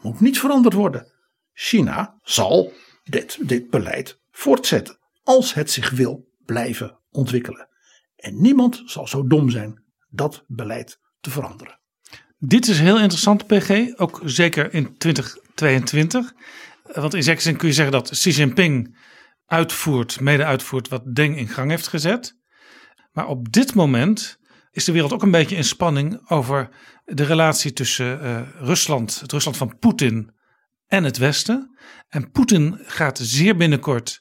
[0.00, 1.12] moet niet veranderd worden.
[1.52, 2.72] China zal
[3.04, 7.68] dit, dit beleid voortzetten als het zich wil blijven ontwikkelen.
[8.16, 11.78] En niemand zal zo dom zijn dat beleid te veranderen.
[12.38, 13.98] Dit is heel interessant, PG.
[13.98, 16.32] Ook zeker in 2022.
[16.82, 18.98] Want in zekere zin kun je zeggen dat Xi Jinping
[19.46, 22.36] uitvoert, mede uitvoert wat Deng in gang heeft gezet.
[23.12, 24.38] Maar op dit moment
[24.76, 26.68] is de wereld ook een beetje in spanning over
[27.04, 30.30] de relatie tussen uh, Rusland, het Rusland van Poetin
[30.86, 31.78] en het Westen.
[32.08, 34.20] En Poetin gaat zeer binnenkort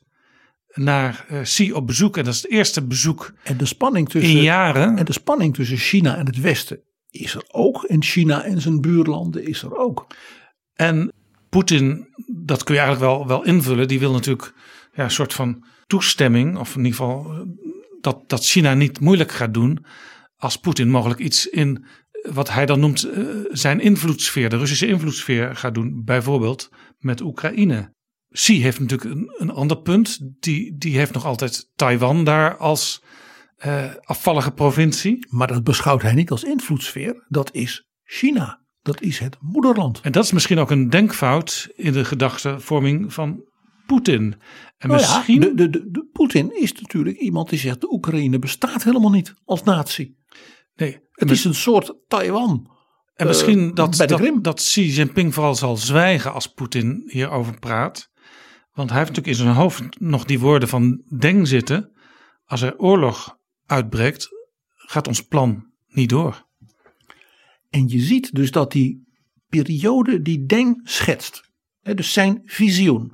[0.73, 2.17] naar uh, Xi op bezoek.
[2.17, 4.97] En dat is het eerste bezoek En de spanning tussen, in jaren.
[4.97, 7.83] en de spanning tussen China en het Westen is er ook.
[7.83, 10.07] En China en zijn buurlanden is er ook.
[10.73, 11.13] En
[11.49, 12.07] Poetin,
[12.43, 13.87] dat kun je eigenlijk wel, wel invullen.
[13.87, 14.53] Die wil natuurlijk
[14.93, 16.57] ja, een soort van toestemming.
[16.57, 17.39] Of in ieder geval eh,
[18.01, 19.85] dat, dat China niet moeilijk gaat doen.
[20.35, 21.85] Als Poetin mogelijk iets in
[22.21, 26.01] wat hij dan noemt uh, zijn invloedssfeer, de Russische invloedssfeer gaat doen.
[26.05, 27.93] Bijvoorbeeld met Oekraïne.
[28.29, 30.19] Xi heeft natuurlijk een, een ander punt.
[30.39, 33.03] Die, die heeft nog altijd Taiwan daar als
[33.65, 35.27] uh, afvallige provincie.
[35.29, 37.25] Maar dat beschouwt hij niet als invloedssfeer.
[37.27, 38.63] Dat is China.
[38.81, 40.01] Dat is het moederland.
[40.01, 43.43] En dat is misschien ook een denkfout in de gedachtevorming van
[43.85, 44.35] Poetin.
[44.77, 45.41] En Nou misschien.
[45.41, 49.33] ja, de, de, de, Poetin is natuurlijk iemand die zegt de Oekraïne bestaat helemaal niet
[49.45, 50.17] als natie.
[50.75, 52.73] nee, Het is een soort Taiwan.
[53.15, 57.03] En misschien eh, dat, bij de dat, dat Xi Jinping vooral zal zwijgen als Poetin
[57.05, 58.09] hierover praat.
[58.71, 61.91] Want hij heeft natuurlijk in zijn hoofd nog die woorden van Deng zitten.
[62.45, 64.29] Als er oorlog uitbreekt,
[64.75, 66.47] gaat ons plan niet door.
[67.69, 69.07] En je ziet dus dat die
[69.47, 71.43] periode die Deng schetst.
[71.81, 73.11] Hè, dus zijn visioen.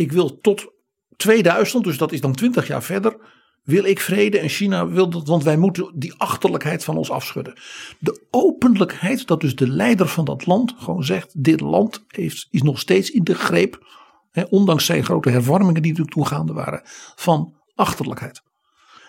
[0.00, 0.72] Ik wil tot
[1.16, 3.16] 2000, dus dat is dan 20 jaar verder.
[3.62, 7.60] Wil ik vrede en China wil dat, want wij moeten die achterlijkheid van ons afschudden.
[7.98, 12.62] De openlijkheid dat dus de leider van dat land gewoon zegt: dit land heeft, is
[12.62, 13.86] nog steeds in de greep,
[14.30, 16.80] hè, ondanks zijn grote hervormingen die er toen gaande waren,
[17.14, 18.42] van achterlijkheid.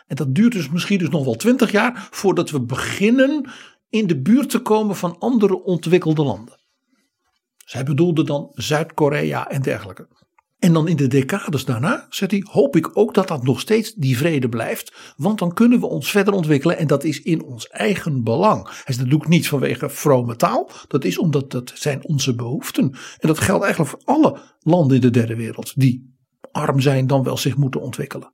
[0.08, 3.50] En dat duurt dus misschien dus nog wel twintig jaar voordat we beginnen
[3.90, 6.60] in de buurt te komen van andere ontwikkelde landen.
[7.66, 10.08] Zij bedoelde dan Zuid-Korea en dergelijke.
[10.62, 13.94] En dan in de decades daarna, zegt hij, hoop ik ook dat dat nog steeds
[13.94, 15.14] die vrede blijft.
[15.16, 18.82] Want dan kunnen we ons verder ontwikkelen en dat is in ons eigen belang.
[18.84, 20.70] Hij dat doe ik niet vanwege vrome taal.
[20.88, 22.84] Dat is omdat dat zijn onze behoeften.
[23.20, 26.16] En dat geldt eigenlijk voor alle landen in de derde wereld die
[26.52, 28.34] arm zijn dan wel zich moeten ontwikkelen.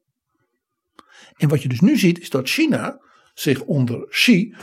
[1.36, 3.02] En wat je dus nu ziet is dat China
[3.34, 4.56] zich onder Xi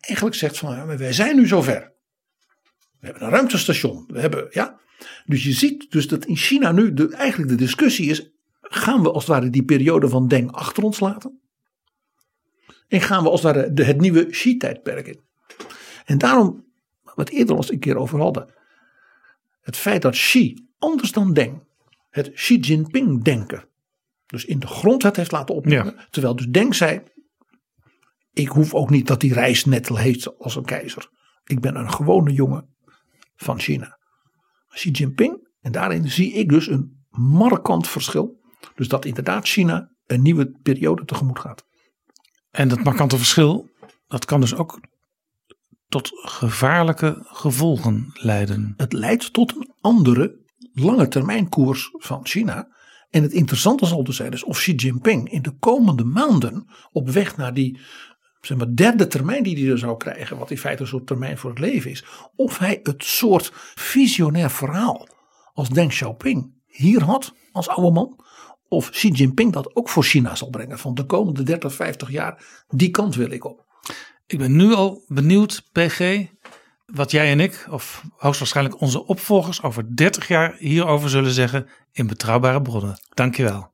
[0.00, 1.92] eigenlijk zegt van ja, wij zijn nu zover.
[2.98, 4.04] We hebben een ruimtestation.
[4.06, 4.80] We hebben, ja.
[5.24, 9.12] Dus je ziet dus dat in China nu de, eigenlijk de discussie is: gaan we
[9.12, 11.40] als het ware die periode van Deng achter ons laten?
[12.88, 15.20] En gaan we als het ware de, het nieuwe Xi-tijdperk in?
[16.04, 16.64] En daarom,
[17.14, 18.54] het eerder al eens een keer over hadden,
[19.60, 21.62] het feit dat Xi anders dan Deng
[22.10, 23.64] het Xi Jinping denken,
[24.26, 27.02] dus in de grondwet heeft laten opnemen, terwijl dus Deng zei:
[28.32, 31.10] ik hoef ook niet dat die reis net heet als een keizer.
[31.44, 32.74] Ik ben een gewone jongen
[33.36, 33.98] van China.
[34.70, 38.40] Xi Jinping, en daarin zie ik dus een markant verschil.
[38.74, 41.64] Dus dat inderdaad China een nieuwe periode tegemoet gaat.
[42.50, 43.70] En dat markante verschil,
[44.06, 44.80] dat kan dus ook
[45.86, 48.74] tot gevaarlijke gevolgen leiden.
[48.76, 50.38] Het leidt tot een andere
[50.72, 52.68] lange termijn koers van China.
[53.10, 57.08] En het interessante zal dus zijn is of Xi Jinping in de komende maanden op
[57.08, 57.80] weg naar die
[58.40, 61.38] zeg maar, derde termijn die hij er zou krijgen, wat in feite een soort termijn
[61.38, 62.04] voor het leven is,
[62.36, 65.08] of hij het soort visionair verhaal
[65.52, 68.24] als Deng Xiaoping hier had als oude man,
[68.68, 72.64] of Xi Jinping dat ook voor China zal brengen van de komende 30, 50 jaar,
[72.68, 73.64] die kant wil ik op.
[74.26, 76.26] Ik ben nu al benieuwd, PG,
[76.86, 82.06] wat jij en ik, of hoogstwaarschijnlijk onze opvolgers, over 30 jaar hierover zullen zeggen in
[82.06, 83.00] betrouwbare bronnen.
[83.14, 83.70] Dankjewel.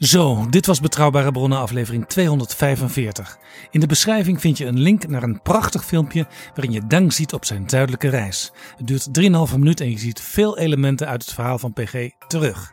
[0.00, 3.38] Zo, dit was Betrouwbare Bronnen aflevering 245.
[3.70, 7.32] In de beschrijving vind je een link naar een prachtig filmpje waarin je Dang ziet
[7.32, 8.52] op zijn duidelijke reis.
[8.76, 9.08] Het duurt
[9.52, 12.72] 3,5 minuten en je ziet veel elementen uit het verhaal van PG terug.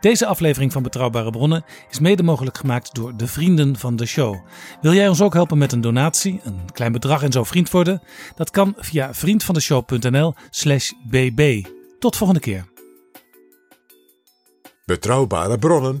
[0.00, 4.36] Deze aflevering van Betrouwbare Bronnen is mede mogelijk gemaakt door de vrienden van de show.
[4.80, 8.02] Wil jij ons ook helpen met een donatie, een klein bedrag en zo vriend worden?
[8.34, 11.64] Dat kan via vriendvandeshow.nl/slash bb.
[11.98, 12.66] Tot volgende keer.
[14.84, 16.00] Betrouwbare bronnen